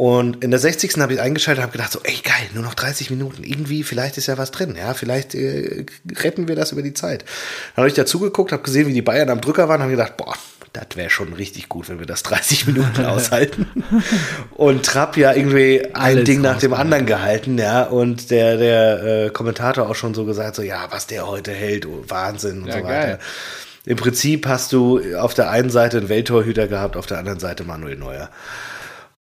[0.00, 0.96] Und in der 60.
[0.98, 3.42] habe ich eingeschaltet und habe gedacht, so, ey, geil, nur noch 30 Minuten.
[3.42, 4.76] Irgendwie, vielleicht ist ja was drin.
[4.78, 5.86] Ja, vielleicht äh,
[6.22, 7.22] retten wir das über die Zeit.
[7.74, 10.16] Dann habe ich dazu geguckt, habe gesehen, wie die Bayern am Drücker waren, habe gedacht,
[10.16, 10.34] boah,
[10.72, 13.66] das wäre schon richtig gut, wenn wir das 30 Minuten aushalten.
[14.54, 17.82] Und Trapp ja irgendwie ein Alles Ding nach dem anderen gehalten, ja.
[17.82, 21.86] Und der, der äh, Kommentator auch schon so gesagt, so, ja, was der heute hält,
[21.86, 23.08] oh, Wahnsinn und Ja, so geil.
[23.14, 23.18] weiter.
[23.84, 27.64] Im Prinzip hast du auf der einen Seite einen Welttorhüter gehabt, auf der anderen Seite
[27.64, 28.30] Manuel Neuer.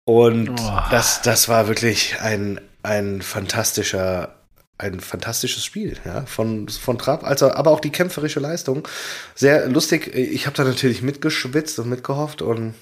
[0.04, 0.78] Und Oh.
[0.90, 4.34] das, das war wirklich ein, ein fantastischer,
[4.78, 8.86] ein fantastisches Spiel, ja, von, von Trapp, also, aber auch die kämpferische Leistung.
[9.34, 10.08] Sehr lustig.
[10.14, 12.74] Ich habe da natürlich mitgeschwitzt und mitgehofft und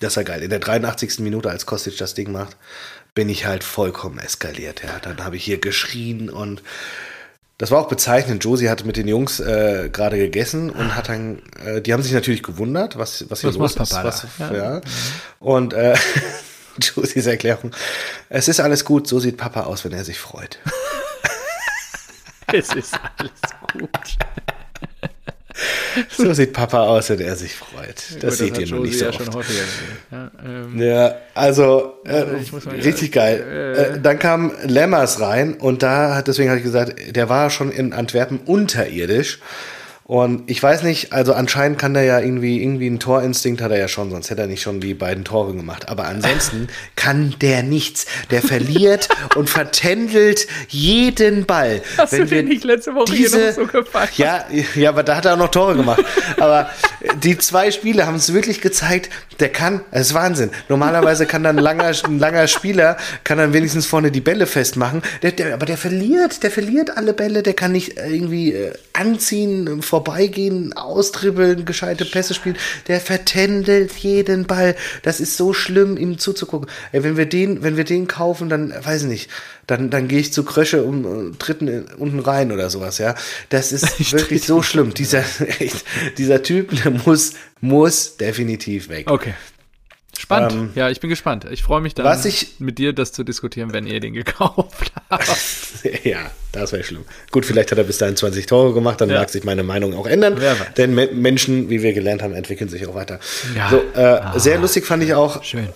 [0.00, 0.42] das war geil.
[0.42, 1.20] In der 83.
[1.20, 2.56] Minute, als Kostic das Ding macht,
[3.14, 4.82] bin ich halt vollkommen eskaliert.
[4.82, 4.98] Ja.
[5.00, 6.62] Dann habe ich hier geschrien und
[7.60, 8.42] das war auch bezeichnend.
[8.42, 12.14] Josie hatte mit den Jungs äh, gerade gegessen und hat dann, äh, die haben sich
[12.14, 13.92] natürlich gewundert, was, was hier Was los ist.
[13.92, 14.54] Papa Was, ja.
[14.54, 14.80] Ja.
[15.40, 15.94] Und äh,
[16.80, 17.72] Josies Erklärung,
[18.30, 20.58] es ist alles gut, so sieht Papa aus, wenn er sich freut.
[22.52, 23.30] Es ist alles
[23.72, 24.18] gut.
[26.08, 27.96] So sieht Papa aus, wenn er sich freut.
[28.20, 29.46] Das Gut, seht hat ihr noch nicht so ja oft.
[30.10, 32.24] Ja, ähm, Ja, also äh,
[32.82, 33.44] richtig geil.
[33.46, 33.82] Äh.
[33.96, 37.70] Äh, dann kam Lemmers rein und da hat deswegen habe ich gesagt, der war schon
[37.70, 39.40] in Antwerpen unterirdisch.
[40.10, 43.78] Und ich weiß nicht, also anscheinend kann der ja irgendwie, irgendwie einen Torinstinkt hat er
[43.78, 45.88] ja schon, sonst hätte er nicht schon die beiden Tore gemacht.
[45.88, 48.06] Aber ansonsten kann der nichts.
[48.32, 51.80] Der verliert und vertändelt jeden Ball.
[51.96, 54.08] Hast du dir nicht letzte Woche hier noch so gefallen?
[54.16, 56.04] Ja, ja, aber da hat er auch noch Tore gemacht.
[56.38, 56.70] Aber
[57.22, 60.50] die zwei Spiele haben es wirklich gezeigt, der kann, das ist Wahnsinn.
[60.68, 65.02] Normalerweise kann dann ein langer, ein langer Spieler, kann dann wenigstens vorne die Bälle festmachen.
[65.22, 69.82] Der, der, aber der verliert, der verliert alle Bälle, der kann nicht irgendwie äh, anziehen,
[70.04, 72.56] vorbeigehen, austribbeln, gescheite Pässe spielen.
[72.88, 74.74] Der vertändelt jeden Ball.
[75.02, 76.68] Das ist so schlimm, ihm zuzugucken.
[76.92, 79.30] Ey, wenn wir den, wenn wir den kaufen, dann, weiß ich nicht,
[79.66, 83.14] dann, dann gehe ich zu Krösche um, äh, tritten in- unten rein oder sowas, ja.
[83.50, 84.94] Das ist wirklich so schlimm.
[84.94, 85.22] Dieser,
[85.60, 85.84] echt,
[86.18, 89.10] dieser Typ, der muss, muss definitiv weg.
[89.10, 89.34] Okay.
[90.38, 90.52] Spannend.
[90.52, 91.44] Ähm, ja, ich bin gespannt.
[91.50, 94.92] Ich freue mich dann, was ich- mit dir das zu diskutieren, wenn ihr den gekauft
[95.10, 95.28] habt.
[96.04, 97.04] Ja, das wäre schlimm.
[97.30, 99.18] Gut, vielleicht hat er bis dahin 20 Tore gemacht, dann Ja.
[99.20, 100.40] mag sich meine Meinung auch ändern.
[100.76, 103.18] Denn Me Menschen, wie wir gelernt haben, entwickeln sich auch weiter.
[103.56, 103.70] Ja.
[103.70, 105.68] So, äh, sehr lustig fand ich auch, Schön.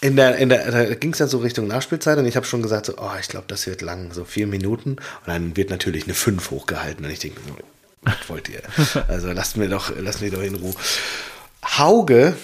[0.00, 2.62] in der, in der, da ging es dann so Richtung Nachspielzeit und ich habe schon
[2.62, 4.90] gesagt, so, oh, ich glaube, das wird lang, so vier Minuten.
[4.92, 7.54] Und dann wird natürlich eine 5 hochgehalten und ich denke, so,
[8.02, 8.60] was wollt ihr?
[9.08, 10.74] Also lasst mir doch, lasst mich doch in Ruhe.
[11.78, 12.36] Hauge,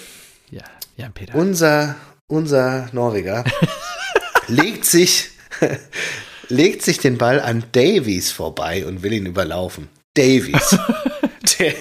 [0.49, 0.63] Ja,
[1.01, 1.35] Jan Peter.
[1.35, 1.95] unser,
[2.27, 3.43] unser Norweger,
[4.47, 5.31] legt sich,
[6.47, 9.89] legt sich den Ball an Davies vorbei und will ihn überlaufen.
[10.13, 10.77] Davies.
[11.59, 11.73] Der,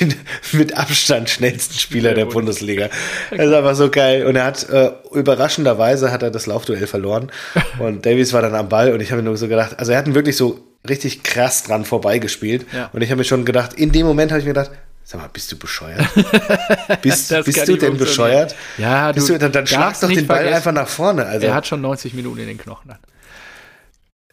[0.00, 0.14] den
[0.52, 2.88] mit Abstand schnellsten Spieler der Bundesliga.
[3.30, 4.26] Das ist einfach so geil.
[4.26, 7.30] Und er hat, äh, überraschenderweise hat er das Laufduell verloren.
[7.78, 9.98] Und Davies war dann am Ball und ich habe mir nur so gedacht, also er
[9.98, 12.66] hat ihn wirklich so richtig krass dran vorbeigespielt.
[12.72, 12.90] Ja.
[12.92, 14.70] Und ich habe mir schon gedacht, in dem Moment habe ich mir gedacht,
[15.10, 16.06] Sag mal, bist du bescheuert?
[17.02, 18.54] bist bist du denn bescheuert?
[18.76, 20.56] Ja, bist du, dann, dann schlag doch den Ball vergessen.
[20.56, 21.24] einfach nach vorne.
[21.24, 22.88] Also, er hat schon 90 Minuten in den Knochen.
[22.88, 22.98] Dann.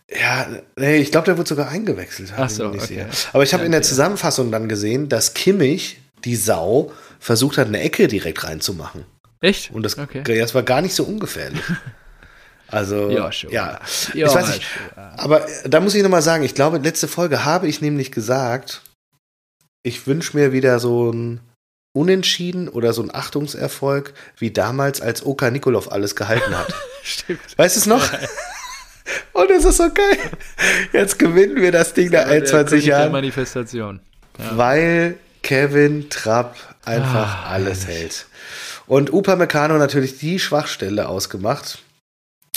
[0.10, 2.34] Ja, nee, ich glaube, der wird sogar eingewechselt.
[2.36, 3.06] Ach so, okay.
[3.32, 7.80] Aber ich habe in der Zusammenfassung dann gesehen, dass Kimmich, die Sau, versucht hat, eine
[7.80, 9.06] Ecke direkt reinzumachen.
[9.40, 9.72] Echt?
[9.72, 10.24] Und das, okay.
[10.26, 11.64] das war gar nicht so ungefährlich.
[12.68, 13.80] Also, ja, ja.
[14.16, 14.66] ja ich weiß nicht.
[14.96, 18.82] Aber da muss ich nochmal sagen, ich glaube, letzte Folge habe ich nämlich gesagt,
[19.86, 21.42] ich wünsche mir wieder so ein
[21.94, 26.74] Unentschieden oder so ein Achtungserfolg, wie damals, als Oka Nikolov alles gehalten hat.
[27.04, 27.40] Stimmt.
[27.56, 28.12] Weißt du es noch?
[29.34, 30.18] Und es ist so geil.
[30.92, 33.12] Jetzt gewinnen wir das Ding nach 21 Jahren.
[33.12, 34.00] Manifestation.
[34.40, 34.58] Ja.
[34.58, 38.00] Weil Kevin Trapp einfach ah, alles ehrlich.
[38.00, 38.26] hält.
[38.88, 41.78] Und Upamecano natürlich die Schwachstelle ausgemacht.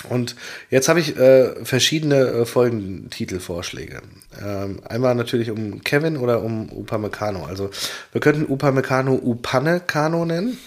[0.04, 0.36] Und
[0.70, 4.02] jetzt habe ich äh, verschiedene äh, Folgentitelvorschläge.
[4.44, 7.44] Ähm, einmal natürlich um Kevin oder um Upamecano.
[7.44, 7.70] Also
[8.12, 10.58] wir könnten Upamecano Upamecano nennen.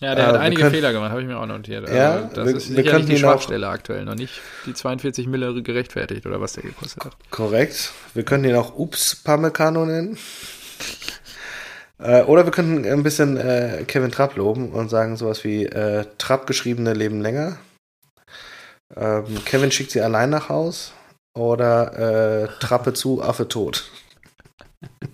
[0.00, 1.88] Ja, der äh, hat einige können, Fehler gemacht, habe ich mir auch notiert.
[1.88, 6.24] Ja, also das wir, ist sicherlich die Schwachstelle aktuell, noch nicht die 42 Mille gerechtfertigt
[6.24, 7.16] oder was der gekostet hat.
[7.30, 7.92] Korrekt.
[8.14, 10.16] Wir können ihn auch Ups Pamecano nennen.
[11.98, 16.04] Äh, oder wir könnten ein bisschen äh, Kevin Trapp loben und sagen sowas wie äh,
[16.18, 17.58] Trapp geschriebene leben länger.
[18.96, 20.92] Ähm, Kevin schickt sie allein nach Haus
[21.34, 23.90] oder äh, Trappe zu, Affe tot.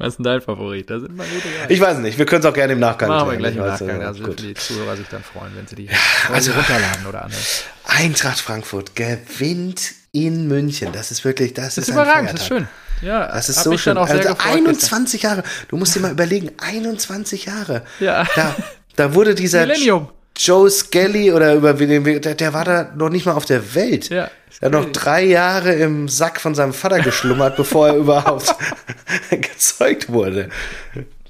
[0.00, 0.88] Was ist denn dein Favorit?
[0.88, 3.32] Da sind wir gute Ich weiß nicht, wir können es auch gerne im Nachgang Machen
[3.32, 4.00] wir gleich im Nachgang.
[4.00, 4.40] Also gut.
[4.40, 5.92] für die Zuhörer sich dann freuen, wenn sie die ja,
[6.32, 7.64] also, runterladen oder anders.
[7.84, 10.92] Eintracht Frankfurt gewinnt in München.
[10.92, 12.68] Das ist wirklich, das, das ist, überragend, das ist schön.
[13.02, 13.98] Ja, das ist so schön.
[13.98, 15.42] also 21 Jahre.
[15.66, 17.82] Du musst dir mal überlegen, 21 Jahre.
[17.98, 18.24] Ja.
[18.36, 18.54] Da,
[18.94, 20.10] da wurde dieser Millennium.
[20.38, 24.08] Joe Skelly oder über den der, der war da noch nicht mal auf der Welt.
[24.08, 24.30] Ja.
[24.60, 28.54] Er hat noch drei Jahre im Sack von seinem Vater geschlummert, bevor er überhaupt
[29.30, 30.48] gezeugt wurde.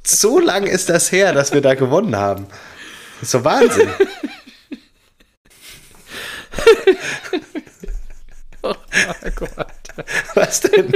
[0.04, 2.46] So lang ist das her, dass wir da gewonnen haben.
[3.20, 3.88] Das ist so Wahnsinn.
[8.62, 8.74] oh
[9.34, 9.66] Gott.
[10.34, 10.92] Was denn?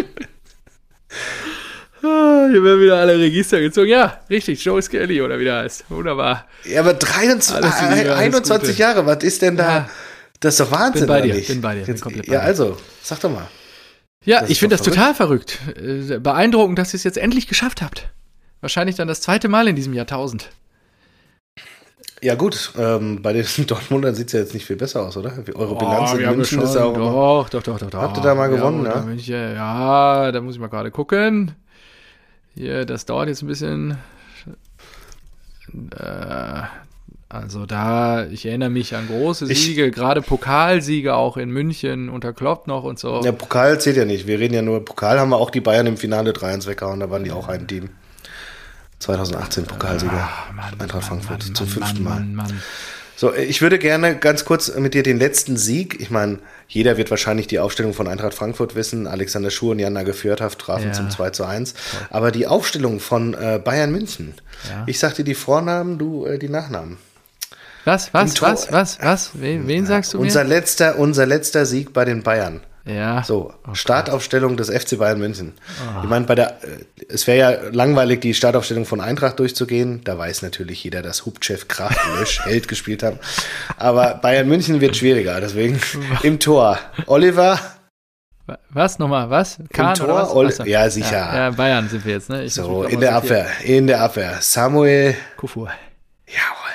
[2.02, 3.88] Ah, hier werden wieder alle Register gezogen.
[3.88, 5.84] Ja, richtig, Joe Skelly oder wie der heißt.
[5.88, 6.46] Wunderbar.
[6.64, 9.64] Ja, aber 23, Liebe, 21 Jahre, was ist denn da?
[9.64, 9.90] Ja.
[10.40, 11.84] Das ist doch Wahnsinn, bin bei dir, bin bei dir.
[11.84, 13.46] Bin komplett ja, also, sag doch mal.
[14.24, 15.58] Ja, ich finde das total verrückt.
[15.76, 18.08] Äh, beeindruckend, dass ihr es jetzt endlich geschafft habt.
[18.60, 20.50] Wahrscheinlich dann das zweite Mal in diesem Jahrtausend.
[22.20, 25.32] Ja, gut, ähm, bei den Dortmundern sieht es ja jetzt nicht viel besser aus, oder?
[25.54, 26.94] Eure Bilanz oh, in München ist ja auch.
[26.94, 28.00] Doch, doch, doch, doch, doch.
[28.00, 29.00] Habt ihr da mal gewonnen, ja?
[29.00, 31.52] Da ich, ja, da muss ich mal gerade gucken.
[32.54, 33.98] Hier, das dauert jetzt ein bisschen.
[35.96, 36.62] Äh,
[37.28, 42.34] also da, ich erinnere mich an große Siege, ich, gerade Pokalsiege auch in München unter
[42.34, 43.22] Klopp noch und so.
[43.22, 44.26] Der Pokal zählt ja nicht.
[44.26, 47.08] Wir reden ja nur, Pokal haben wir auch die Bayern im Finale 3-1 weggehauen, da
[47.08, 47.88] waren die auch ein Team.
[48.98, 50.12] 2018 Pokalsieger.
[50.12, 52.02] Ah, Mann, Eintracht Frankfurt Mann, zum Mann, fünften
[52.36, 52.46] Mal.
[53.16, 56.00] So, ich würde gerne ganz kurz mit dir den letzten Sieg.
[56.00, 59.06] Ich meine, jeder wird wahrscheinlich die Aufstellung von Eintracht Frankfurt wissen.
[59.06, 60.92] Alexander Schuh und Jana Gefjörthaft trafen ja.
[60.92, 61.74] zum 2 zu 1.
[62.10, 64.34] Aber die Aufstellung von äh, Bayern München.
[64.68, 64.84] Ja.
[64.86, 66.96] Ich sag dir die Vornamen, du äh, die Nachnamen.
[67.84, 69.30] Was, was, was, was, was?
[69.34, 70.24] Wen, wen sagst du mir?
[70.24, 72.60] Unser letzter, unser letzter Sieg bei den Bayern.
[72.84, 73.22] Ja.
[73.22, 73.74] So, okay.
[73.74, 75.52] Startaufstellung des FC Bayern München.
[75.80, 76.00] Oh.
[76.02, 80.02] Ich meine, bei der, äh, es wäre ja langweilig, die Startaufstellung von Eintracht durchzugehen.
[80.04, 83.18] Da weiß natürlich jeder, dass Hubchev, Kraft, Lösch, Held gespielt haben.
[83.76, 85.80] Aber Bayern München wird schwieriger, deswegen
[86.22, 86.78] im Tor.
[87.06, 87.58] Oliver.
[88.70, 89.30] Was nochmal?
[89.30, 89.58] Was?
[89.72, 90.34] Kahn Im Tor?
[90.34, 90.66] Oder was?
[90.66, 91.12] Ja, sicher.
[91.12, 92.42] Ja, ja, Bayern sind wir jetzt, ne?
[92.44, 93.46] Ich so, in der Abwehr.
[93.62, 94.38] In der Abwehr.
[94.40, 95.14] Samuel.
[95.36, 95.70] Kufur.
[96.26, 96.72] Jawohl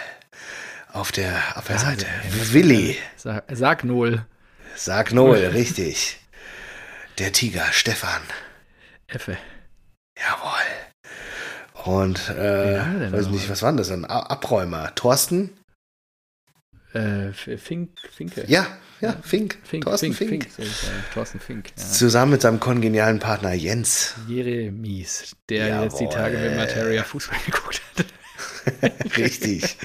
[0.97, 2.05] auf der Abwehrseite.
[2.05, 2.97] Ja, Willi.
[3.16, 4.26] Sag, sag Null.
[4.78, 6.20] Sag Null, richtig.
[7.18, 8.22] Der Tiger, Stefan.
[9.08, 9.36] Effe.
[10.16, 11.94] Jawohl.
[11.94, 13.90] Und, äh, weiß nicht, was war denn das?
[13.90, 14.94] Ein Abräumer.
[14.94, 15.50] Thorsten?
[16.94, 18.46] Äh, Fink, Finke.
[18.48, 18.68] Ja,
[19.02, 19.58] ja, Fink.
[19.64, 20.44] Fink Thorsten Fink.
[20.44, 20.52] Fink.
[20.52, 20.70] Fink.
[21.12, 21.72] Thorsten Fink.
[21.76, 21.84] Ja.
[21.84, 24.14] Zusammen mit seinem kongenialen Partner Jens.
[24.28, 25.84] Jeremies, der Jawohl.
[25.86, 29.18] jetzt die Tage mit Materia Fußball geguckt hat.
[29.18, 29.76] Richtig.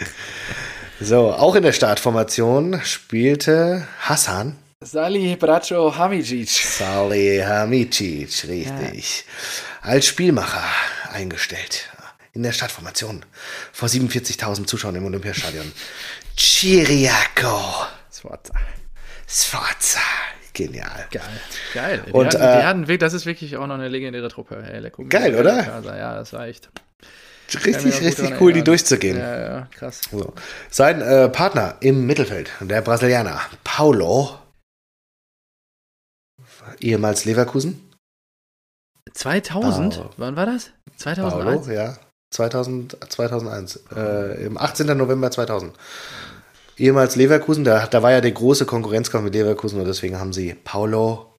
[1.01, 4.59] So, auch in der Startformation spielte Hassan.
[4.85, 6.49] Salih Braco Hamicic.
[6.49, 9.25] Salih Hamicic, richtig.
[9.83, 9.91] Ja.
[9.91, 10.65] Als Spielmacher
[11.13, 11.89] eingestellt.
[12.33, 13.25] In der Startformation.
[13.73, 15.71] Vor 47.000 Zuschauern im Olympiastadion.
[16.37, 17.87] Chiriaco.
[18.11, 18.55] Sforza.
[19.29, 20.01] Sforza.
[20.55, 21.07] Genial.
[21.11, 21.23] Geil.
[21.75, 22.03] Geil.
[22.07, 24.63] Die Und, hatten, äh, das ist wirklich auch noch eine legendäre Truppe.
[24.65, 25.83] Hey, geil, oder?
[25.97, 26.71] Ja, das war echt.
[27.55, 29.19] Richtig, richtig cool, die durchzugehen.
[29.19, 30.01] Ja, ja, krass.
[30.11, 30.33] So.
[30.71, 34.39] Sein äh, Partner im Mittelfeld, der Brasilianer, Paulo,
[36.83, 37.93] ehemals Leverkusen.
[39.15, 39.95] 2000?
[39.95, 40.11] Paolo.
[40.17, 40.71] Wann war das?
[40.97, 41.67] 2001?
[41.67, 41.97] Paolo, ja.
[42.31, 43.85] 2000, 2001.
[43.95, 44.87] Äh, Im 18.
[44.97, 45.77] November 2000.
[46.79, 50.55] Ehemals Leverkusen, da, da war ja der große Konkurrenzkampf mit Leverkusen und deswegen haben sie
[50.55, 51.37] Paulo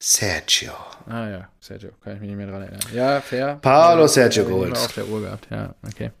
[0.00, 0.72] Sergio.
[1.06, 2.80] Ah ja, Sergio, kann ich mich nicht mehr dran erinnern.
[2.92, 3.58] Ja, fair.
[3.60, 4.76] Paolo ja, Sergio geholt.
[4.76, 6.12] auf der Uhr gehabt, ja, okay.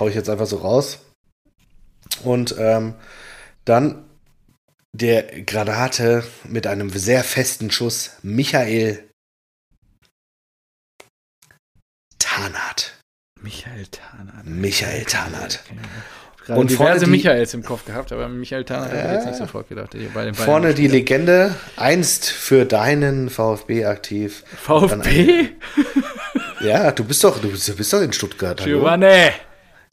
[0.00, 0.98] Hau ich jetzt einfach so raus.
[2.24, 2.94] Und ähm,
[3.64, 4.04] dann
[4.94, 9.08] der Granate mit einem sehr festen Schuss, Michael
[12.18, 12.94] Tarnath.
[13.40, 14.44] Michael Tarnath.
[14.44, 15.60] Michael Tarnath.
[16.42, 16.52] Okay.
[16.58, 19.68] Und vorne die- Michaels im Kopf gehabt, aber Michael Tarnath hätte ich jetzt nicht sofort
[19.68, 19.92] gedacht.
[19.92, 20.88] Hier Bei den beiden Vorne die.
[20.88, 24.44] Legende, einst für deinen VfB aktiv.
[24.56, 25.50] VfB?
[26.60, 28.62] Ja, du bist doch, du bist, du bist doch in Stuttgart.
[28.62, 29.30] Giovanni.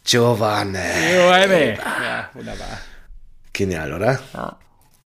[0.03, 0.77] Giovanni.
[1.09, 1.77] Giovanni.
[2.03, 2.79] Ja, wunderbar.
[3.53, 4.19] Genial, oder?
[4.33, 4.59] Ja.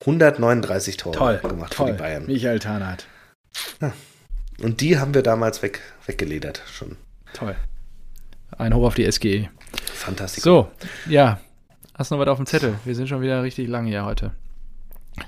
[0.06, 1.38] 139 Tore Toll.
[1.38, 1.86] gemacht toll.
[1.88, 2.26] für die Bayern.
[2.26, 3.06] Michael Tarnath.
[4.60, 6.62] Und die haben wir damals weg, weggeledert.
[6.72, 6.96] Schon
[7.32, 7.56] Toll.
[8.56, 9.48] Ein Hoch auf die SGE.
[9.94, 10.44] fantastisch.
[10.44, 10.70] So,
[11.08, 11.40] ja.
[11.96, 12.74] Hast du noch was auf dem Zettel?
[12.84, 14.32] Wir sind schon wieder richtig lang hier heute.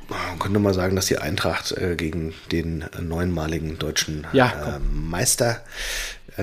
[0.09, 5.63] Man könnte mal sagen, dass die Eintracht äh, gegen den neunmaligen deutschen Ja, äh, Meister,
[6.37, 6.43] äh,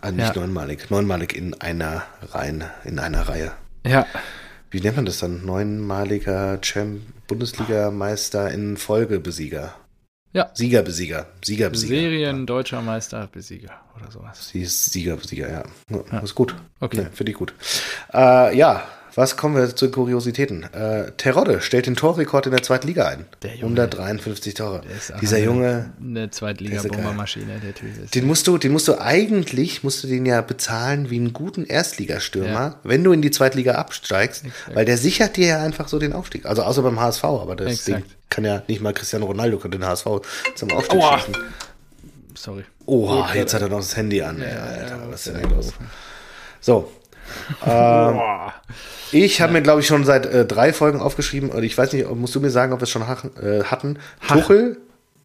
[0.00, 0.40] ah, nicht Ja.
[0.40, 3.52] neunmalig, neunmalig in einer Reihe, in einer Reihe.
[3.86, 4.06] Ja,
[4.70, 5.44] Wie nennt man das dann?
[5.44, 7.00] Neunmaliger Champ
[7.30, 9.76] Bundesligameister in Folgebesieger.
[10.32, 10.50] Ja.
[10.52, 11.26] Siegerbesieger.
[11.44, 11.94] Siegerbesieger.
[11.94, 14.48] Serien deutscher Meister Besieger oder sowas.
[14.48, 15.62] Sie ist Siegerbesieger, ja.
[15.90, 16.04] ja.
[16.10, 16.18] Ja.
[16.18, 16.56] Ist gut.
[16.80, 17.02] Okay.
[17.02, 17.54] Ja, Finde ich gut.
[18.12, 18.82] Äh, ja,
[19.14, 20.64] was kommen wir zu Kuriositäten?
[20.72, 23.24] Äh, Terodde stellt den Torrekord in der zweiten Liga ein.
[23.42, 23.64] Der Junge.
[23.82, 24.82] 153 Tore.
[24.86, 28.14] Der ist Dieser Junge, Eine Zweitliga-Bombermaschine, der Typ ist.
[28.14, 31.64] den musst du, den musst du eigentlich, musst du den ja bezahlen wie einen guten
[31.64, 32.80] Erstligastürmer, Ja.
[32.84, 34.74] wenn du in die Zweitliga absteigst, Exakt.
[34.76, 36.46] weil der sichert dir ja einfach so den Aufstieg.
[36.46, 37.90] Also außer beim HSV, aber das
[38.28, 40.06] kann ja nicht mal Cristiano Ronaldo kann den HSV
[40.54, 41.18] zum Aufstieg Aua.
[41.18, 41.36] schießen.
[42.36, 42.64] Sorry.
[42.86, 43.56] Oha, Gut, jetzt ja.
[43.58, 44.40] hat er noch das Handy an.
[44.40, 45.72] Ja, Alter, was ist denn los?
[46.60, 46.90] So.
[47.66, 48.20] Ähm,
[49.12, 52.08] ich habe mir, glaube ich, schon seit äh, drei Folgen aufgeschrieben, und ich weiß nicht,
[52.14, 53.98] musst du mir sagen, ob wir es schon hachen, äh, hatten.
[54.20, 54.40] Hachen.
[54.40, 54.76] Tuchel,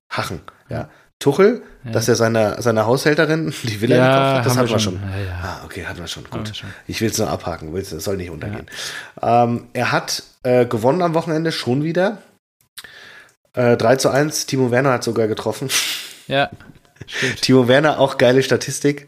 [0.09, 0.89] Hachen, ja.
[1.19, 4.99] Tuchel, dass er seiner seiner Haushälterin die Villa Ja, gekauft hat, das hatten wir schon.
[4.99, 5.09] schon.
[5.09, 5.39] Ja, ja.
[5.41, 6.23] Ah, okay, hatten wir schon.
[6.29, 6.47] Gut.
[6.47, 6.69] wir schon.
[6.87, 8.67] Ich will es nur abhaken, es soll nicht untergehen.
[9.21, 12.17] Ähm, er hat äh, gewonnen am Wochenende schon wieder.
[13.53, 15.69] Äh, 3 zu 1, Timo Werner hat sogar getroffen.
[16.27, 16.49] Ja,
[17.07, 17.41] stimmt.
[17.41, 19.07] Timo Werner, auch geile Statistik.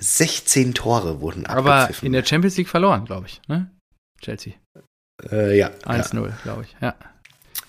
[0.00, 3.40] 16 Tore wurden Aber in der Champions League verloren, glaube ich.
[3.48, 3.70] Ne?
[4.20, 4.54] Chelsea.
[5.30, 5.92] äh, ja, ja.
[5.92, 6.76] 1-0, glaube ich.
[6.80, 6.94] Ja.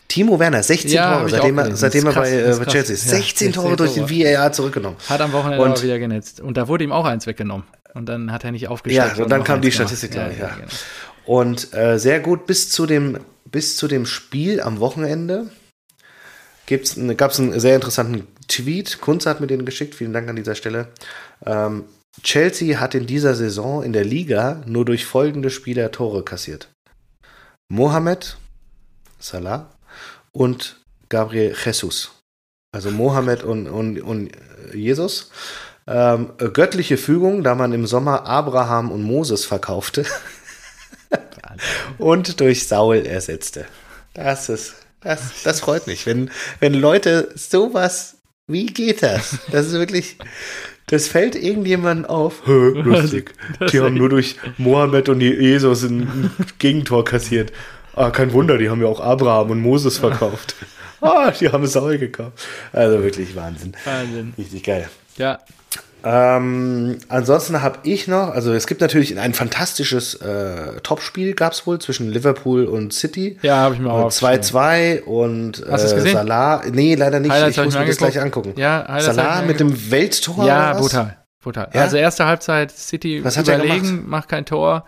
[0.07, 2.65] Timo Werner, 16 Ja, hab Tore, seitdem, er, seitdem er bei, äh, bei.
[2.65, 3.05] Chelsea ist.
[3.05, 4.25] Ja, 16 Tore 16 durch den.
[4.25, 4.97] VAR zurückgenommen.
[5.07, 6.41] Hat am Wochenende Und- wieder genetzt.
[6.41, 7.65] Und da wurde ihm auch eins weggenommen.
[7.93, 9.17] Und dann hat er nicht aufgestellt.
[9.17, 9.71] Ja, und dann kam die.
[9.71, 10.49] Statistik, glaube ich, ja.
[10.55, 10.67] genau.
[11.25, 15.49] Und äh, sehr gut bis zu dem, bis zu dem Spiel am Wochenende
[16.67, 19.01] gab es einen sehr interessanten Tweet.
[19.01, 19.95] Kunz hat mir den geschickt.
[19.95, 20.89] Vielen Dank an dieser Stelle.
[21.45, 21.85] Ähm,
[22.23, 26.69] Chelsea hat in dieser Saison in der Liga nur durch folgende Spieler Tore kassiert.
[27.69, 28.37] Mohamed
[29.19, 29.69] Salah
[30.31, 32.11] und Gabriel Jesus.
[32.71, 34.31] Also Mohamed und, und, und
[34.73, 35.31] Jesus.
[35.87, 40.05] Ähm, göttliche Fügung, da man im Sommer Abraham und Moses verkaufte
[41.97, 43.65] und durch Saul ersetzte.
[44.13, 48.17] Das ist, das, das freut mich, wenn, wenn Leute sowas,
[48.47, 49.39] wie geht das?
[49.51, 50.17] Das ist wirklich,
[50.89, 52.41] das fällt irgendjemandem auf.
[52.45, 53.33] Hö, lustig.
[53.71, 57.53] Die haben nur durch Mohammed und Jesus ein Gegentor kassiert.
[57.95, 60.55] Ah, kein Wunder, die haben ja auch Abraham und Moses verkauft.
[61.01, 62.45] Ah, die haben Saul gekauft.
[62.73, 63.71] Also wirklich Wahnsinn.
[63.85, 64.33] Wahnsinn.
[64.37, 64.89] Richtig geil.
[65.15, 65.39] Ja,
[66.03, 71.67] Ähm, ansonsten habe ich noch, also es gibt natürlich ein fantastisches äh, Topspiel, gab es
[71.67, 73.37] wohl zwischen Liverpool und City.
[73.41, 74.41] ja habe ich mir auch Und aufgeschrieben.
[74.43, 76.13] 2-2 und Hast äh, gesehen?
[76.13, 76.61] Salah.
[76.71, 77.31] Nee, leider nicht.
[77.31, 78.47] Highlights ich muss mir mir das gleich angeguckt.
[78.47, 78.61] angucken.
[78.61, 80.45] Ja, Highlights Salah mit dem Welttor.
[80.45, 81.17] Ja, brutal.
[81.41, 81.69] brutal.
[81.73, 81.81] Ja?
[81.81, 84.85] Also erste Halbzeit City Was er überlegen, macht kein Tor.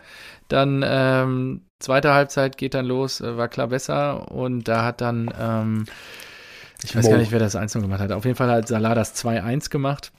[0.47, 4.32] Dann ähm, zweite Halbzeit geht dann los, äh, war klar besser.
[4.32, 5.86] Und da hat dann, ähm,
[6.84, 7.12] ich weiß Mo.
[7.12, 8.12] gar nicht, wer das 1 gemacht hat.
[8.12, 10.12] Auf jeden Fall hat Salah das 2-1 gemacht.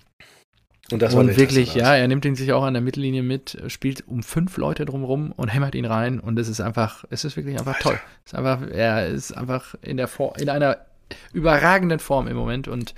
[0.92, 3.60] Und das war und wirklich, ja, er nimmt ihn sich auch an der Mittellinie mit,
[3.68, 6.20] spielt um fünf Leute drumherum und hämmert ihn rein.
[6.20, 7.98] Und es ist einfach, es ist wirklich einfach toll.
[8.24, 10.78] Es ist einfach, er ist einfach in der Form, in einer
[11.32, 12.68] überragenden Form im Moment.
[12.68, 12.94] Und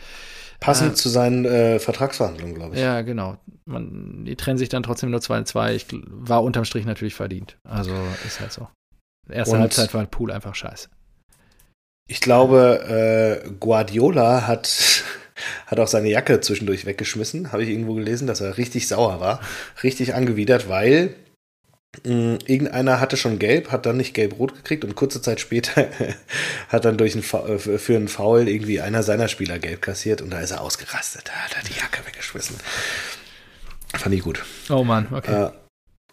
[0.60, 2.80] Passend äh, zu seinen äh, Vertragsverhandlungen, glaube ich.
[2.80, 3.36] ja, genau.
[3.66, 5.72] Man, die trennen sich dann trotzdem nur 2-2.
[5.72, 7.56] Ich war unterm Strich natürlich verdient.
[7.64, 7.92] Also
[8.26, 8.68] ist halt so.
[9.28, 10.88] Erste Und- Halbzeit war Pool einfach scheiße.
[12.06, 15.02] Ich glaube, äh, Guardiola hat,
[15.66, 17.52] hat auch seine Jacke zwischendurch weggeschmissen.
[17.52, 19.40] Habe ich irgendwo gelesen, dass er richtig sauer war.
[19.82, 21.14] Richtig angewidert, weil
[22.02, 25.88] Mm, irgendeiner hatte schon gelb, hat dann nicht gelb-rot gekriegt und kurze Zeit später
[26.68, 30.30] hat dann durch ein äh, für einen Foul irgendwie einer seiner Spieler gelb kassiert und
[30.30, 31.24] da ist er ausgerastet.
[31.26, 32.56] Da hat er die Jacke weggeschmissen.
[33.94, 34.44] Fand ich gut.
[34.70, 35.44] Oh Mann, okay.
[35.46, 35.50] Äh,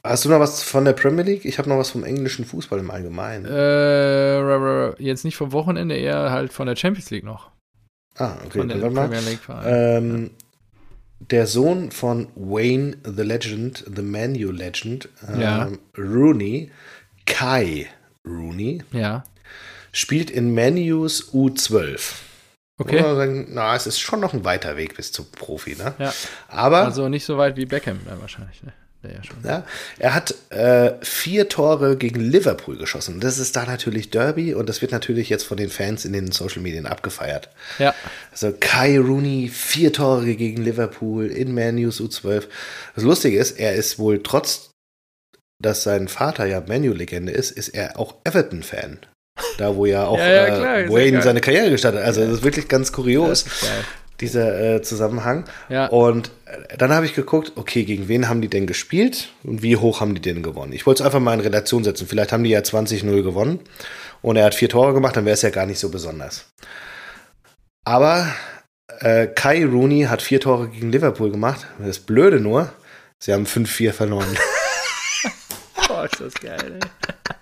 [0.04, 1.46] hast du noch was von der Premier League?
[1.46, 3.46] Ich habe noch was vom englischen Fußball im Allgemeinen.
[3.46, 7.50] Äh, jetzt nicht vom Wochenende, eher halt von der Champions League noch.
[8.18, 8.60] Ah, okay.
[8.60, 10.30] Von der Premier League ähm, ja
[11.30, 15.08] der Sohn von Wayne the Legend, the Manu Legend,
[15.38, 15.68] ja.
[15.68, 16.72] ähm, Rooney,
[17.26, 17.88] Kai
[18.26, 19.24] Rooney, ja.
[19.92, 22.14] spielt in Manus U12.
[22.78, 23.00] Okay.
[23.00, 25.94] Sagen, na, es ist schon noch ein weiter Weg bis zum Profi, ne?
[26.00, 26.14] Ja.
[26.48, 26.86] Aber.
[26.86, 28.74] Also nicht so weit wie Beckham ja, wahrscheinlich, ne?
[29.04, 29.38] Ja, schon.
[29.44, 29.66] Ja,
[29.98, 33.20] er hat äh, vier Tore gegen Liverpool geschossen.
[33.20, 36.32] Das ist da natürlich Derby und das wird natürlich jetzt von den Fans in den
[36.32, 37.50] Social Medien abgefeiert.
[37.80, 37.96] Ja.
[38.32, 42.44] Also Kai Rooney, vier Tore gegen Liverpool in Man News U12.
[42.94, 44.70] Das Lustige ist, er ist wohl trotz,
[45.60, 49.00] dass sein Vater ja Manu-Legende ist, ist er auch Everton-Fan.
[49.58, 52.08] Da, wo ja auch ja, ja, klar, äh, Wayne seine Karriere gestartet hat.
[52.08, 53.46] Also, das ist wirklich ganz kurios
[54.22, 55.46] dieser äh, Zusammenhang.
[55.70, 55.88] Ja.
[55.88, 59.76] Und äh, dann habe ich geguckt, okay, gegen wen haben die denn gespielt und wie
[59.76, 60.74] hoch haben die denn gewonnen?
[60.74, 62.08] Ich wollte es einfach mal in Relation setzen.
[62.08, 63.60] Vielleicht haben die ja 20-0 gewonnen
[64.22, 66.46] und er hat vier Tore gemacht, dann wäre es ja gar nicht so besonders.
[67.84, 68.28] Aber
[69.00, 71.66] äh, Kai Rooney hat vier Tore gegen Liverpool gemacht.
[71.80, 72.72] Das Blöde nur,
[73.20, 74.28] sie haben 5-4 verloren.
[75.90, 77.36] oh, ist das geil, ey.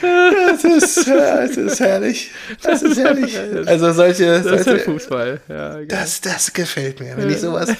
[0.00, 2.30] Das ist, das ist herrlich.
[2.62, 3.38] Das ist herrlich.
[3.66, 4.40] Also solche.
[4.40, 5.40] Das solche, ist Fußball.
[5.48, 7.16] Ja, das, das gefällt mir.
[7.16, 7.70] Wenn ich sowas.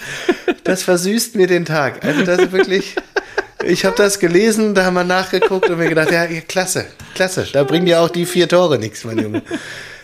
[0.63, 2.03] Das versüßt mir den Tag.
[2.05, 2.95] Also das ist wirklich.
[3.63, 7.47] Ich habe das gelesen, da haben wir nachgeguckt und mir gedacht, ja, klasse, klasse.
[7.51, 9.43] Da bringen ja auch die vier Tore nichts, mein Junge.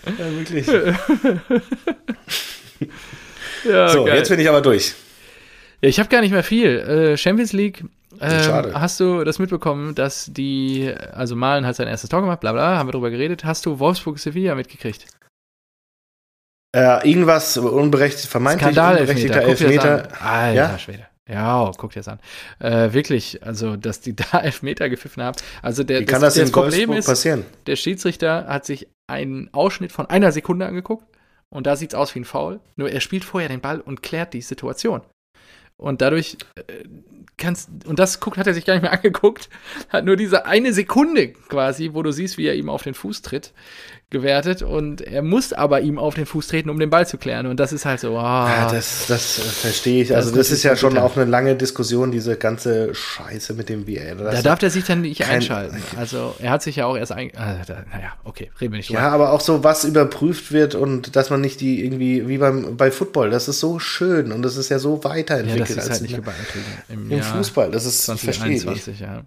[0.06, 0.68] Ja, wirklich.
[3.64, 4.18] Ja, so, geil.
[4.18, 4.94] jetzt bin ich aber durch.
[5.82, 6.80] Ja, ich habe gar nicht mehr viel.
[6.80, 7.84] Äh, Champions League
[8.22, 12.52] ähm, hast du das mitbekommen, dass die, also Malen hat sein erstes Tor gemacht, bla
[12.52, 13.44] bla, haben wir drüber geredet.
[13.46, 15.08] Hast du Wolfsburg-Sevilla mitgekriegt?
[16.76, 19.92] Äh, irgendwas unberechtigt, vermeintlich Skandal unberechtigter Elfmeter.
[20.00, 20.22] Elfmeter.
[20.22, 20.80] Alter ja?
[20.80, 21.08] Schwede.
[21.30, 22.20] Ja, oh, guck dir das an.
[22.60, 25.38] Äh, wirklich, also, dass die da Elfmeter gepfiffen haben.
[25.62, 27.46] Also, der, Wie kann das, das, das Problem ist, passieren?
[27.66, 31.06] der Schiedsrichter hat sich einen Ausschnitt von einer Sekunde angeguckt
[31.50, 32.60] und da sieht es aus wie ein Foul.
[32.76, 35.02] Nur er spielt vorher den Ball und klärt die Situation.
[35.78, 36.84] Und dadurch äh,
[37.38, 39.50] kannst, und das guckt, hat er sich gar nicht mehr angeguckt,
[39.90, 43.22] hat nur diese eine Sekunde quasi, wo du siehst, wie er ihm auf den Fuß
[43.22, 43.54] tritt,
[44.10, 47.46] gewertet und er muss aber ihm auf den Fuß treten, um den Ball zu klären
[47.46, 50.16] und das ist halt so, oh, ja, das, das verstehe ich.
[50.16, 53.86] Also das, das ist ja schon auch eine lange Diskussion, diese ganze Scheiße mit dem
[53.86, 54.16] VR.
[54.16, 55.78] Da darf er sich dann nicht einschalten.
[55.98, 59.00] Also er hat sich ja auch erst ein, also, naja, okay, reden wir nicht drüber.
[59.00, 62.78] Ja, aber auch so, was überprüft wird und dass man nicht die irgendwie, wie beim,
[62.78, 65.67] bei Football, das ist so schön und das ist ja so weiterentwickelt.
[65.67, 66.20] Ja, das ist halt nicht
[66.90, 69.24] im, im Fußball, das ist 2021, ja.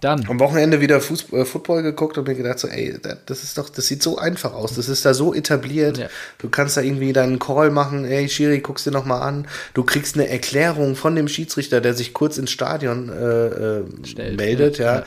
[0.00, 0.26] Dann.
[0.28, 3.68] Am Wochenende wieder Fußball, äh, Football geguckt und mir gedacht so, ey, das ist doch,
[3.68, 4.74] das sieht so einfach aus.
[4.74, 5.98] Das ist da so etabliert.
[5.98, 6.08] Ja.
[6.38, 9.48] Du kannst da irgendwie deinen Call machen, ey, Schiri, guckst dir nochmal an.
[9.74, 14.36] Du kriegst eine Erklärung von dem Schiedsrichter, der sich kurz ins Stadion äh, äh, Stellt,
[14.36, 14.96] meldet, ja.
[14.96, 15.04] ja.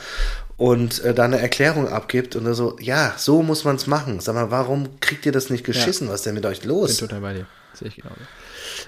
[0.57, 4.19] Und äh, da eine Erklärung abgibt und so, ja, so muss man es machen.
[4.19, 6.07] Sag mal, warum kriegt ihr das nicht geschissen?
[6.07, 6.13] Ja.
[6.13, 6.97] Was ist denn mit euch los?
[6.97, 7.45] Bin total bei dir.
[7.73, 8.11] Sehe ich genau.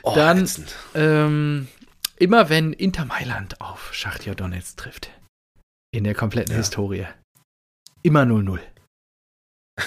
[0.04, 0.50] Oh, Dann,
[0.96, 1.68] ähm,
[2.22, 5.10] immer wenn Inter Mailand auf Schachtja Donetsk trifft,
[5.92, 6.58] in der kompletten ja.
[6.58, 7.08] Historie.
[8.04, 8.60] Immer 0-0.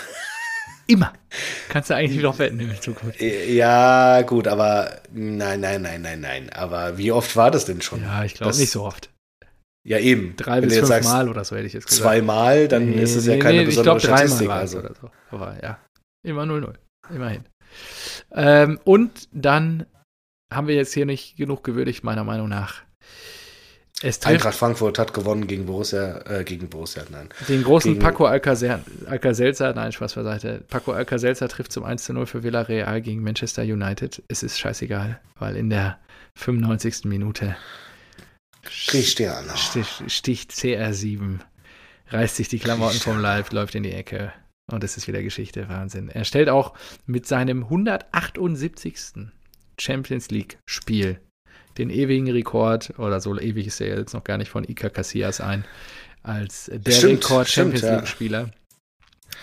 [0.86, 1.12] Immer.
[1.69, 3.20] Kannst du eigentlich noch wetten in Zukunft.
[3.20, 6.51] Ja, gut, aber nein, nein, nein, nein, nein.
[6.51, 8.02] Aber wie oft war das denn schon?
[8.02, 9.11] Ja, ich glaube nicht so oft.
[9.86, 10.35] Ja, eben.
[10.36, 12.02] Drei Wenn bis fünf sagst, Mal oder so hätte ich jetzt gesagt.
[12.02, 14.51] Zweimal, dann nee, ist es ja keine nee, besondere ich glaub, Statistik.
[14.51, 14.78] Also.
[14.81, 15.11] Oder so.
[15.31, 15.78] Aber ja,
[16.23, 16.74] immer 0-0.
[17.11, 17.44] Immerhin.
[18.32, 19.86] Ähm, und dann
[20.55, 22.82] haben wir jetzt hier nicht genug gewürdigt, meiner Meinung nach.
[24.24, 27.28] Eintracht Frankfurt hat gewonnen gegen Borussia, äh, gegen Borussia, nein.
[27.48, 30.62] Den großen gegen Paco Alcacelser, nein, Spaß beiseite.
[30.68, 34.22] Paco Alcacelser trifft zum 1 0 für Villarreal gegen Manchester United.
[34.28, 35.98] Es ist scheißegal, weil in der
[36.35, 37.05] 95.
[37.05, 37.56] Minute
[38.64, 39.56] Cristiano.
[39.56, 41.39] Sticht, sticht CR7,
[42.09, 44.32] reißt sich die Klamotten vom Leib, läuft in die Ecke.
[44.70, 46.09] Und es ist wieder Geschichte, Wahnsinn.
[46.09, 46.74] Er stellt auch
[47.06, 49.31] mit seinem 178.
[49.78, 51.18] Champions League Spiel
[51.78, 55.40] den ewigen Rekord, oder so ewig ist er jetzt noch gar nicht von Iker Casillas
[55.40, 55.64] ein,
[56.22, 58.40] als der stimmt, Rekord Champions League-Spieler.
[58.42, 58.51] Ja.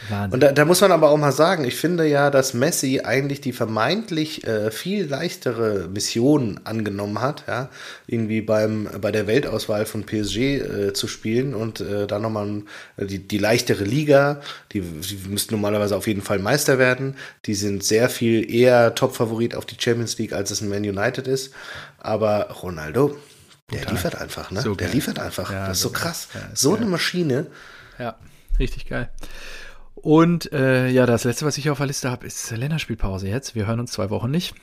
[0.09, 0.33] Wahnsinn.
[0.33, 3.41] Und da, da, muss man aber auch mal sagen, ich finde ja, dass Messi eigentlich
[3.41, 7.69] die vermeintlich äh, viel leichtere Mission angenommen hat, ja,
[8.07, 12.63] irgendwie beim, bei der Weltauswahl von PSG äh, zu spielen und äh, dann nochmal
[12.97, 14.41] äh, die, die leichtere Liga,
[14.71, 17.15] die, die müssten normalerweise auf jeden Fall Meister werden.
[17.45, 21.27] Die sind sehr viel eher Top-Favorit auf die Champions League, als es ein Man United
[21.27, 21.53] ist.
[21.99, 23.17] Aber Ronaldo,
[23.71, 23.93] Der Brutal.
[23.93, 24.61] liefert einfach, ne?
[24.61, 24.95] So der geil.
[24.95, 25.51] liefert einfach.
[25.51, 26.27] Ja, das ist so krass.
[26.33, 27.47] Ja, so eine Maschine.
[27.99, 28.15] Ja,
[28.57, 29.09] richtig geil.
[30.01, 33.53] Und äh, ja, das letzte, was ich auf der Liste habe, ist Länderspielpause jetzt.
[33.55, 34.55] Wir hören uns zwei Wochen nicht.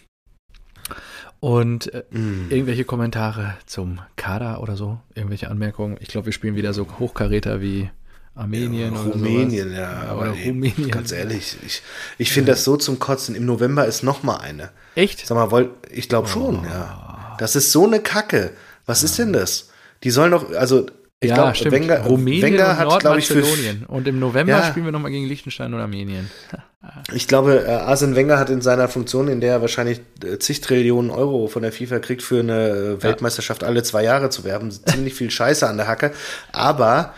[1.41, 2.51] Und äh, Mm.
[2.51, 5.97] irgendwelche Kommentare zum Kader oder so, irgendwelche Anmerkungen.
[6.01, 7.91] Ich glaube, wir spielen wieder so Hochkaräter wie
[8.35, 9.79] Armenien oder Rumänien, sowas.
[9.79, 10.05] ja.
[10.05, 10.91] Ja, aber ey, Rumänien.
[10.91, 11.83] Ganz ehrlich, ich,
[12.19, 13.35] ich finde das so zum Kotzen.
[13.37, 14.71] Im November ist noch mal eine.
[14.97, 15.25] Echt?
[15.27, 17.37] Sag mal, wollt, ich glaube schon, ja.
[17.39, 18.51] Das ist so eine Kacke.
[18.87, 19.69] Was ist denn das?
[20.03, 20.87] Die sollen doch, also
[21.21, 21.73] ich ja, glaube, stimmt.
[21.73, 23.87] Wenger, Rumänien Wenger und hat, glaube ich, für, Nordmazedonien.
[23.87, 24.65] Und im November Ja.
[24.65, 26.31] spielen wir nochmal gegen Liechtenstein und Armenien.
[27.13, 30.61] ich glaube, äh, Arsene Wenger hat in seiner Funktion, in der er wahrscheinlich äh, zig
[30.61, 34.71] Trillionen Euro von der FIFA kriegt, für eine äh, Weltmeisterschaft alle zwei Jahre zu werben,
[34.71, 36.13] ziemlich viel Scheiße an der Hacke.
[36.53, 37.15] Aber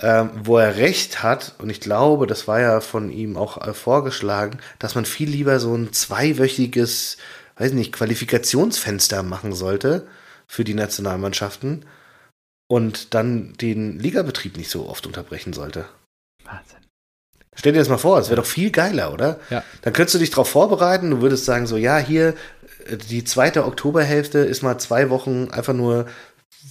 [0.00, 3.74] ähm, wo er recht hat, und ich glaube, das war ja von ihm auch äh,
[3.74, 7.16] vorgeschlagen, dass man viel lieber so ein zweiwöchiges,
[7.58, 10.08] weiß nicht, Qualifikationsfenster machen sollte
[10.48, 11.84] für die Nationalmannschaften
[12.68, 15.86] und dann den Ligabetrieb nicht so oft unterbrechen sollte.
[16.44, 16.78] Wahnsinn.
[17.54, 19.40] Stell dir das mal vor, es wäre doch viel geiler, oder?
[19.50, 19.64] Ja.
[19.82, 22.34] Dann könntest du dich darauf vorbereiten, du würdest sagen, so, ja, hier,
[22.86, 26.06] äh, die zweite Oktoberhälfte ist mal zwei Wochen einfach nur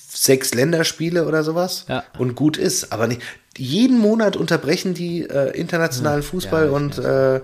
[0.08, 2.04] sechs Länderspiele oder sowas Ja.
[2.18, 2.92] und gut ist.
[2.94, 3.22] Aber nicht,
[3.58, 7.42] jeden Monat unterbrechen die äh, internationalen Fußball Ja, und äh,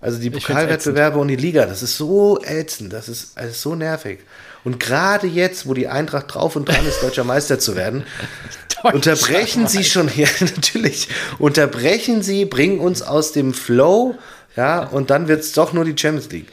[0.00, 1.66] also die Pokalwettbewerbe und die Liga.
[1.66, 4.20] Das ist so ätzend, das ist, das ist so nervig.
[4.64, 8.04] Und gerade jetzt, wo die Eintracht drauf und dran ist, deutscher Meister zu werden,
[8.82, 11.08] unterbrechen Sie schon, ja, natürlich,
[11.38, 14.16] unterbrechen Sie, bringen uns aus dem Flow,
[14.56, 16.48] ja, und dann wird es doch nur die Champions League.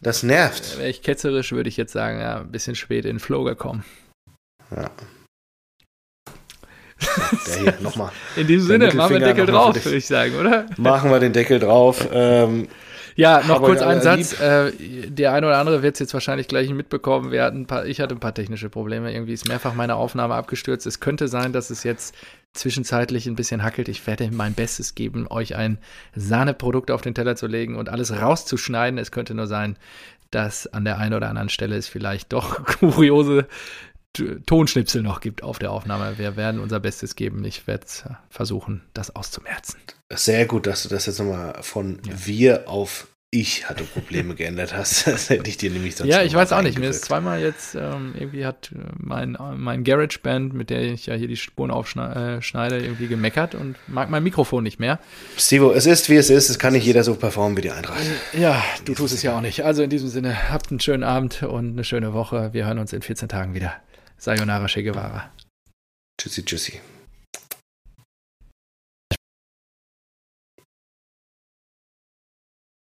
[0.00, 0.78] Das nervt.
[0.78, 3.84] Wäre ich ketzerisch, würde ich jetzt sagen, ja, ein bisschen spät in den Flow gekommen.
[4.74, 4.90] Ja.
[7.46, 8.10] Der hier, nochmal.
[8.36, 10.66] In diesem Sinne, machen wir den Deckel drauf, würde ich sagen, oder?
[10.76, 12.08] Machen wir den Deckel drauf.
[12.12, 12.68] Ähm,
[13.16, 14.40] Ja, noch Aber kurz einen ja, Satz.
[14.40, 14.72] Äh,
[15.08, 17.30] der eine oder andere wird es jetzt wahrscheinlich gleich mitbekommen.
[17.30, 19.12] Wir hatten ein paar, ich hatte ein paar technische Probleme.
[19.12, 20.86] Irgendwie ist mehrfach meine Aufnahme abgestürzt.
[20.86, 22.14] Es könnte sein, dass es jetzt
[22.54, 23.88] zwischenzeitlich ein bisschen hackelt.
[23.88, 25.78] Ich werde mein Bestes geben, euch ein
[26.14, 28.98] Sahneprodukt auf den Teller zu legen und alles rauszuschneiden.
[28.98, 29.76] Es könnte nur sein,
[30.30, 33.46] dass an der einen oder anderen Stelle es vielleicht doch kuriose
[34.46, 36.18] Tonschnipsel noch gibt auf der Aufnahme.
[36.18, 37.44] Wir werden unser Bestes geben.
[37.44, 39.78] Ich werde äh, versuchen, das auszumerzen.
[40.10, 45.06] sehr gut, dass du das jetzt nochmal von wir auf ich hatte Probleme geändert hast.
[45.12, 46.78] Das hätte ich dir nämlich sonst Ja, ich weiß auch nicht.
[46.78, 51.06] Mir ist zweimal jetzt, ähm, irgendwie hat äh, mein, äh, mein GarageBand, mit der ich
[51.06, 54.98] ja hier die Spuren aufschneide, irgendwie gemeckert und mag mein Mikrofon nicht mehr.
[55.38, 56.50] Stivo, es ist wie es ist.
[56.50, 58.02] Es kann nicht jeder so performen wie die Eintracht.
[58.38, 59.64] Ja, du tust es ja auch nicht.
[59.64, 62.50] Also in diesem Sinne, habt einen schönen Abend und eine schöne Woche.
[62.52, 63.72] Wir hören uns in 14 Tagen wieder.
[64.22, 65.34] Sayonara Che Guevara.
[66.14, 66.91] Tschüssi, tschüssi.